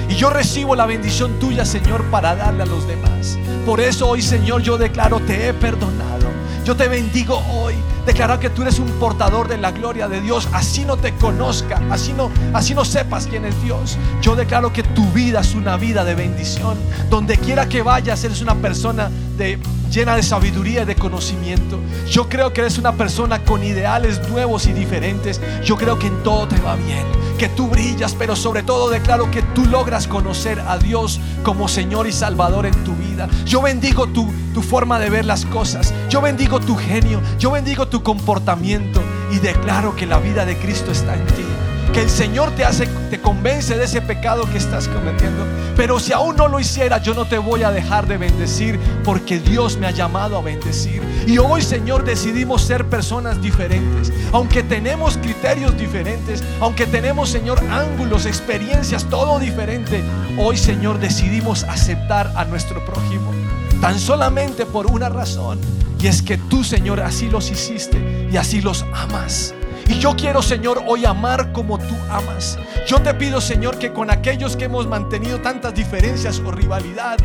Y 0.09 0.15
yo 0.15 0.31
recibo 0.31 0.75
la 0.75 0.87
bendición 0.87 1.39
tuya, 1.39 1.65
Señor, 1.65 2.03
para 2.05 2.35
darle 2.35 2.63
a 2.63 2.67
los 2.67 2.89
demás. 2.89 3.39
Por 3.67 3.81
eso 3.81 4.09
hoy, 4.09 4.23
Señor, 4.23 4.63
yo 4.63 4.79
declaro, 4.79 5.21
te 5.21 5.49
he 5.49 5.53
perdonado. 5.53 6.27
Yo 6.69 6.77
te 6.77 6.87
bendigo 6.87 7.43
hoy. 7.51 7.73
Declarar 8.05 8.39
que 8.41 8.51
tú 8.51 8.61
eres 8.61 8.79
un 8.79 8.91
portador 9.01 9.49
de 9.49 9.57
la 9.57 9.73
gloria 9.73 10.07
de 10.07 10.21
Dios. 10.21 10.47
Así 10.53 10.85
no 10.85 10.99
te 10.99 11.15
conozca, 11.15 11.81
así 11.91 12.13
no, 12.13 12.31
así 12.53 12.75
no 12.75 12.85
sepas 12.85 13.27
quién 13.27 13.47
es 13.47 13.63
Dios. 13.63 13.97
Yo 14.21 14.37
declaro 14.37 14.71
que 14.71 14.83
tu 14.83 15.11
vida 15.13 15.41
es 15.41 15.55
una 15.55 15.79
vida 15.79 16.05
de 16.05 16.15
bendición. 16.15 16.77
Donde 17.09 17.39
quiera 17.39 17.71
que 17.71 17.81
vayas, 17.81 18.23
eres 18.23 18.43
una 18.43 18.55
persona 18.55 19.11
de, 19.39 19.59
llena 19.91 20.15
de 20.15 20.23
sabiduría 20.23 20.83
y 20.83 20.85
de 20.85 20.95
conocimiento. 20.95 21.81
Yo 22.11 22.29
creo 22.29 22.53
que 22.53 22.61
eres 22.61 22.77
una 22.77 22.93
persona 22.93 23.43
con 23.43 23.65
ideales 23.65 24.29
nuevos 24.29 24.67
y 24.67 24.75
diferentes. 24.75 25.41
Yo 25.65 25.79
creo 25.79 25.99
que 25.99 26.09
en 26.09 26.23
todo 26.23 26.49
te 26.49 26.61
va 26.61 26.77
bien, 26.77 27.07
que 27.39 27.49
tú 27.49 27.69
brillas, 27.69 28.15
pero 28.19 28.35
sobre 28.35 28.65
todo 28.65 28.91
declaro 28.91 29.31
que 29.31 29.43
tú 29.43 29.65
logras 29.65 30.09
conocer 30.09 30.61
a 30.61 30.77
Dios 30.77 31.21
como 31.45 31.69
Señor 31.69 32.09
y 32.09 32.13
Salvador 32.13 32.67
en 32.67 32.75
tu 32.85 32.95
vida. 32.95 33.29
Yo 33.47 33.63
bendigo 33.63 34.09
tu, 34.09 34.29
tu 34.53 34.61
forma 34.61 34.99
de 34.99 35.09
ver 35.09 35.25
las 35.25 35.47
cosas. 35.47 35.95
Yo 36.11 36.21
bendigo 36.21 36.59
tu 36.59 36.77
genio. 36.77 37.21
Yo 37.39 37.53
bendigo 37.53 37.87
tu 37.87 38.03
comportamiento 38.03 39.01
y 39.33 39.39
declaro 39.39 39.95
que 39.95 40.07
la 40.07 40.19
vida 40.19 40.45
de 40.45 40.59
Cristo 40.59 40.91
está 40.91 41.15
en 41.15 41.27
ti. 41.29 41.48
Que 41.93 42.03
el 42.03 42.11
Señor 42.11 42.51
te 42.53 42.65
hace, 42.65 42.87
te 43.11 43.21
convence 43.21 43.77
de 43.77 43.85
ese 43.85 44.01
pecado 44.01 44.49
que 44.51 44.59
estás 44.59 44.89
cometiendo. 44.89 45.45
Pero 45.77 45.99
si 45.99 46.13
aún 46.13 46.37
no 46.37 46.49
lo 46.49 46.61
hiciera, 46.61 46.99
yo 46.99 47.15
no 47.15 47.25
te 47.25 47.39
voy 47.39 47.63
a 47.63 47.71
dejar 47.71 48.07
de 48.07 48.19
bendecir 48.19 48.79
porque 49.05 49.39
Dios 49.39 49.77
me 49.79 49.87
ha 49.87 49.91
llamado 49.91 50.37
a 50.37 50.43
bendecir. 50.43 51.03
Y 51.27 51.39
hoy, 51.39 51.63
Señor, 51.63 52.05
decidimos 52.05 52.63
ser 52.63 52.87
personas 52.87 53.41
diferentes. 53.41 54.13
Aunque 54.33 54.63
tenemos 54.63 55.17
criterios 55.19 55.77
diferentes, 55.77 56.43
aunque 56.61 56.87
tenemos, 56.87 57.31
Señor, 57.31 57.61
ángulos, 57.71 58.27
experiencias, 58.27 59.05
todo 59.05 59.39
diferente. 59.39 60.03
Hoy, 60.39 60.57
Señor, 60.57 60.99
decidimos 60.99 61.65
aceptar 61.65 62.33
a 62.37 62.45
nuestro 62.45 62.85
prójimo. 62.85 63.33
Tan 63.81 63.99
solamente 63.99 64.67
por 64.67 64.87
una 64.87 65.09
razón. 65.09 65.59
Y 66.01 66.07
es 66.07 66.23
que 66.23 66.39
tú, 66.39 66.63
Señor, 66.65 67.01
así 67.01 67.29
los 67.29 67.51
hiciste 67.51 68.29
y 68.31 68.37
así 68.37 68.61
los 68.61 68.85
amas. 68.95 69.55
Y 69.89 69.99
yo 69.99 70.15
quiero, 70.15 70.43
Señor, 70.43 70.85
hoy 70.87 71.07
amar 71.07 71.51
como 71.53 71.79
tú 71.79 71.97
amas. 72.11 72.59
Yo 72.87 73.01
te 73.01 73.15
pido, 73.15 73.41
Señor, 73.41 73.79
que 73.79 73.91
con 73.91 74.11
aquellos 74.11 74.55
que 74.55 74.67
hemos 74.67 74.87
mantenido 74.87 75.41
tantas 75.41 75.75
diferencias 75.75 76.41
o 76.45 76.51
rivalidad, 76.51 77.17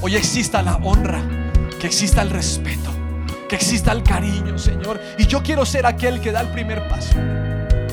hoy 0.00 0.16
exista 0.16 0.62
la 0.62 0.76
honra, 0.76 1.22
que 1.80 1.86
exista 1.86 2.22
el 2.22 2.30
respeto, 2.30 2.90
que 3.48 3.54
exista 3.54 3.92
el 3.92 4.02
cariño, 4.02 4.58
Señor. 4.58 5.00
Y 5.16 5.26
yo 5.26 5.44
quiero 5.44 5.64
ser 5.64 5.86
aquel 5.86 6.20
que 6.20 6.32
da 6.32 6.40
el 6.40 6.48
primer 6.48 6.88
paso. 6.88 7.14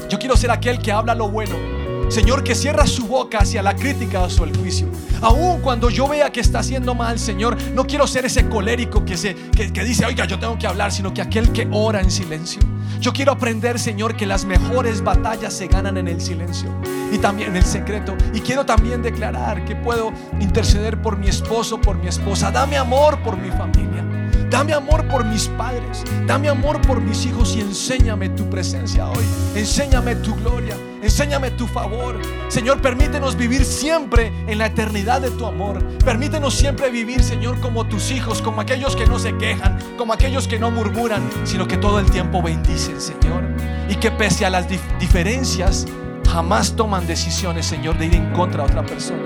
Yo 0.09 0.17
quiero 0.17 0.35
ser 0.35 0.49
aquel 0.49 0.79
que 0.79 0.91
habla 0.91 1.13
lo 1.13 1.29
bueno. 1.29 1.76
Señor, 2.09 2.43
que 2.43 2.55
cierra 2.55 2.87
su 2.87 3.05
boca 3.05 3.39
hacia 3.39 3.61
la 3.61 3.75
crítica 3.75 4.23
o 4.23 4.43
el 4.43 4.57
juicio. 4.57 4.87
Aún 5.21 5.59
cuando 5.61 5.89
yo 5.89 6.07
vea 6.07 6.31
que 6.31 6.39
está 6.39 6.59
haciendo 6.59 6.95
mal, 6.95 7.19
Señor, 7.19 7.57
no 7.73 7.85
quiero 7.85 8.07
ser 8.07 8.25
ese 8.25 8.47
colérico 8.47 9.03
que, 9.03 9.17
se, 9.17 9.35
que 9.35 9.83
dice, 9.83 10.05
oiga, 10.05 10.25
yo 10.25 10.39
tengo 10.39 10.57
que 10.57 10.67
hablar, 10.67 10.91
sino 10.91 11.13
que 11.13 11.21
aquel 11.21 11.51
que 11.51 11.67
ora 11.71 11.99
en 11.99 12.09
silencio. 12.09 12.61
Yo 12.99 13.13
quiero 13.13 13.33
aprender, 13.33 13.77
Señor, 13.77 14.15
que 14.15 14.25
las 14.25 14.45
mejores 14.45 15.03
batallas 15.03 15.53
se 15.53 15.67
ganan 15.67 15.97
en 15.97 16.07
el 16.07 16.21
silencio 16.21 16.69
y 17.11 17.17
también 17.17 17.49
en 17.49 17.57
el 17.57 17.65
secreto. 17.65 18.15
Y 18.33 18.39
quiero 18.39 18.65
también 18.65 19.01
declarar 19.01 19.65
que 19.65 19.75
puedo 19.75 20.11
interceder 20.39 21.01
por 21.01 21.17
mi 21.17 21.27
esposo, 21.27 21.79
por 21.79 21.97
mi 21.97 22.07
esposa. 22.07 22.51
Dame 22.51 22.77
amor 22.77 23.19
por 23.21 23.37
mi 23.37 23.49
familia. 23.49 24.06
Dame 24.49 24.73
amor 24.73 25.05
por 25.07 25.25
mis 25.25 25.49
padres. 25.49 26.05
Dame 26.25 26.47
amor 26.47 26.79
por 26.81 27.01
mis 27.01 27.25
hijos 27.25 27.53
y 27.57 27.61
enséñame 27.61 28.29
tu 28.29 28.49
presencia 28.49 29.09
hoy. 29.09 29.25
Enséñame 29.55 30.15
tu 30.15 30.35
gloria. 30.35 30.75
Enséñame 31.01 31.51
tu 31.51 31.67
favor. 31.67 32.17
Señor, 32.47 32.81
permítenos 32.81 33.35
vivir 33.35 33.65
siempre 33.65 34.31
en 34.47 34.57
la 34.57 34.67
eternidad 34.67 35.19
de 35.19 35.31
tu 35.31 35.45
amor. 35.45 35.83
Permítenos 36.05 36.53
siempre 36.53 36.89
vivir, 36.89 37.23
Señor, 37.23 37.59
como 37.59 37.87
tus 37.87 38.09
hijos, 38.11 38.41
como 38.41 38.61
aquellos 38.61 38.95
que 38.95 39.05
no 39.05 39.19
se 39.19 39.35
quejan, 39.35 39.79
como 39.97 40.13
aquellos 40.13 40.47
que 40.47 40.59
no 40.59 40.71
murmuran, 40.71 41.21
sino 41.43 41.67
que 41.67 41.77
todo 41.77 41.99
el 41.99 42.09
tiempo 42.09 42.41
bendicen, 42.41 43.01
Señor. 43.01 43.43
Y 43.89 43.95
que 43.95 44.11
pese 44.11 44.45
a 44.45 44.49
las 44.49 44.69
dif 44.69 44.81
diferencias, 44.97 45.85
jamás 46.25 46.73
toman 46.73 47.05
decisiones, 47.05 47.65
Señor, 47.65 47.97
de 47.97 48.05
ir 48.05 48.15
en 48.15 48.31
contra 48.31 48.63
de 48.63 48.69
otra 48.69 48.85
persona, 48.85 49.25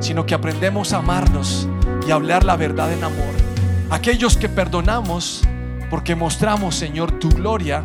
sino 0.00 0.26
que 0.26 0.34
aprendemos 0.34 0.92
a 0.92 0.98
amarnos 0.98 1.68
y 2.06 2.10
a 2.10 2.16
hablar 2.16 2.44
la 2.44 2.56
verdad 2.56 2.92
en 2.92 3.04
amor 3.04 3.47
aquellos 3.90 4.36
que 4.36 4.48
perdonamos 4.48 5.42
porque 5.90 6.14
mostramos, 6.14 6.74
Señor, 6.74 7.18
tu 7.18 7.30
gloria 7.30 7.84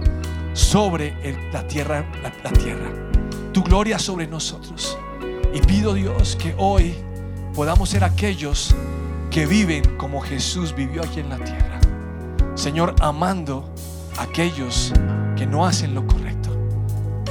sobre 0.54 1.16
la 1.52 1.66
tierra, 1.68 2.06
la, 2.22 2.52
tierra, 2.52 2.90
tu 3.54 3.64
gloria 3.64 3.98
sobre 3.98 4.28
nosotros. 4.28 4.98
Y 5.54 5.62
pido 5.62 5.94
Dios 5.94 6.36
que 6.36 6.54
hoy 6.58 6.96
podamos 7.54 7.90
ser 7.90 8.04
aquellos 8.04 8.76
que 9.32 9.46
viven 9.46 9.98
como 9.98 10.22
Jesús 10.22 10.76
vivió 10.76 11.04
aquí 11.04 11.22
en 11.22 11.30
la 11.30 11.38
tierra. 11.38 11.80
Señor, 12.56 12.96
amando 13.00 13.74
a 14.18 14.24
aquellos 14.24 14.92
que 15.36 15.46
no 15.46 15.66
hacen 15.66 15.96
lo 15.96 16.06
correcto, 16.06 16.50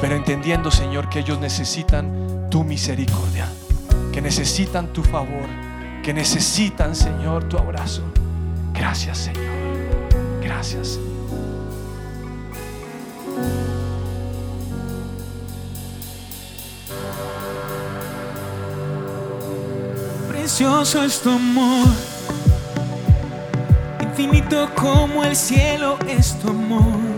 pero 0.01 0.17
entendiendo, 0.17 0.71
Señor, 0.71 1.09
que 1.09 1.21
ellos 1.21 1.39
necesitan 1.39 2.49
tu 2.51 2.65
misericordia, 2.65 3.47
que 4.13 4.21
necesitan 4.21 4.93
tu 4.93 5.03
favor, 5.03 5.47
que 6.03 6.13
necesitan, 6.13 6.97
Señor, 6.97 7.45
tu 7.45 7.57
abrazo. 7.57 8.03
Gracias, 8.75 9.19
Señor. 9.19 9.45
Gracias. 10.43 10.99
Precioso 20.29 21.03
es 21.03 21.21
tu 21.21 21.31
amor, 21.31 21.87
infinito 24.01 24.69
como 24.75 25.25
el 25.25 25.37
cielo 25.37 25.99
es 26.09 26.39
tu 26.41 26.51
amor. 26.51 27.12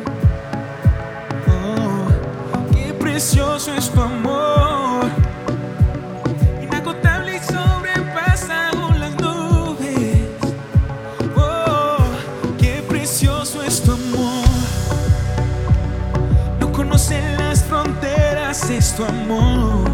Tu 18.97 19.05
amor. 19.05 19.91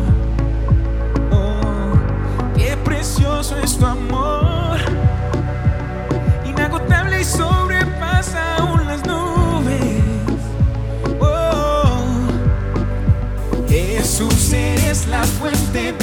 Oh, 1.33 1.93
qué 2.55 2.77
precioso 2.85 3.57
es 3.63 3.79
tu 3.79 3.87
amor, 3.87 4.79
inagotable 6.45 7.21
y 7.21 7.25
sobrepasa 7.25 8.57
aún 8.57 8.87
las 8.87 9.07
nubes. 9.07 10.03
Oh, 11.19 12.03
Jesús 13.69 14.53
eres 14.53 15.07
la 15.07 15.23
fuente 15.25 15.95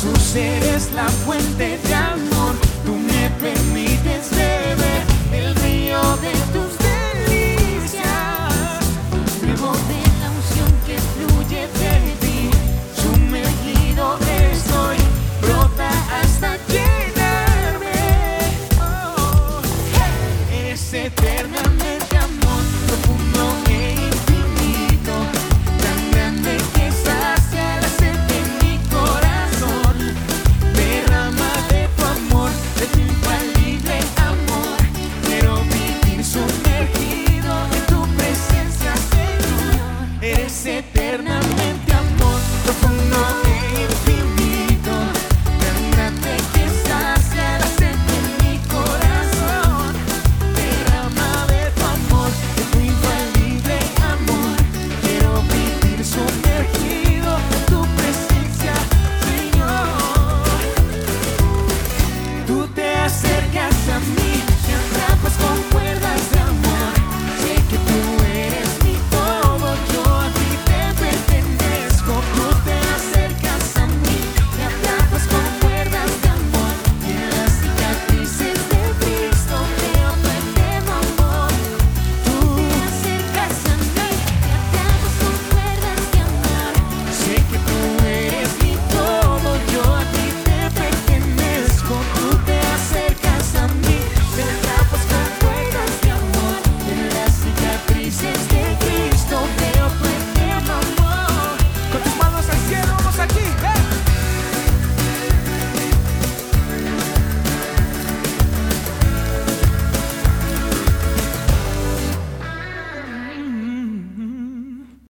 Jesús 0.00 0.34
eres 0.34 0.90
la 0.94 1.06
fuente 1.10 1.76
de 1.76 1.94
amor, 1.94 2.54
tú 2.86 2.96
me 2.96 3.28
permites. 3.38 3.99